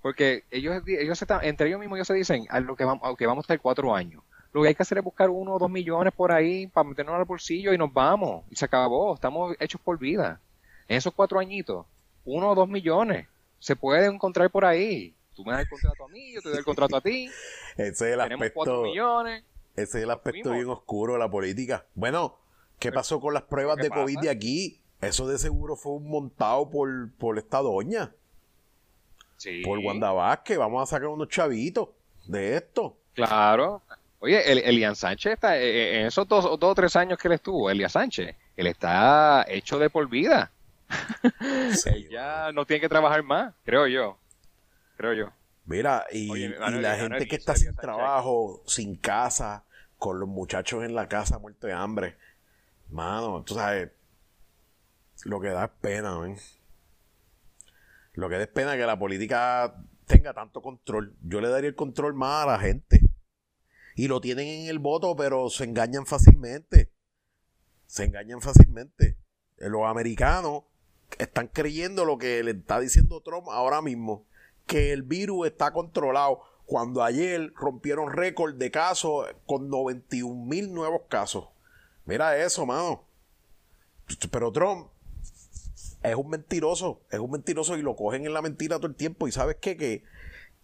Porque 0.01 0.45
ellos, 0.51 0.83
ellos 0.87 1.21
están, 1.21 1.45
entre 1.45 1.69
ellos 1.69 1.79
mismos 1.79 1.97
ellos 1.97 2.09
se 2.09 2.15
dicen, 2.15 2.47
a 2.51 2.61
lo 2.61 2.75
que 2.75 2.85
vamos, 2.85 3.03
a 3.05 3.27
vamos 3.27 3.43
a 3.43 3.47
estar 3.47 3.61
cuatro 3.61 3.95
años. 3.95 4.23
Lo 4.53 4.63
que 4.63 4.69
hay 4.69 4.75
que 4.75 4.83
hacer 4.83 4.99
es 4.99 5.05
buscar 5.05 5.31
uno 5.31 5.55
o 5.55 5.59
dos 5.59 5.71
millones 5.71 6.13
por 6.13 6.31
ahí 6.31 6.67
para 6.67 6.89
meternos 6.89 7.15
al 7.15 7.25
bolsillo 7.25 7.73
y 7.73 7.79
nos 7.79 7.93
vamos. 7.93 8.45
Y 8.51 8.57
se 8.57 8.65
acabó. 8.65 9.15
Estamos 9.15 9.57
hechos 9.59 9.81
por 9.81 9.99
vida. 9.99 10.41
En 10.89 10.99
esos 10.99 11.15
cuatro 11.15 11.39
añitos, 11.39 11.87
uno 12.25 12.51
o 12.51 12.55
dos 12.55 12.69
millones 12.69 13.29
se 13.59 13.77
puede 13.77 14.07
encontrar 14.07 14.51
por 14.51 14.65
ahí. 14.65 15.15
Tú 15.35 15.45
me 15.45 15.53
das 15.53 15.63
el 15.63 15.69
contrato 15.69 16.05
a 16.05 16.09
mí, 16.09 16.35
yo 16.35 16.43
te 16.43 16.51
doy 16.51 16.59
el 16.59 16.65
contrato 16.65 16.97
a 16.97 17.01
ti. 17.01 17.31
Ese 17.77 17.91
es 17.91 18.03
el 18.03 18.19
Tenemos 18.19 18.51
cuatro 18.53 18.83
millones. 18.83 19.45
Ese 19.75 19.99
es 19.99 20.05
el 20.05 20.11
aspecto 20.11 20.51
bien 20.51 20.69
oscuro 20.69 21.15
de 21.15 21.21
la 21.21 21.31
política. 21.31 21.87
Bueno, 21.95 22.39
¿qué 22.79 22.93
pasó 22.93 23.21
con 23.21 23.33
las 23.33 23.45
pruebas 23.45 23.79
de 23.79 23.89
COVID 23.89 24.19
de 24.19 24.29
aquí? 24.29 24.82
Eso 25.03 25.27
de 25.27 25.37
seguro 25.37 25.77
fue 25.77 25.93
un 25.93 26.09
montado 26.09 26.71
por, 26.71 27.13
por 27.19 27.37
esta 27.37 27.59
doña. 27.59 28.13
Sí. 29.37 29.63
Por 29.63 29.79
Wanda 29.81 30.13
Vázquez. 30.13 30.57
Vamos 30.57 30.83
a 30.83 30.87
sacar 30.87 31.09
unos 31.09 31.29
chavitos 31.29 31.89
de 32.27 32.57
esto. 32.57 32.97
Claro. 33.13 33.83
Oye, 34.21 34.51
el, 34.51 34.59
Elian 34.59 34.95
Sánchez 34.95 35.33
está, 35.33 35.59
eh, 35.59 35.65
eh, 35.65 36.01
en 36.01 36.07
esos 36.07 36.29
dos, 36.29 36.47
o 36.49 36.75
tres 36.77 36.95
años 36.95 37.19
que 37.19 37.27
él 37.27 37.35
estuvo, 37.35 37.69
Elian 37.69 37.91
Sánchez, 37.91 38.37
él 38.57 38.67
está 38.69 39.45
hecho 39.49 39.81
de 39.81 39.91
por 39.91 40.09
vida. 40.09 40.53
ya 42.11 42.53
no 42.53 42.65
tiene 42.65 42.81
que 42.81 42.89
trabajar 42.89 43.25
más, 43.25 43.53
creo 43.65 43.89
yo. 43.89 44.17
Creo 44.97 45.13
yo. 45.15 45.33
Mira, 45.65 46.07
y, 46.13 46.49
la 46.49 46.97
gente 46.97 47.27
que 47.27 47.35
está 47.35 47.57
sin 47.57 47.75
trabajo, 47.75 48.63
sin 48.67 48.95
casa, 48.95 49.65
con 49.99 50.21
los 50.21 50.29
muchachos 50.29 50.85
en 50.85 50.95
la 50.95 51.09
casa 51.09 51.41
muertos 51.41 51.67
de 51.69 51.75
hambre. 51.75 52.17
Mano, 52.91 53.43
tú 53.43 53.55
sabes, 53.55 53.91
lo 55.25 55.41
que 55.41 55.49
da 55.49 55.65
es 55.65 55.71
pena, 55.81 56.19
¿ven? 56.19 56.37
Lo 58.15 58.29
que 58.29 58.37
da 58.37 58.43
es 58.43 58.49
pena 58.49 58.77
que 58.77 58.87
la 58.87 58.99
política 58.99 59.77
tenga 60.07 60.35
tanto 60.35 60.63
control. 60.63 61.17
Yo 61.23 61.41
le 61.41 61.49
daría 61.49 61.69
el 61.69 61.77
control 61.77 62.15
más 62.15 62.45
a 62.45 62.53
la 62.53 62.59
gente. 62.59 63.01
Y 63.95 64.09
lo 64.09 64.21
tienen 64.21 64.47
en 64.47 64.69
el 64.69 64.79
voto, 64.79 65.15
pero 65.17 65.51
se 65.51 65.65
engañan 65.65 66.07
fácilmente. 66.07 66.93
Se 67.87 68.05
engañan 68.05 68.41
fácilmente. 68.41 69.19
Los 69.59 69.85
americanos 69.85 70.65
están 71.19 71.49
creyendo 71.49 72.05
lo 72.05 72.19
que 72.19 72.43
le 72.43 72.53
está 72.53 72.81
diciendo 72.81 73.21
Trump 73.21 73.49
ahora 73.51 73.83
mismo 73.83 74.27
que 74.67 74.93
el 74.93 75.03
virus 75.03 75.47
está 75.47 75.73
controlado. 75.73 76.41
Cuando 76.65 77.03
ayer 77.03 77.53
rompieron 77.55 78.13
récord 78.13 78.55
de 78.55 78.71
casos 78.71 79.27
con 79.47 79.69
91 79.69 80.47
mil 80.47 80.73
nuevos 80.73 81.03
casos. 81.09 81.49
Mira 82.07 82.39
eso, 82.39 82.65
mano. 82.65 83.05
Pero 84.31 84.53
Trump 84.53 84.89
es 86.03 86.15
un 86.17 86.29
mentiroso, 86.29 87.03
es 87.11 87.19
un 87.19 87.31
mentiroso 87.31 87.77
y 87.77 87.83
lo 87.83 87.97
cogen 87.97 88.27
en 88.27 88.35
la 88.35 88.43
mentira 88.43 88.77
todo 88.77 88.89
el 88.89 88.95
tiempo. 88.95 89.29
Y 89.29 89.33
sabes 89.33 89.57
qué? 89.61 89.77
Que, 89.77 90.05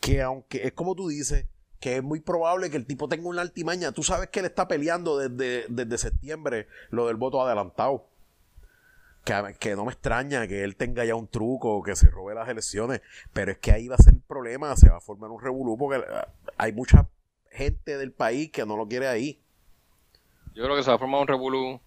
que 0.01 0.22
aunque 0.22 0.66
es 0.66 0.72
como 0.72 0.95
tú 0.95 1.09
dices, 1.09 1.47
que 1.80 1.97
es 1.97 2.03
muy 2.03 2.20
probable 2.20 2.70
que 2.70 2.76
el 2.76 2.86
tipo 2.86 3.09
tenga 3.09 3.28
una 3.28 3.43
altimaña. 3.43 3.93
Tú 3.93 4.03
sabes 4.03 4.28
que 4.30 4.41
él 4.41 4.47
está 4.47 4.66
peleando 4.66 5.16
desde, 5.16 5.99
septiembre 5.99 6.66
lo 6.91 7.07
del 7.07 7.16
voto 7.16 7.41
adelantado. 7.41 8.07
Que, 9.24 9.57
que, 9.59 9.76
no 9.76 9.84
me 9.84 9.93
extraña 9.93 10.49
que 10.49 10.64
él 10.64 10.76
tenga 10.76 11.05
ya 11.05 11.14
un 11.14 11.28
truco, 11.28 11.82
que 11.82 11.95
se 11.95 12.09
robe 12.09 12.34
las 12.34 12.49
elecciones, 12.49 13.03
pero 13.32 13.53
es 13.53 13.59
que 13.59 13.72
ahí 13.72 13.86
va 13.86 13.97
a 13.97 14.03
ser 14.03 14.14
el 14.14 14.22
problema, 14.22 14.74
se 14.76 14.89
va 14.89 14.97
a 14.97 15.01
formar 15.01 15.30
un 15.30 15.41
revolú 15.41 15.76
porque 15.76 16.03
ah, 16.11 16.28
hay 16.57 16.72
mucha 16.72 17.09
gente 17.51 17.99
del 17.99 18.12
país 18.12 18.51
que 18.51 18.64
no 18.64 18.76
lo 18.76 18.89
quiere 18.89 19.07
ahí. 19.07 19.43
Yo 20.55 20.64
creo 20.64 20.76
que 20.76 20.82
se 20.82 20.91
va 20.91 20.97
a 20.97 20.99
formar 20.99 21.20
un 21.20 21.28
revolú 21.28 21.80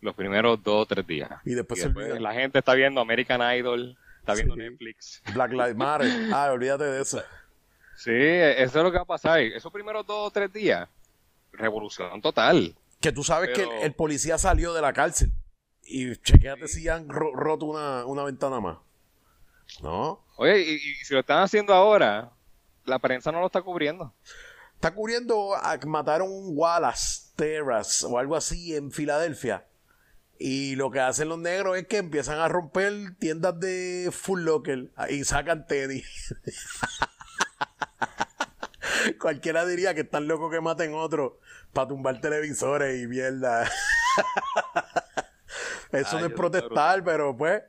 los 0.00 0.14
primeros 0.14 0.62
dos 0.62 0.82
o 0.82 0.86
tres 0.86 1.06
días. 1.06 1.30
Y 1.44 1.54
después, 1.54 1.86
la 2.20 2.32
gente 2.34 2.58
está 2.58 2.74
viendo 2.74 3.00
American 3.00 3.40
Idol, 3.56 3.96
está 4.20 4.34
viendo 4.34 4.56
Netflix. 4.56 5.22
Black 5.34 5.52
Lives 5.52 5.76
Matter. 5.76 6.08
ah, 6.32 6.50
olvídate 6.52 6.84
de 6.84 7.02
eso. 7.02 7.22
Sí, 7.96 8.12
eso 8.12 8.78
es 8.78 8.84
lo 8.84 8.92
que 8.92 8.98
va 8.98 9.02
a 9.02 9.06
pasar. 9.06 9.40
Esos 9.40 9.72
primeros 9.72 10.06
dos 10.06 10.28
o 10.28 10.30
tres 10.30 10.52
días, 10.52 10.88
revolución 11.52 12.20
total. 12.20 12.76
Que 13.00 13.12
tú 13.12 13.24
sabes 13.24 13.50
que 13.50 13.66
el, 13.82 13.92
policía 13.94 14.38
salió 14.38 14.72
de 14.72 14.80
la 14.80 14.92
cárcel. 14.92 15.32
Y 15.82 16.14
chequeate 16.16 16.68
si 16.68 16.88
han 16.88 17.08
roto 17.08 17.66
una, 17.66 18.04
una, 18.04 18.22
ventana 18.24 18.60
más. 18.60 18.78
¿No? 19.82 20.24
Oye, 20.36 20.60
y, 20.60 20.78
si 20.78 21.14
lo 21.14 21.20
están 21.20 21.42
haciendo 21.42 21.72
ahora, 21.72 22.30
la 22.84 22.98
prensa 22.98 23.32
no 23.32 23.40
lo 23.40 23.46
está 23.46 23.62
cubriendo. 23.62 24.12
Está 24.74 24.92
cubriendo 24.92 25.54
a 25.56 25.76
mataron 25.86 26.30
un 26.30 26.52
Wallace 26.56 27.32
Terrace 27.34 28.06
o 28.06 28.18
algo 28.18 28.36
así 28.36 28.76
en 28.76 28.92
Filadelfia. 28.92 29.64
Y 30.38 30.76
lo 30.76 30.90
que 30.90 31.00
hacen 31.00 31.28
los 31.28 31.38
negros 31.38 31.76
es 31.76 31.86
que 31.88 31.96
empiezan 31.96 32.38
a 32.38 32.48
romper 32.48 33.16
tiendas 33.18 33.58
de 33.58 34.10
Full 34.12 34.42
Locker 34.42 34.90
y 35.10 35.24
sacan 35.24 35.66
tenis. 35.66 36.34
Cualquiera 39.20 39.66
diría 39.66 39.94
que 39.94 40.02
están 40.02 40.28
locos 40.28 40.52
que 40.52 40.60
maten 40.60 40.94
otro 40.94 41.40
para 41.72 41.88
tumbar 41.88 42.20
televisores 42.20 43.02
y 43.02 43.06
mierda. 43.06 43.64
Eso 45.92 46.20
no 46.20 46.26
es 46.26 46.32
protestar, 46.32 47.02
pero 47.02 47.36
pues. 47.36 47.62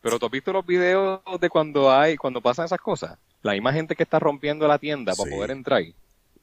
Pero 0.00 0.18
tú 0.18 0.26
has 0.26 0.32
visto 0.32 0.52
los 0.52 0.66
videos 0.66 1.20
de 1.40 1.48
cuando 1.48 1.92
hay, 1.92 2.16
cuando 2.16 2.40
pasan 2.40 2.66
esas 2.66 2.80
cosas. 2.80 3.18
La 3.42 3.52
misma 3.52 3.72
gente 3.72 3.94
que 3.94 4.02
está 4.02 4.18
rompiendo 4.18 4.66
la 4.68 4.78
tienda 4.78 5.14
para 5.14 5.30
poder 5.30 5.52
entrar, 5.52 5.82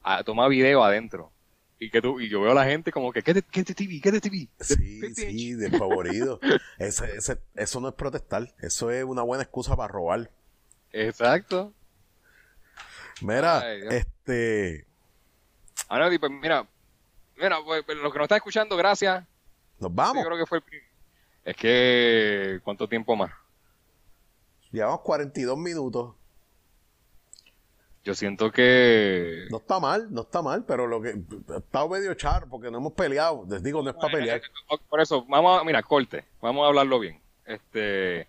a, 0.02 0.24
toma 0.24 0.48
video 0.48 0.82
adentro. 0.82 1.30
Y 1.82 1.90
que 1.90 2.02
tú, 2.02 2.20
y 2.20 2.28
yo 2.28 2.42
veo 2.42 2.52
a 2.52 2.54
la 2.54 2.66
gente 2.66 2.92
como 2.92 3.10
que, 3.10 3.22
¿qué 3.22 3.32
de, 3.32 3.42
qué 3.42 3.64
TV? 3.64 4.02
¿Qué 4.02 4.12
de 4.12 4.20
TV? 4.20 4.48
Sí, 4.60 5.14
sí, 5.14 5.54
de 5.54 5.70
favorito. 5.70 6.38
eso 6.78 7.80
no 7.80 7.88
es 7.88 7.94
protestar. 7.94 8.54
Eso 8.60 8.90
es 8.90 9.02
una 9.02 9.22
buena 9.22 9.44
excusa 9.44 9.74
para 9.74 9.90
robar. 9.90 10.30
Exacto. 10.92 11.72
Mira, 13.22 13.72
este. 13.72 14.86
Ahora, 15.88 16.10
pues 16.18 16.30
mira, 16.30 16.68
mira, 17.36 17.56
pues, 17.64 17.82
pues, 17.84 17.96
lo 17.96 18.12
que 18.12 18.18
nos 18.18 18.26
está 18.26 18.36
escuchando, 18.36 18.76
gracias. 18.76 19.24
Nos 19.78 19.94
vamos. 19.94 20.22
yo 20.22 20.28
creo 20.28 20.38
que 20.38 20.46
fue 20.46 20.58
el 20.58 20.64
Es 21.44 21.56
que, 21.56 22.60
¿cuánto 22.62 22.88
tiempo 22.88 23.16
más? 23.16 23.32
Llevamos 24.70 25.00
42 25.00 25.56
minutos. 25.56 26.14
Yo 28.04 28.14
siento 28.14 28.50
que. 28.50 29.46
No 29.50 29.58
está 29.58 29.78
mal, 29.78 30.08
no 30.10 30.22
está 30.22 30.40
mal, 30.40 30.64
pero 30.64 30.86
lo 30.86 31.02
que. 31.02 31.14
Está 31.56 31.86
medio 31.86 32.14
char 32.14 32.46
porque 32.48 32.70
no 32.70 32.78
hemos 32.78 32.92
peleado. 32.94 33.44
Les 33.48 33.62
digo, 33.62 33.82
no 33.82 33.90
es 33.90 33.96
para 33.96 34.12
pelear. 34.12 34.40
Por 34.88 35.00
eso, 35.00 35.24
vamos 35.26 35.60
a. 35.60 35.64
Mira, 35.64 35.82
corte. 35.82 36.24
Vamos 36.40 36.64
a 36.64 36.68
hablarlo 36.68 36.98
bien. 36.98 37.20
Este. 37.44 38.26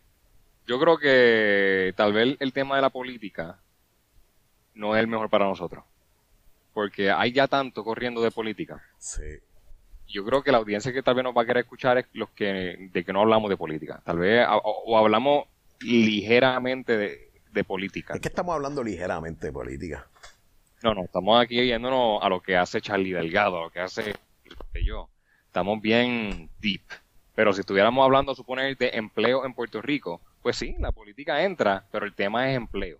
Yo 0.67 0.79
creo 0.79 0.97
que 0.97 1.93
tal 1.95 2.13
vez 2.13 2.35
el 2.39 2.53
tema 2.53 2.75
de 2.75 2.81
la 2.81 2.89
política 2.89 3.59
no 4.75 4.95
es 4.95 5.01
el 5.01 5.07
mejor 5.07 5.29
para 5.29 5.45
nosotros. 5.45 5.83
Porque 6.73 7.11
hay 7.11 7.31
ya 7.31 7.47
tanto 7.47 7.83
corriendo 7.83 8.21
de 8.21 8.31
política. 8.31 8.83
Sí. 8.97 9.39
Yo 10.07 10.25
creo 10.25 10.43
que 10.43 10.51
la 10.51 10.57
audiencia 10.57 10.91
que 10.91 11.03
tal 11.03 11.15
vez 11.15 11.23
nos 11.23 11.35
va 11.35 11.43
a 11.43 11.45
querer 11.45 11.63
escuchar 11.63 11.97
es 11.97 12.05
los 12.13 12.29
que 12.29 12.89
de 12.91 13.03
que 13.03 13.13
no 13.13 13.21
hablamos 13.21 13.49
de 13.49 13.57
política. 13.57 14.01
Tal 14.03 14.19
vez 14.19 14.45
o, 14.49 14.97
hablamos 14.97 15.45
ligeramente 15.79 16.97
de, 16.97 17.30
política. 17.63 18.13
Es 18.13 18.21
que 18.21 18.29
estamos 18.29 18.55
hablando 18.55 18.83
ligeramente 18.83 19.47
de 19.47 19.53
política. 19.53 20.07
No, 20.83 20.95
no, 20.95 21.03
estamos 21.03 21.39
aquí 21.39 21.63
yéndonos 21.65 22.23
a 22.23 22.29
lo 22.29 22.41
que 22.41 22.57
hace 22.57 22.81
Charlie 22.81 23.13
Delgado, 23.13 23.59
a 23.59 23.61
lo 23.63 23.69
que 23.69 23.79
hace 23.79 24.15
yo. 24.83 25.09
Estamos 25.45 25.81
bien 25.81 26.49
deep. 26.59 26.81
Pero 27.35 27.53
si 27.53 27.61
estuviéramos 27.61 28.03
hablando, 28.03 28.33
suponer, 28.33 28.77
de 28.77 28.89
empleo 28.93 29.45
en 29.45 29.53
Puerto 29.53 29.81
Rico, 29.81 30.21
pues 30.41 30.57
sí, 30.57 30.75
la 30.79 30.91
política 30.91 31.43
entra, 31.43 31.85
pero 31.91 32.05
el 32.05 32.13
tema 32.13 32.49
es 32.49 32.57
empleo. 32.57 32.97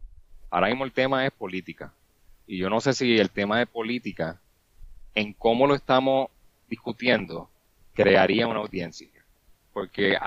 Ahora 0.50 0.68
mismo 0.68 0.86
el 0.86 0.92
tema 0.92 1.26
es 1.26 1.32
política. 1.32 1.94
Y 2.46 2.58
yo 2.58 2.70
no 2.70 2.82
sé 2.82 2.94
si 2.94 3.18
el 3.18 3.30
tema 3.30 3.58
de 3.58 3.66
política, 3.66 4.40
en 5.16 5.34
cómo 5.34 5.68
lo 5.68 5.76
estamos 5.76 6.30
discutiendo, 6.70 7.50
crearía 7.94 8.48
una 8.48 8.60
audiencia. 8.60 9.10
Porque 9.74 10.18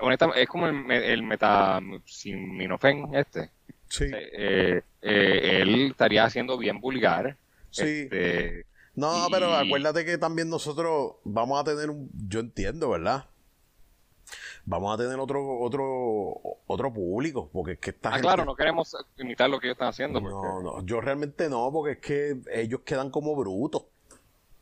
honestamente 0.00 0.42
es 0.42 0.48
como 0.48 0.66
el, 0.68 0.90
el 0.90 1.22
meta 1.22 1.80
Minofen 1.80 3.14
este. 3.14 3.50
Sí. 3.88 4.04
Eh, 4.12 4.82
eh, 5.02 5.58
él 5.62 5.90
estaría 5.90 6.24
haciendo 6.24 6.56
bien 6.56 6.80
vulgar. 6.80 7.36
Sí. 7.70 8.02
Este, 8.02 8.66
no, 8.94 9.26
pero 9.30 9.54
acuérdate 9.54 10.04
que 10.04 10.18
también 10.18 10.48
nosotros 10.48 11.14
vamos 11.24 11.60
a 11.60 11.64
tener 11.64 11.90
un, 11.90 12.10
yo 12.28 12.40
entiendo, 12.40 12.90
¿verdad? 12.90 13.26
vamos 14.64 14.94
a 14.94 15.02
tener 15.02 15.18
otro 15.18 15.58
otro 15.60 16.40
otro 16.66 16.92
público 16.92 17.50
porque 17.52 17.72
es 17.72 17.78
que 17.78 17.90
esta 17.90 18.14
ah, 18.14 18.20
claro 18.20 18.44
no 18.44 18.54
queremos 18.54 18.96
imitar 19.18 19.50
lo 19.50 19.58
que 19.58 19.66
ellos 19.66 19.74
están 19.74 19.88
haciendo 19.88 20.20
no 20.20 20.62
no 20.62 20.84
yo 20.84 21.00
realmente 21.00 21.48
no 21.48 21.72
porque 21.72 21.92
es 21.92 21.98
que 21.98 22.40
ellos 22.52 22.80
quedan 22.84 23.10
como 23.10 23.34
brutos 23.34 23.84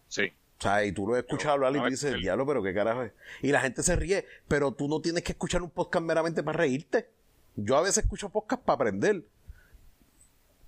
sí 0.09 0.33
o 0.59 0.63
sea, 0.63 0.85
y 0.85 0.91
tú 0.91 1.07
lo 1.07 1.17
escuchas 1.17 1.53
hablar 1.53 1.75
y 1.77 1.91
dices, 1.91 2.17
diablo, 2.21 2.45
pero 2.45 2.63
qué 2.63 2.75
carajo 2.75 3.05
es. 3.05 3.13
Y 3.43 3.53
la 3.53 3.61
gente 3.61 3.83
se 3.85 3.95
ríe, 3.95 4.27
pero 4.49 4.73
tú 4.73 4.89
no 4.89 5.01
tienes 5.01 5.23
que 5.23 5.33
escuchar 5.33 5.63
un 5.63 5.71
podcast 5.71 6.05
meramente 6.05 6.43
para 6.43 6.59
reírte. 6.59 7.09
Yo 7.55 7.77
a 7.77 7.83
veces 7.83 8.05
escucho 8.05 8.29
podcast 8.29 8.63
para 8.63 8.75
aprender. 8.75 9.25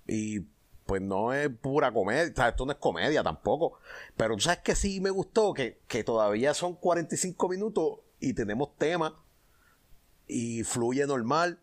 Y 0.07 0.45
pues 0.85 1.01
no 1.01 1.33
es 1.33 1.49
pura 1.49 1.91
comedia, 1.91 2.31
o 2.31 2.35
sea, 2.35 2.49
esto 2.49 2.65
no 2.65 2.71
es 2.71 2.77
comedia 2.77 3.21
tampoco. 3.21 3.79
Pero 4.15 4.35
tú 4.35 4.41
sabes 4.41 4.59
que 4.59 4.75
sí 4.75 5.01
me 5.01 5.09
gustó, 5.09 5.53
que, 5.53 5.79
que 5.87 6.05
todavía 6.05 6.53
son 6.53 6.75
45 6.75 7.49
minutos 7.49 7.99
y 8.21 8.33
tenemos 8.33 8.77
temas 8.77 9.11
y 10.25 10.63
fluye 10.63 11.05
normal. 11.05 11.59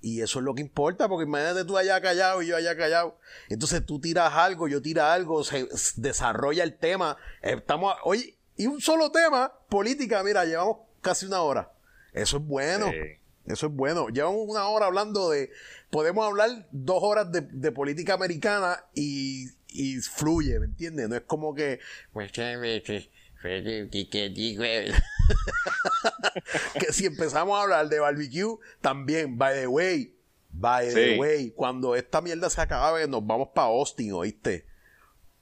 Y 0.00 0.22
eso 0.22 0.38
es 0.38 0.44
lo 0.44 0.54
que 0.54 0.60
importa, 0.60 1.08
porque 1.08 1.24
imagínate 1.24 1.64
tú 1.64 1.76
allá 1.76 2.00
callado 2.00 2.42
y 2.42 2.46
yo 2.46 2.56
allá 2.56 2.76
callado. 2.76 3.18
Entonces 3.48 3.84
tú 3.84 4.00
tiras 4.00 4.32
algo, 4.34 4.68
yo 4.68 4.80
tira 4.80 5.12
algo, 5.12 5.42
se 5.42 5.68
desarrolla 5.96 6.62
el 6.62 6.76
tema. 6.76 7.16
Estamos, 7.42 7.96
oye, 8.04 8.36
y 8.56 8.66
un 8.66 8.80
solo 8.80 9.10
tema, 9.10 9.52
política, 9.68 10.22
mira, 10.22 10.44
llevamos 10.44 10.78
casi 11.00 11.26
una 11.26 11.42
hora. 11.42 11.72
Eso 12.12 12.38
es 12.38 12.44
bueno. 12.44 12.90
Eso 13.46 13.66
es 13.66 13.72
bueno. 13.72 14.08
Llevamos 14.08 14.42
una 14.46 14.68
hora 14.68 14.86
hablando 14.86 15.30
de. 15.30 15.50
Podemos 15.90 16.26
hablar 16.26 16.66
dos 16.70 16.98
horas 17.02 17.28
de, 17.32 17.72
política 17.72 18.14
americana 18.14 18.84
y, 18.94 19.48
y, 19.68 19.96
fluye, 20.00 20.58
¿me 20.60 20.66
entiendes? 20.66 21.08
No 21.08 21.16
es 21.16 21.22
como 21.22 21.54
que. 21.54 21.80
Pues, 22.12 22.30
que 22.32 22.50
si 26.90 27.06
empezamos 27.06 27.58
a 27.58 27.62
hablar 27.62 27.88
de 27.88 28.00
barbecue, 28.00 28.58
también, 28.80 29.36
by 29.38 29.54
the 29.54 29.66
way, 29.66 30.12
by 30.50 30.92
the 30.92 31.18
way, 31.18 31.50
cuando 31.50 31.94
esta 31.94 32.20
mierda 32.20 32.50
se 32.50 32.60
acabe, 32.60 33.06
nos 33.06 33.26
vamos 33.26 33.48
para 33.54 33.68
Austin, 33.68 34.12
¿oíste? 34.12 34.66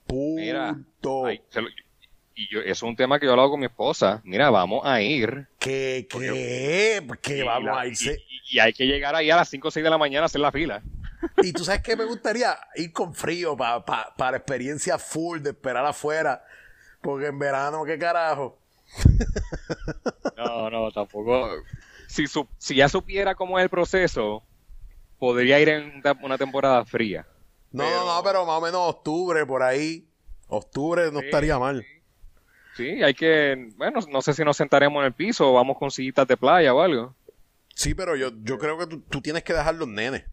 Punto. 0.07 1.30
y 1.30 2.49
yo, 2.51 2.61
eso 2.61 2.70
es 2.70 2.82
un 2.82 2.97
tema 2.97 3.18
que 3.18 3.26
yo 3.26 3.30
he 3.30 3.32
hablado 3.32 3.51
con 3.51 3.61
mi 3.61 3.66
esposa. 3.66 4.20
Mira, 4.24 4.51
vamos 4.51 4.82
a 4.84 5.01
ir. 5.01 5.49
¿Qué? 5.59 6.07
¿Qué? 6.09 7.05
¿Qué 7.22 7.43
vamos 7.43 7.76
a 7.76 7.87
irse? 7.87 8.18
Y, 8.49 8.59
hay 8.61 8.72
que 8.72 8.87
llegar 8.87 9.14
ahí 9.16 9.30
a 9.30 9.37
las 9.37 9.49
5 9.49 9.66
o 9.66 9.70
6 9.70 9.82
de 9.82 9.91
la 9.91 9.99
mañana 9.99 10.24
a 10.24 10.26
hacer 10.26 10.41
la 10.41 10.53
fila. 10.53 10.82
Y 11.43 11.53
tú 11.53 11.64
sabes 11.64 11.82
que 11.82 11.97
me 11.97 12.05
gustaría 12.05 12.57
ir 12.76 12.93
con 12.93 13.12
frío 13.12 13.57
para 13.57 13.84
para 13.84 14.37
experiencia 14.37 14.99
full 14.99 15.41
de 15.41 15.51
esperar 15.51 15.84
afuera 15.84 16.45
porque 17.07 17.26
en 17.26 17.39
verano, 17.39 17.84
¿qué 17.84 17.99
carajo? 17.99 18.59
No, 20.37 20.68
no, 20.68 20.91
tampoco. 20.91 21.49
Si, 22.09 22.26
si 22.59 22.74
ya 22.74 22.89
supiera 22.89 23.34
cómo 23.34 23.59
es 23.59 23.62
el 23.62 23.70
proceso, 23.70 24.43
podría 25.18 25.59
ir 25.61 25.68
en 25.68 26.03
una 26.22 26.37
temporada 26.37 26.84
fría. 26.84 27.26
No, 27.72 27.89
no, 27.89 28.07
no, 28.07 28.22
pero 28.22 28.47
más 28.47 28.59
o 28.59 28.61
menos 28.61 28.80
octubre, 28.82 29.45
por 29.47 29.62
ahí. 29.62 30.07
Octubre 30.49 31.11
no 31.11 31.20
estaría 31.20 31.59
mal. 31.59 31.84
Sí. 32.76 33.03
hay 33.03 33.14
que. 33.14 33.70
Bueno, 33.76 34.01
no 34.11 34.22
sé 34.22 34.34
si 34.34 34.45
nos 34.45 34.57
sentaremos 34.57 35.01
en 35.01 35.07
el 35.07 35.12
piso 35.12 35.51
o 35.51 35.55
vamos 35.55 35.78
con 35.78 35.91
sillitas 35.91 36.28
de 36.28 36.37
playa 36.37 36.72
o 36.74 36.80
algo. 36.80 37.14
Sí, 37.74 37.95
pero 37.95 38.16
yo, 38.16 38.30
yo 38.43 38.59
creo 38.59 38.78
que 38.78 38.87
tú, 38.87 39.20
tienes 39.20 39.43
que 39.43 39.53
dejar 39.53 39.74
los 39.74 39.89
nenes. 39.89 40.24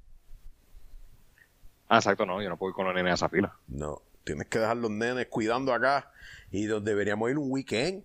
Ah, 1.90 1.98
exacto, 1.98 2.26
no, 2.26 2.42
yo 2.42 2.50
no 2.50 2.58
puedo 2.58 2.72
ir 2.72 2.76
con 2.76 2.86
los 2.86 2.96
nenes 2.96 3.12
a 3.12 3.16
esa 3.16 3.30
fila. 3.30 3.58
No, 3.68 4.02
tienes 4.24 4.48
que 4.48 4.60
dejar 4.60 4.78
los 4.78 4.92
nenes 4.92 5.28
cuidando 5.28 5.74
acá 5.74 6.12
y 6.52 6.68
deberíamos 6.68 7.30
ir 7.30 7.38
un 7.38 7.52
weekend. 7.52 8.04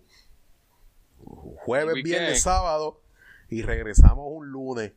Jueves, 1.25 2.03
viernes, 2.03 2.41
sábado 2.41 3.01
y 3.49 3.61
regresamos 3.61 4.25
un 4.27 4.49
lunes. 4.49 4.93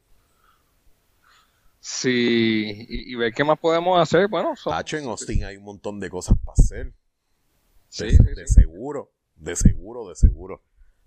Sí, 1.81 2.87
y, 2.89 3.14
ver 3.16 3.33
qué 3.33 3.43
más 3.43 3.59
podemos 3.59 4.01
hacer. 4.01 4.29
Bueno, 4.29 4.55
son... 4.55 4.73
en 4.73 5.05
Austin 5.07 5.45
hay 5.45 5.57
un 5.57 5.64
montón 5.64 5.99
de 5.99 6.11
cosas 6.11 6.39
para 6.39 6.55
hacer. 6.55 6.93
Sí, 7.89 8.16
de, 8.16 8.47
seguro, 8.47 9.11
de 9.37 9.57
seguro, 9.57 10.09
de 10.09 10.14
seguro. 10.14 10.62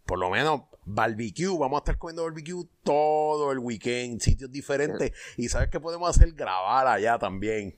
Por 0.05 0.19
lo 0.19 0.29
menos 0.29 0.63
barbecue, 0.83 1.57
vamos 1.57 1.77
a 1.77 1.79
estar 1.79 1.97
comiendo 1.97 2.23
barbecue 2.23 2.67
todo 2.83 3.53
el 3.53 3.59
weekend, 3.59 4.21
sitios 4.21 4.51
diferentes. 4.51 5.13
Y 5.37 5.47
sabes 5.47 5.69
que 5.69 5.79
podemos 5.79 6.09
hacer 6.09 6.33
grabar 6.33 6.87
allá 6.87 7.17
también. 7.17 7.75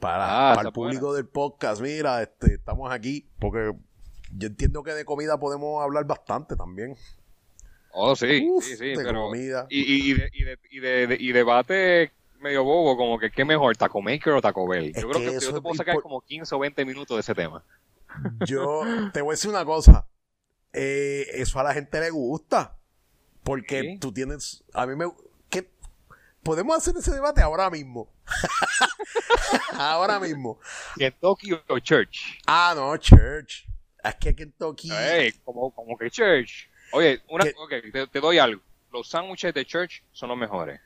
Para, 0.00 0.52
ah, 0.52 0.60
el 0.62 0.72
público 0.72 1.14
del 1.14 1.26
podcast, 1.26 1.80
mira, 1.80 2.22
este, 2.22 2.54
estamos 2.54 2.90
aquí 2.90 3.26
porque 3.38 3.74
yo 4.32 4.48
entiendo 4.48 4.82
que 4.82 4.92
de 4.92 5.04
comida 5.04 5.38
podemos 5.38 5.82
hablar 5.82 6.04
bastante 6.06 6.56
también. 6.56 6.96
Oh, 7.92 8.14
sí, 8.14 8.46
sí, 8.60 8.76
sí, 8.76 8.92
pero... 8.94 9.26
Comida. 9.26 9.66
Y, 9.70 10.10
y, 10.10 10.14
de, 10.14 10.30
y, 10.70 10.80
de, 10.80 11.16
y, 11.18 11.32
debate 11.32 12.12
medio 12.40 12.62
bobo, 12.62 12.96
como 12.96 13.18
que 13.18 13.30
qué 13.30 13.44
mejor, 13.44 13.76
Taco 13.76 14.02
Maker 14.02 14.34
o 14.34 14.42
Taco 14.42 14.68
Bell. 14.68 14.92
Yo 14.92 15.08
creo 15.08 15.32
que, 15.32 15.40
yo 15.40 15.54
te 15.54 15.60
puedo 15.60 15.74
sacar 15.74 16.00
como 16.02 16.20
15 16.20 16.54
o 16.54 16.58
20 16.58 16.84
minutos 16.84 17.16
de 17.16 17.20
ese 17.20 17.34
tema. 17.34 17.64
Yo 18.46 18.82
te 19.12 19.22
voy 19.22 19.30
a 19.30 19.36
decir 19.36 19.50
una 19.50 19.64
cosa. 19.64 20.06
Eh, 20.72 21.26
eso 21.32 21.58
a 21.58 21.62
la 21.62 21.72
gente 21.72 21.98
le 22.00 22.10
gusta. 22.10 22.76
Porque 23.42 23.96
tú 24.00 24.12
tienes. 24.12 24.64
A 24.74 24.86
mí 24.86 24.96
me. 24.96 25.06
¿qué? 25.48 25.70
Podemos 26.42 26.76
hacer 26.76 26.94
ese 26.96 27.12
debate 27.12 27.40
ahora 27.40 27.70
mismo. 27.70 28.08
ahora 29.72 30.18
mismo. 30.18 30.58
¿Kentucky 30.96 31.52
o 31.68 31.78
Church? 31.78 32.40
Ah, 32.46 32.74
no, 32.76 32.96
Church. 32.96 33.66
Es 34.08 34.14
que 34.16 34.34
Kentucky. 34.34 34.90
como, 35.44 35.70
como 35.72 35.96
que 35.96 36.10
Church. 36.10 36.68
Oye, 36.92 37.22
una, 37.28 37.44
te, 37.44 38.20
doy 38.20 38.38
algo. 38.38 38.62
Los 38.92 39.08
sándwiches 39.10 39.52
de 39.52 39.64
Church 39.64 40.04
son 40.12 40.28
los 40.28 40.38
mejores. 40.38 40.80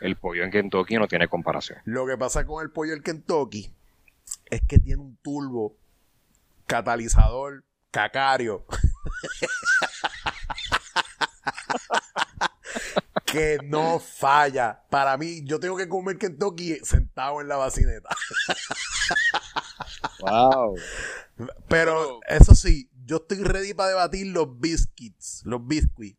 El 0.00 0.16
pollo 0.16 0.44
en 0.44 0.50
Kentucky 0.50 0.96
no 0.96 1.08
tiene 1.08 1.26
comparación. 1.26 1.78
Lo 1.84 2.06
que 2.06 2.18
pasa 2.18 2.44
con 2.44 2.62
el 2.62 2.70
pollo 2.70 2.92
en 2.92 3.02
Kentucky 3.02 3.72
es 4.46 4.60
que 4.68 4.78
tiene 4.78 5.00
un 5.00 5.16
turbo 5.22 5.76
catalizador 6.66 7.64
cacario. 7.90 8.66
que 13.24 13.58
no 13.64 13.98
falla. 13.98 14.82
Para 14.90 15.16
mí, 15.16 15.42
yo 15.44 15.58
tengo 15.58 15.76
que 15.76 15.88
comer 15.88 16.18
Kentucky 16.18 16.78
sentado 16.82 17.40
en 17.40 17.48
la 17.48 17.56
bacineta. 17.56 18.10
wow. 20.20 20.76
Pero, 21.68 22.20
eso 22.28 22.54
sí, 22.54 22.88
yo 23.04 23.16
estoy 23.16 23.42
ready 23.42 23.74
para 23.74 23.90
debatir 23.90 24.26
los 24.28 24.58
biscuits, 24.58 25.42
los 25.44 25.66
biscuits. 25.66 26.18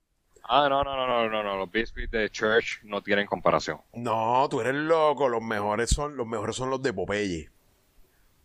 Ah, 0.49 0.67
no, 0.69 0.83
no, 0.83 0.95
no, 0.95 1.07
no, 1.07 1.29
no, 1.29 1.43
no, 1.43 1.57
los 1.57 1.71
biscuits 1.71 2.09
de 2.09 2.29
Church 2.29 2.79
no 2.83 3.01
tienen 3.01 3.27
comparación. 3.27 3.81
No, 3.93 4.47
tú 4.49 4.61
eres 4.61 4.75
loco, 4.75 5.27
los 5.27 5.41
mejores 5.41 5.89
son, 5.89 6.15
los 6.15 6.25
mejores 6.25 6.55
son 6.55 6.69
los 6.69 6.81
de 6.81 6.93
Popeye. 6.93 7.49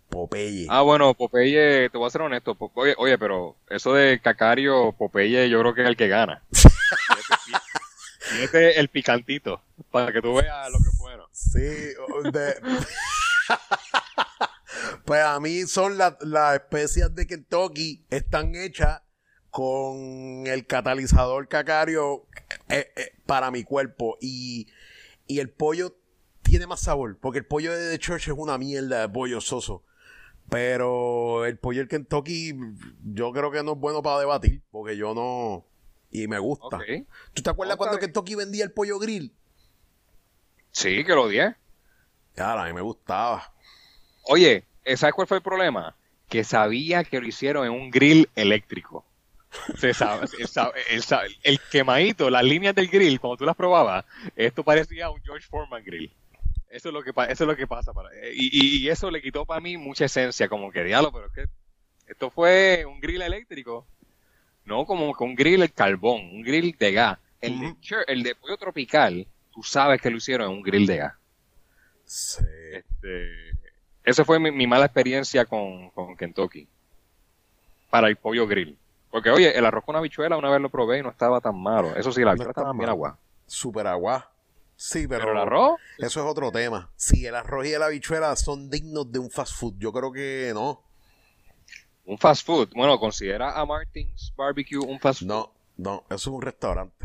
Popeye. 0.08 0.66
Ah, 0.68 0.82
bueno, 0.82 1.14
Popeye, 1.14 1.88
te 1.90 1.98
voy 1.98 2.08
a 2.08 2.10
ser 2.10 2.22
honesto, 2.22 2.56
oye, 2.74 2.94
oye, 2.98 3.16
pero 3.18 3.56
eso 3.70 3.94
de 3.94 4.20
Cacario, 4.20 4.92
Popeye, 4.92 5.48
yo 5.48 5.60
creo 5.60 5.74
que 5.74 5.82
es 5.82 5.88
el 5.88 5.96
que 5.96 6.08
gana. 6.08 6.42
Este 8.40 8.80
el 8.80 8.88
picantito, 8.88 9.60
para 9.90 10.10
que 10.10 10.22
tú 10.22 10.34
veas 10.34 10.70
lo 10.70 10.78
que 10.78 10.90
fueron. 10.96 11.26
Sí, 11.32 11.58
de... 11.60 12.54
Pues 15.05 15.22
a 15.22 15.40
mí 15.40 15.62
son 15.62 15.98
las 15.98 16.55
especias 16.55 17.14
de 17.14 17.26
Kentucky, 17.26 18.05
están 18.11 18.55
hechas 18.55 19.03
con 19.53 20.46
el 20.46 20.66
catalizador 20.66 21.46
cacario 21.46 22.26
eh, 22.70 22.90
eh, 22.96 23.12
para 23.26 23.50
mi 23.50 23.64
cuerpo. 23.64 24.16
Y, 24.20 24.68
el 25.28 25.50
pollo 25.50 25.96
tiene 26.42 26.66
más 26.66 26.80
sabor, 26.80 27.18
porque 27.18 27.38
el 27.38 27.46
pollo 27.46 27.72
de 27.72 27.90
The 27.90 27.98
Church 27.98 28.28
es 28.28 28.34
una 28.36 28.59
mierda 28.59 29.00
de 29.00 29.09
pollo 29.09 29.40
soso. 29.40 29.82
Pero 30.50 31.46
el 31.46 31.59
pollo 31.59 31.80
del 31.80 31.88
Kentucky, 31.88 32.55
yo 33.05 33.32
creo 33.32 33.50
que 33.50 33.62
no 33.62 33.72
es 33.72 33.78
bueno 33.78 34.03
para 34.03 34.20
debatir, 34.20 34.62
porque 34.70 34.96
yo 34.96 35.14
no. 35.14 35.66
Y 36.11 36.28
me 36.28 36.38
gusta. 36.38 36.78
¿Tú 37.32 37.42
te 37.42 37.50
acuerdas 37.50 37.76
cuando 37.76 37.98
Kentucky 37.98 38.34
vendía 38.34 38.64
el 38.64 38.72
pollo 38.72 38.98
grill? 38.98 39.34
Sí, 40.70 41.05
que 41.05 41.14
lo 41.14 41.24
odié. 41.24 41.57
Claro, 42.34 42.62
a 42.62 42.66
mí 42.66 42.72
me 42.72 42.82
gustaba. 42.82 43.55
Oye, 44.24 44.66
¿Sabes 44.84 45.14
cuál 45.14 45.26
fue 45.26 45.38
el 45.38 45.42
problema? 45.42 45.94
Que 46.28 46.44
sabía 46.44 47.04
que 47.04 47.20
lo 47.20 47.26
hicieron 47.26 47.66
en 47.66 47.72
un 47.72 47.90
grill 47.90 48.28
eléctrico. 48.34 49.04
Se 49.76 49.92
sabe, 49.92 50.26
el, 50.88 51.02
el, 51.42 51.60
quemadito, 51.70 52.30
las 52.30 52.42
líneas 52.42 52.74
del 52.74 52.88
grill, 52.88 53.20
cuando 53.20 53.36
tú 53.36 53.44
las 53.44 53.54
probabas, 53.54 54.04
esto 54.34 54.64
parecía 54.64 55.10
un 55.10 55.22
George 55.22 55.46
Foreman 55.46 55.84
grill. 55.84 56.10
Eso 56.70 56.88
es 56.88 56.94
lo 56.94 57.02
que, 57.02 57.10
eso 57.10 57.44
es 57.44 57.48
lo 57.48 57.54
que 57.54 57.66
pasa. 57.66 57.92
Para, 57.92 58.08
eh, 58.14 58.32
y, 58.34 58.78
y, 58.78 58.88
eso 58.88 59.10
le 59.10 59.20
quitó 59.20 59.44
para 59.44 59.60
mí 59.60 59.76
mucha 59.76 60.06
esencia, 60.06 60.48
como 60.48 60.72
que 60.72 60.82
diablo, 60.84 61.12
pero 61.12 61.26
es 61.26 61.32
que 61.32 61.46
esto 62.06 62.30
fue 62.30 62.84
un 62.86 62.98
grill 62.98 63.22
eléctrico. 63.22 63.86
No 64.64 64.86
como 64.86 65.12
un 65.12 65.34
grill 65.34 65.62
el 65.62 65.72
carbón, 65.72 66.22
un 66.32 66.42
grill 66.42 66.74
de 66.78 66.92
gas. 66.92 67.18
El, 67.40 67.58
de, 67.60 67.76
el 68.06 68.22
de 68.22 68.34
pollo 68.36 68.56
tropical, 68.56 69.26
tú 69.52 69.62
sabes 69.62 70.00
que 70.00 70.08
lo 70.08 70.16
hicieron 70.16 70.50
en 70.50 70.56
un 70.56 70.62
grill 70.62 70.86
de 70.86 70.96
gas. 70.96 71.14
Sí. 72.04 72.44
Este, 72.72 73.51
esa 74.05 74.24
fue 74.24 74.38
mi, 74.38 74.66
mala 74.66 74.86
experiencia 74.86 75.44
con, 75.44 75.90
Kentucky. 76.16 76.68
Para 77.90 78.09
el 78.09 78.16
pollo 78.16 78.46
grill. 78.46 78.78
Porque, 79.11 79.30
oye, 79.30 79.57
el 79.57 79.66
arroz 79.66 79.84
con 79.84 79.94
habichuela 79.94 80.36
una 80.36 80.50
vez 80.50 80.61
lo 80.61 80.70
probé 80.70 80.98
y 80.98 81.03
no 81.03 81.11
estaba 81.11 81.40
tan 81.40 81.61
malo. 81.61 81.94
Eso 81.94 82.11
sí, 82.12 82.22
la 82.22 82.30
habichuela 82.30 82.53
estaba 82.53 82.72
bien 82.72 82.88
agua. 82.88 83.18
Super 83.46 83.86
agua. 83.86 84.30
Sí, 84.74 85.07
pero, 85.07 85.32
el 85.32 85.38
arroz. 85.38 85.78
Eso 85.98 86.20
es 86.20 86.26
otro 86.26 86.50
tema. 86.50 86.90
Sí, 86.96 87.26
el 87.26 87.34
arroz 87.34 87.66
y 87.66 87.78
la 87.78 87.86
habichuela 87.86 88.34
son 88.36 88.70
dignos 88.70 89.12
de 89.12 89.18
un 89.18 89.30
fast 89.30 89.55
food. 89.55 89.74
Yo 89.78 89.92
creo 89.92 90.11
que 90.11 90.50
no. 90.55 90.82
Un 92.05 92.18
fast 92.18 92.44
food. 92.44 92.70
Bueno, 92.74 92.98
considera 92.98 93.53
a 93.61 93.64
Martin's 93.64 94.32
Barbecue 94.34 94.78
un 94.78 94.98
fast 94.98 95.20
food. 95.20 95.28
No, 95.28 95.53
no, 95.76 96.05
eso 96.07 96.14
es 96.16 96.26
un 96.26 96.42
restaurante. 96.42 96.96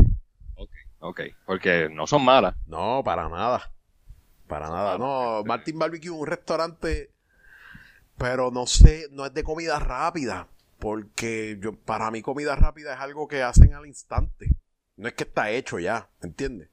Ok, 0.55 0.71
ok. 0.99 1.21
Porque 1.45 1.89
no 1.91 2.07
son 2.07 2.23
malas. 2.23 2.55
No, 2.65 3.03
para 3.03 3.29
nada. 3.29 3.69
Para 4.47 4.69
nada. 4.69 4.97
No, 4.97 5.43
Martin 5.45 5.77
Barbecue 5.77 6.09
un 6.09 6.25
restaurante, 6.25 7.09
pero 8.17 8.51
no 8.51 8.65
sé, 8.65 9.07
no 9.11 9.25
es 9.25 9.33
de 9.33 9.43
comida 9.43 9.79
rápida. 9.79 10.47
Porque 10.79 11.57
yo, 11.59 11.73
para 11.73 12.11
mí 12.11 12.21
comida 12.21 12.55
rápida 12.55 12.93
es 12.93 12.99
algo 12.99 13.27
que 13.27 13.41
hacen 13.41 13.73
al 13.73 13.87
instante. 13.87 14.49
No 14.95 15.07
es 15.07 15.15
que 15.15 15.23
está 15.23 15.49
hecho 15.49 15.79
ya, 15.79 16.07
¿entiendes? 16.21 16.69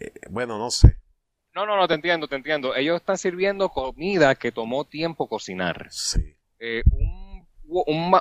Eh, 0.00 0.12
bueno, 0.30 0.58
no 0.58 0.70
sé. 0.70 0.96
No, 1.54 1.66
no, 1.66 1.76
no, 1.76 1.88
te 1.88 1.94
entiendo, 1.94 2.28
te 2.28 2.36
entiendo. 2.36 2.74
Ellos 2.74 2.96
están 2.96 3.18
sirviendo 3.18 3.68
comida 3.68 4.34
que 4.34 4.52
tomó 4.52 4.84
tiempo 4.84 5.28
cocinar. 5.28 5.88
Sí. 5.90 6.36
Eh, 6.60 6.82
un, 6.90 7.46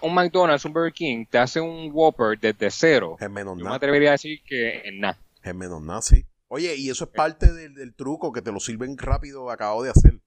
un, 0.02 0.14
McDonald's, 0.14 0.66
un 0.66 0.74
Burger 0.74 0.94
King, 0.94 1.26
te 1.30 1.38
hace 1.38 1.60
un 1.60 1.90
Whopper 1.92 2.40
desde 2.40 2.70
cero. 2.72 3.18
En 3.20 3.32
menos 3.32 3.58
Yo 3.58 3.66
me 3.66 3.76
atrevería 3.76 4.10
a 4.10 4.12
decir 4.14 4.42
que 4.44 4.82
en 4.88 5.00
nada. 5.00 5.18
En 5.44 5.58
menos 5.58 5.82
nada, 5.82 6.02
sí. 6.02 6.26
Oye, 6.50 6.76
y 6.78 6.90
eso 6.90 7.06
es 7.06 7.10
parte 7.10 7.52
del, 7.52 7.94
truco 7.94 8.32
que 8.32 8.42
te 8.42 8.52
lo 8.52 8.60
sirven 8.60 8.98
rápido, 8.98 9.50
acabo 9.52 9.84
de 9.84 9.90
hacer. 9.90 10.20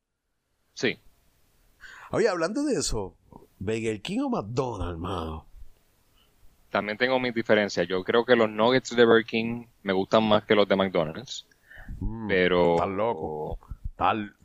Sí. 0.75 0.99
Oye, 2.11 2.29
hablando 2.29 2.62
de 2.64 2.75
eso, 2.75 3.16
¿Burger 3.59 4.03
King 4.03 4.21
o 4.21 4.31
McDonald's, 4.31 4.93
hermano? 4.93 5.47
También 6.68 6.99
tengo 6.99 7.18
mis 7.18 7.35
diferencias. 7.35 7.89
Yo 7.89 8.05
creo 8.05 8.25
que 8.25 8.37
los 8.37 8.51
nuggets 8.51 8.95
de 8.95 9.05
Burger 9.05 9.25
King 9.25 9.66
me 9.83 9.93
gustan 9.93 10.25
más 10.25 10.45
que 10.45 10.55
los 10.55 10.68
de 10.68 10.77
McDonald's. 10.77 11.47
Mm, 11.99 12.29
pero. 12.29 12.75
Estás 12.75 12.89
loco. 12.89 13.59
Tal, 13.97 14.37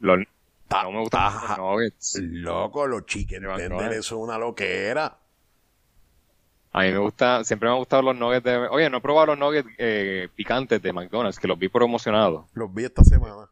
los, 0.00 0.18
no 0.70 0.92
me 0.92 1.00
gustan 1.00 1.34
los 1.34 1.58
nuggets. 1.58 2.18
Loco, 2.22 2.86
los 2.86 3.06
chicken 3.06 3.42
tenders, 3.56 3.96
eso 3.96 4.16
es 4.16 4.22
una 4.22 4.38
loquera. 4.38 5.18
A 6.72 6.82
mí 6.82 6.92
me 6.92 6.98
gusta, 6.98 7.44
siempre 7.44 7.68
me 7.68 7.72
han 7.72 7.78
gustado 7.78 8.02
los 8.02 8.16
nuggets 8.16 8.44
de... 8.44 8.56
Oye, 8.68 8.90
no 8.90 8.98
he 8.98 9.00
probado 9.00 9.28
los 9.28 9.38
nuggets 9.38 9.68
eh, 9.78 10.28
picantes 10.34 10.82
de 10.82 10.92
McDonald's, 10.92 11.38
que 11.38 11.48
los 11.48 11.58
vi 11.58 11.68
promocionados. 11.68 12.46
Los 12.54 12.72
vi 12.72 12.84
esta 12.84 13.02
semana. 13.04 13.48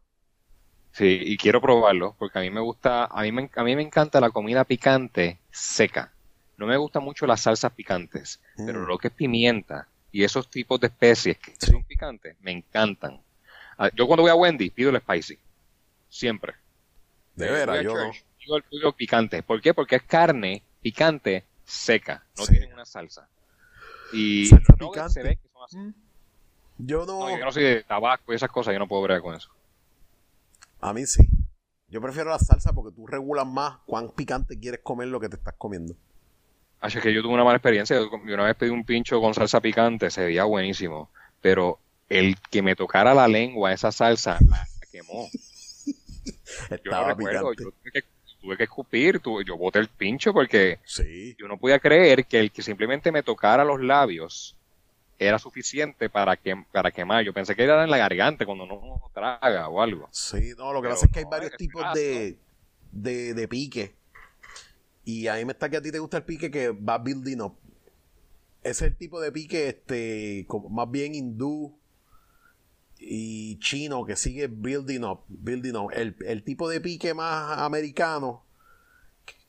Sí, 0.92 1.20
y 1.24 1.36
quiero 1.36 1.60
probarlos, 1.60 2.14
porque 2.18 2.38
a 2.38 2.42
mí 2.42 2.50
me 2.50 2.60
gusta, 2.60 3.04
a 3.04 3.22
mí 3.22 3.32
me, 3.32 3.50
a 3.54 3.62
mí 3.64 3.76
me 3.76 3.82
encanta 3.82 4.20
la 4.20 4.30
comida 4.30 4.64
picante 4.64 5.38
seca. 5.50 6.12
No 6.56 6.66
me 6.66 6.76
gustan 6.76 7.04
mucho 7.04 7.26
las 7.26 7.42
salsas 7.42 7.72
picantes, 7.72 8.40
pero 8.56 8.80
mm. 8.80 8.86
lo 8.86 8.98
que 8.98 9.08
es 9.08 9.14
pimienta 9.14 9.88
y 10.10 10.24
esos 10.24 10.48
tipos 10.48 10.80
de 10.80 10.86
especies 10.86 11.36
que 11.38 11.54
son 11.58 11.84
picantes, 11.84 12.36
me 12.40 12.50
encantan. 12.50 13.20
Ah, 13.76 13.90
yo 13.94 14.06
cuando 14.06 14.22
voy 14.22 14.30
a 14.30 14.34
Wendy 14.34 14.70
pido 14.70 14.88
el 14.88 14.98
spicy, 14.98 15.38
siempre. 16.08 16.54
De 17.34 17.50
veras, 17.50 17.82
yo 17.82 17.94
no. 17.94 18.10
Pido 18.38 18.88
el, 18.88 18.94
picante. 18.94 19.42
¿Por 19.42 19.60
qué? 19.60 19.74
Porque 19.74 19.96
es 19.96 20.02
carne 20.04 20.62
picante 20.80 21.44
seca, 21.66 22.24
no 22.38 22.46
tienen 22.46 22.72
una 22.72 22.86
salsa. 22.86 23.28
Y 24.12 24.46
salsa 24.46 24.72
picante. 24.74 25.12
se 25.12 25.22
ve 25.22 25.36
que 25.36 25.48
son 25.52 25.62
así. 25.64 25.78
Mm. 25.78 25.94
Yo 26.78 27.04
no... 27.06 27.28
yo 27.30 27.44
no 27.44 27.52
soy 27.52 27.64
de 27.64 27.82
tabaco 27.82 28.32
y 28.32 28.36
esas 28.36 28.50
cosas, 28.50 28.72
yo 28.72 28.78
no 28.78 28.88
puedo 28.88 29.02
ver 29.02 29.20
con 29.20 29.34
eso. 29.34 29.50
A 30.80 30.92
mí 30.92 31.04
sí. 31.06 31.28
Yo 31.88 32.00
prefiero 32.00 32.30
la 32.30 32.38
salsa 32.38 32.72
porque 32.72 32.94
tú 32.94 33.06
regulas 33.06 33.46
más 33.46 33.78
cuán 33.86 34.10
picante 34.10 34.58
quieres 34.58 34.80
comer 34.82 35.08
lo 35.08 35.20
que 35.20 35.28
te 35.28 35.36
estás 35.36 35.54
comiendo. 35.56 35.94
Así 36.80 37.00
que 37.00 37.12
yo 37.12 37.22
tuve 37.22 37.34
una 37.34 37.44
mala 37.44 37.56
experiencia. 37.56 37.96
Yo 37.96 38.08
una 38.12 38.44
vez 38.44 38.56
pedí 38.56 38.70
un 38.70 38.84
pincho 38.84 39.20
con 39.20 39.34
salsa 39.34 39.60
picante, 39.60 40.10
se 40.10 40.24
veía 40.24 40.44
buenísimo. 40.44 41.10
Pero 41.40 41.78
el 42.08 42.36
que 42.50 42.62
me 42.62 42.76
tocara 42.76 43.14
la 43.14 43.28
lengua 43.28 43.72
esa 43.72 43.90
salsa 43.92 44.38
la 44.48 44.66
quemó. 44.92 45.28
Yo 46.70 46.70
no 46.70 46.76
Estaba 46.76 47.08
recuerdo, 47.08 47.50
picante. 47.50 47.64
yo 47.64 47.70
tuve 47.70 47.92
que, 47.92 48.02
tuve 48.46 48.56
que 48.56 48.64
escupir, 48.64 49.20
tuve- 49.20 49.44
yo 49.44 49.56
boté 49.56 49.78
el 49.80 49.88
pincho 49.88 50.32
porque 50.32 50.78
Sí. 50.84 51.34
yo 51.38 51.48
no 51.48 51.58
podía 51.58 51.78
creer 51.80 52.26
que 52.26 52.38
el 52.38 52.52
que 52.52 52.62
simplemente 52.62 53.10
me 53.12 53.22
tocara 53.22 53.64
los 53.64 53.80
labios 53.82 54.56
era 55.18 55.38
suficiente 55.38 56.08
para, 56.10 56.36
que, 56.36 56.54
para 56.72 56.90
quemar. 56.90 57.24
Yo 57.24 57.32
pensé 57.32 57.56
que 57.56 57.64
era 57.64 57.82
en 57.82 57.90
la 57.90 57.98
garganta 57.98 58.46
cuando 58.46 58.64
uno 58.64 59.00
traga 59.12 59.68
o 59.68 59.80
algo. 59.82 60.08
Sí, 60.10 60.52
no, 60.56 60.72
lo 60.72 60.80
que 60.80 60.88
Pero 60.88 60.94
pasa 60.94 61.06
es 61.06 61.12
que 61.12 61.18
hay 61.20 61.24
varios 61.24 61.52
es 61.52 61.56
tipos 61.56 61.92
de, 61.94 62.38
de, 62.92 63.34
de 63.34 63.48
pique. 63.48 63.94
Y 65.04 65.28
a 65.28 65.34
mí 65.36 65.44
me 65.44 65.52
está 65.52 65.68
que 65.68 65.76
a 65.76 65.82
ti 65.82 65.90
te 65.92 65.98
gusta 65.98 66.18
el 66.18 66.24
pique 66.24 66.50
que 66.50 66.70
va 66.70 66.98
building 66.98 67.40
up. 67.40 67.56
Es 68.62 68.82
el 68.82 68.96
tipo 68.96 69.20
de 69.20 69.30
pique, 69.30 69.68
este, 69.68 70.44
como 70.48 70.68
más 70.68 70.90
bien 70.90 71.14
hindú 71.14 71.78
y 72.98 73.58
chino 73.58 74.04
que 74.04 74.16
sigue 74.16 74.48
building 74.48 75.02
up, 75.02 75.20
building 75.28 75.74
up. 75.74 75.90
El, 75.92 76.16
el 76.26 76.42
tipo 76.42 76.68
de 76.68 76.80
pique 76.80 77.14
más 77.14 77.58
americano, 77.58 78.44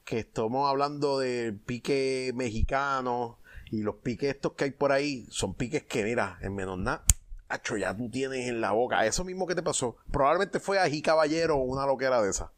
que 0.05 0.19
estamos 0.19 0.69
hablando 0.69 1.19
de 1.19 1.53
pique 1.53 2.31
mexicano 2.35 3.39
y 3.71 3.81
los 3.81 3.95
piques 3.95 4.35
estos 4.35 4.53
que 4.53 4.65
hay 4.65 4.71
por 4.71 4.91
ahí, 4.91 5.25
son 5.29 5.53
piques 5.53 5.83
que, 5.83 6.03
mira, 6.03 6.37
en 6.41 6.55
menos 6.55 6.77
nada, 6.77 7.03
Acho, 7.49 7.77
ya 7.77 7.95
tú 7.95 8.09
tienes 8.09 8.47
en 8.47 8.59
la 8.59 8.71
boca. 8.71 9.05
Eso 9.05 9.23
mismo 9.23 9.47
que 9.47 9.55
te 9.55 9.63
pasó. 9.63 9.95
Probablemente 10.11 10.59
fue 10.59 10.79
ají 10.79 11.01
caballero 11.01 11.55
o 11.55 11.63
una 11.63 11.85
loquera 11.85 12.21
de 12.21 12.29
esa. 12.29 12.51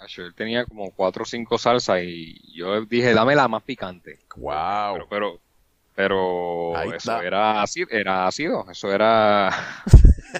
Acho, 0.00 0.22
Él 0.22 0.34
tenía 0.34 0.64
como 0.64 0.90
cuatro 0.92 1.22
o 1.22 1.26
cinco 1.26 1.58
salsas 1.58 2.00
y 2.02 2.56
yo 2.56 2.84
dije, 2.86 3.14
dame 3.14 3.36
la 3.36 3.46
más 3.46 3.62
picante. 3.62 4.18
Wow. 4.36 4.94
Pero, 4.94 5.08
pero, 5.08 5.40
pero 6.00 6.74
Ahí 6.76 6.88
eso 6.88 6.96
está. 6.96 7.22
era 7.22 7.60
ácido, 7.60 7.88
era 7.90 8.26
ácido, 8.26 8.66
eso 8.70 8.90
era, 8.90 9.48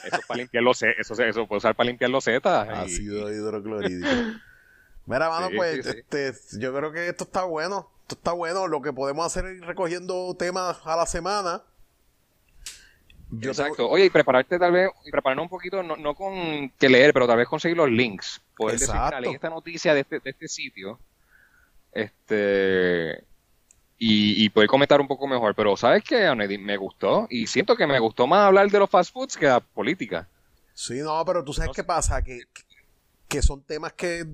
eso 0.05 0.17
es 0.17 0.27
para 0.27 0.39
limpiar 0.39 0.65
los, 0.65 0.83
eso, 0.83 1.23
eso 1.23 1.47
puede 1.47 1.59
usar 1.59 1.75
para 1.75 1.89
limpiar 1.89 2.11
los 2.11 2.25
zetas. 2.25 2.67
y- 2.67 2.71
Ácido 2.71 3.31
hidroclorídrico. 3.31 4.09
Mira, 5.07 5.29
mano, 5.29 5.49
Sí, 5.51 5.57
pues 5.57 5.85
sí, 5.85 5.93
sí. 5.93 5.99
Este, 6.13 6.59
yo 6.61 6.75
creo 6.75 6.93
que 6.93 7.09
esto 7.09 7.25
está 7.25 7.45
bueno. 7.45 7.91
Esto 8.03 8.15
está 8.15 8.33
bueno. 8.33 8.69
Lo 8.69 8.81
que 8.81 8.93
podemos 8.93 9.27
hacer 9.27 9.45
es 9.51 9.59
ir 9.59 9.65
recogiendo 9.67 10.35
temas 10.39 10.79
a 10.85 10.97
la 10.97 11.05
semana. 11.05 11.63
Yo 13.31 13.51
Exacto. 13.51 13.89
Oye, 13.89 14.07
y 14.07 14.11
prepararte 14.11 14.59
tal 14.59 14.73
vez, 14.73 14.91
y 15.05 15.11
prepararnos 15.11 15.45
un 15.45 15.49
poquito, 15.51 15.83
no, 15.83 15.97
no 15.97 16.15
con 16.15 16.71
que 16.79 16.89
leer, 16.89 17.13
pero 17.13 17.27
tal 17.27 17.37
vez 17.37 17.49
conseguir 17.49 17.77
los 17.77 17.91
links. 17.91 18.41
Poder 18.57 18.79
decir, 18.79 18.95
Exacto. 18.95 19.21
leí 19.21 19.35
esta 19.35 19.51
noticia 19.51 19.95
de 19.95 20.01
este, 20.01 20.21
de 20.21 20.31
este 20.31 20.49
sitio. 20.49 20.99
Este. 21.93 23.25
Y, 24.03 24.47
y 24.47 24.49
poder 24.49 24.67
comentar 24.67 24.99
un 24.99 25.07
poco 25.07 25.27
mejor. 25.29 25.55
Pero, 25.55 25.77
¿sabes 25.77 26.03
qué, 26.03 26.27
Anedi? 26.27 26.57
Me 26.57 26.79
gustó. 26.79 27.27
Y 27.29 27.47
siento 27.47 27.77
que 27.77 27.87
me 27.87 27.99
gustó 27.99 28.27
más 28.27 28.47
hablar 28.47 28.71
de 28.71 28.79
los 28.79 28.89
fast 28.89 29.13
foods 29.13 29.37
que 29.37 29.45
la 29.47 29.61
política. 29.61 30.27
Sí, 30.73 31.01
no, 31.01 31.23
pero 31.27 31.45
tú 31.45 31.53
sabes 31.53 31.69
No 31.69 31.75
qué 31.75 31.83
sé. 31.83 31.87
pasa, 31.87 32.23
que, 32.23 32.41
que 33.29 33.43
son 33.43 33.63
temas 33.63 33.93
que, 33.93 34.25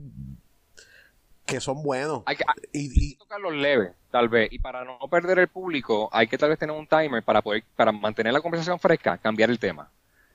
que 1.44 1.60
son 1.60 1.82
buenos. 1.82 2.22
Hay 2.26 2.36
que, 2.36 2.44
hay 2.48 2.54
Y, 2.72 2.94
que 2.94 3.00
y- 3.06 3.14
tocarlos 3.16 3.54
leve, 3.54 3.92
tal 4.12 4.28
vez. 4.28 4.52
Y 4.52 4.58
para 4.60 4.84
no 4.84 4.98
perder 5.10 5.40
el 5.40 5.48
público, 5.48 6.08
hay 6.12 6.28
que 6.28 6.38
tal 6.38 6.50
vez 6.50 6.58
tener 6.58 6.74
un 6.76 6.86
timer 6.86 7.22
para 7.24 7.42
poder, 7.42 7.64
para 7.74 7.90
mantener 7.92 8.32
la 8.32 8.40
conversación 8.40 8.78
fresca, 8.78 9.18
cambiar 9.18 9.50
el 9.50 9.58
tema. 9.58 9.90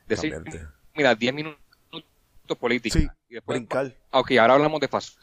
Decir, 0.08 0.34
Cambiarte. 0.34 0.68
mira, 0.94 1.16
10 1.16 1.34
minutos 1.34 1.62
política. 2.60 3.00
Sí, 3.00 3.08
y 3.30 3.36
después, 3.36 3.60
brincar, 3.60 3.94
Ah, 4.12 4.20
ok, 4.20 4.32
ahora 4.32 4.56
hablamos 4.56 4.82
de 4.82 4.90
fast 4.90 5.18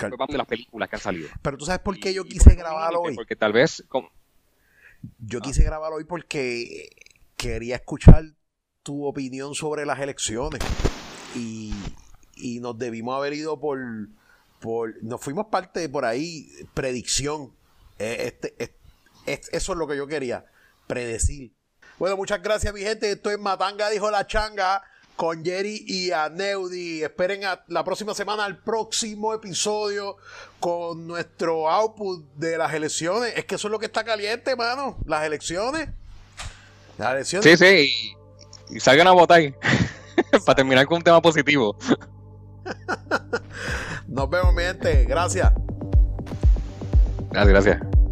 vamos 0.00 0.28
de 0.28 0.38
las 0.38 0.46
películas 0.46 0.88
que 0.88 0.96
han 0.96 1.02
salido. 1.02 1.28
Pero 1.42 1.56
tú 1.58 1.66
sabes 1.66 1.80
por 1.80 1.98
qué 1.98 2.10
Y- 2.10 2.14
yo 2.14 2.24
quise 2.24 2.54
grabar 2.54 2.92
hoy. 2.96 3.14
Porque 3.14 3.36
tal 3.36 3.52
vez, 3.52 3.84
como- 3.88 4.10
Yo 5.18 5.40
quise 5.40 5.62
grabar 5.64 5.92
hoy 5.92 6.04
porque 6.04 6.88
quería 7.36 7.76
escuchar 7.76 8.24
tu 8.82 9.04
opinión 9.04 9.54
sobre 9.54 9.84
las 9.84 9.98
elecciones. 10.00 10.60
Y, 11.34 11.74
y 12.36 12.60
nos 12.60 12.78
debimos 12.78 13.16
haber 13.16 13.34
ido 13.34 13.60
por, 13.60 13.78
por. 14.60 14.94
Nos 15.02 15.20
fuimos 15.20 15.46
parte 15.46 15.80
de 15.80 15.88
por 15.88 16.04
ahí, 16.04 16.48
predicción. 16.74 17.52
Eh, 17.98 18.32
Este, 18.32 18.54
es- 18.58 18.70
es- 19.26 19.48
eso 19.52 19.72
es 19.72 19.78
lo 19.78 19.86
que 19.86 19.96
yo 19.96 20.06
quería, 20.06 20.46
predecir. 20.86 21.52
Bueno, 21.98 22.16
muchas 22.16 22.42
gracias, 22.42 22.72
mi 22.74 22.80
gente. 22.80 23.10
Esto 23.12 23.30
es 23.30 23.38
Matanga, 23.38 23.90
dijo 23.90 24.10
la 24.10 24.26
changa. 24.26 24.82
Con 25.16 25.44
Jerry 25.44 25.84
y 25.86 26.10
Aneudi. 26.10 27.02
Esperen 27.02 27.44
a 27.44 27.64
la 27.68 27.84
próxima 27.84 28.14
semana 28.14 28.46
el 28.46 28.58
próximo 28.58 29.32
episodio 29.32 30.16
con 30.58 31.06
nuestro 31.06 31.70
output 31.70 32.24
de 32.34 32.58
las 32.58 32.74
elecciones. 32.74 33.32
Es 33.36 33.44
que 33.44 33.54
eso 33.54 33.68
es 33.68 33.72
lo 33.72 33.78
que 33.78 33.86
está 33.86 34.04
caliente, 34.04 34.56
mano. 34.56 34.96
Las 35.06 35.24
elecciones. 35.24 35.88
Las 36.98 37.12
elecciones. 37.12 37.50
sí, 37.50 37.56
sí, 37.56 38.16
y, 38.70 38.76
y 38.76 38.80
salgan 38.80 39.06
a 39.06 39.12
votar 39.12 39.40
para 40.44 40.56
terminar 40.56 40.86
con 40.86 40.98
un 40.98 41.02
tema 41.02 41.22
positivo. 41.22 41.76
Nos 44.08 44.30
vemos, 44.30 44.54
mi 44.54 44.62
gente. 44.62 45.04
Gracias. 45.04 45.52
Gracias, 47.30 47.48
gracias. 47.48 48.03